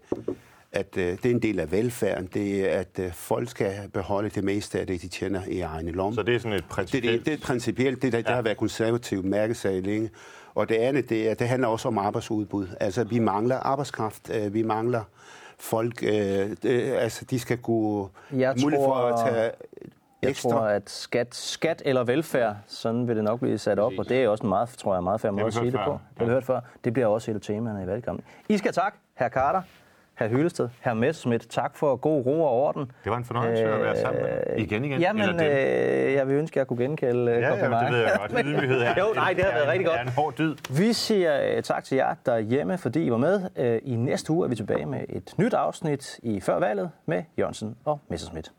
at 0.72 0.97
øh, 0.97 1.05
det 1.05 1.26
er 1.26 1.30
en 1.30 1.42
del 1.42 1.61
af 1.61 1.72
velfærden. 1.72 2.28
Det 2.34 2.74
er, 2.74 2.78
at 2.78 2.99
øh, 2.99 3.12
folk 3.12 3.49
skal 3.49 3.72
beholde 3.92 4.28
det 4.28 4.44
meste 4.44 4.80
af 4.80 4.86
det, 4.86 5.03
de 5.03 5.09
tjener 5.09 5.40
i 5.49 5.61
egne 5.61 5.90
lomme. 5.90 6.14
Så 6.14 6.22
det 6.22 6.34
er 6.34 6.38
sådan 6.38 6.53
et 6.53 6.59
det, 6.62 6.68
principielt... 6.68 7.18
det, 7.18 7.26
det 7.26 7.42
er 7.42 7.47
principielt. 7.47 8.03
Det, 8.03 8.12
der, 8.12 8.18
det 8.18 8.28
har 8.34 8.42
været 8.42 8.57
konservativt 8.57 9.24
mærkesag 9.24 9.82
længe. 9.82 10.11
Og 10.57 10.69
det 10.69 10.75
andet, 10.75 11.09
det, 11.09 11.31
er, 11.31 11.35
det 11.35 11.49
handler 11.49 11.69
også 11.69 11.89
om 11.89 11.99
arbejdsudbud. 11.99 12.67
Altså, 12.81 13.05
vi 13.05 13.19
mangler 13.19 13.57
arbejdskraft. 13.57 14.31
Øh, 14.35 14.55
vi 14.55 14.63
mangler 14.63 15.03
folk. 15.59 16.03
Øh, 16.03 16.11
det, 16.63 16.83
altså, 16.95 17.25
de 17.25 17.39
skal 17.39 17.59
kunne 17.59 18.09
Jeg 18.33 18.55
mulighed 18.63 18.85
for 18.87 18.93
tror- 18.95 19.25
at 19.27 19.33
tage 19.33 19.51
Jeg 20.23 20.31
ekstra. 20.31 20.51
tror, 20.51 20.61
at 20.61 20.91
skat, 20.91 21.35
skat 21.35 21.83
eller 21.85 22.05
velfærd, 22.05 22.57
sådan 22.67 23.09
vil 23.09 23.17
det 23.17 23.25
nok 23.25 23.41
blive 23.41 23.59
sat 23.59 23.79
op, 23.79 23.93
og 23.99 24.09
det 24.09 24.25
er 24.25 24.29
også 24.29 24.43
en 24.43 24.49
meget, 24.49 24.69
tror 24.69 24.95
jeg, 24.95 25.03
meget 25.03 25.21
fair 25.21 25.31
måde 25.31 25.47
at 25.47 25.53
sige 25.55 25.65
det 25.73 25.81
på. 25.85 25.91
Det 25.93 26.19
har 26.19 26.25
vi 26.25 26.31
hørt 26.31 26.45
før. 26.45 26.61
Det 26.85 26.93
bliver 26.93 27.07
også 27.07 27.31
et 27.31 27.35
af 27.35 27.41
temaerne 27.41 27.83
i 27.85 27.87
valgkampen. 27.87 28.25
I 28.49 28.59
skal 28.59 28.73
tak, 28.73 28.95
herr 29.15 29.29
Carter, 29.29 29.63
herr 30.17 30.29
Hyllested, 30.29 30.69
herr 30.81 30.95
Messerschmidt. 30.95 31.51
Tak 31.51 31.77
for 31.77 31.97
god 31.97 32.27
ro 32.27 32.43
og 32.43 32.51
orden. 32.51 32.91
Det 33.05 33.11
var 33.12 33.17
en 33.19 33.25
fornøjelse 33.25 33.64
at 33.64 33.81
være 33.81 33.97
sammen 33.97 34.23
med 34.23 34.31
jer. 34.31 34.55
Igen, 34.57 34.85
igen. 34.85 35.01
Jamen, 35.01 35.41
øh, 35.41 36.12
jeg 36.14 36.29
vil 36.29 36.35
ønske, 36.37 36.55
at 36.55 36.57
jeg 36.57 36.67
kunne 36.67 36.85
genkalde 36.85 37.33
øh, 37.33 37.41
Ja, 37.43 37.55
ja, 37.55 37.85
det 37.85 37.93
ved 37.93 37.99
jeg 37.99 38.17
godt. 38.21 38.47
Ydmyghed 38.47 38.81
er 38.81 38.95
Jo, 39.09 39.12
nej, 39.14 39.33
det 39.33 39.45
har 39.45 39.53
været 39.53 39.69
rigtig 39.69 39.87
godt. 39.87 39.99
er 39.99 40.03
en 40.03 40.09
hård 40.09 40.35
dyd. 40.39 40.57
Vi 40.79 40.93
siger 40.93 41.57
øh, 41.57 41.62
tak 41.62 41.85
til 41.85 41.97
jer 41.97 42.14
derhjemme, 42.27 42.79
fordi 42.79 43.05
I 43.05 43.11
var 43.11 43.17
med. 43.17 43.41
Øh, 43.57 43.81
I 43.83 43.97
næste 43.97 44.33
uge 44.33 44.47
er 44.47 44.49
vi 44.49 44.55
tilbage 44.57 44.87
med 44.87 45.01
et 45.09 45.35
nyt 45.39 45.55
afsnit 45.55 46.19
i 46.23 46.41
Før 46.41 46.59
valget 46.59 46.91
med 47.07 47.23
Jørgensen 47.39 47.77
og 47.85 48.01
Messerschmidt. 48.11 48.53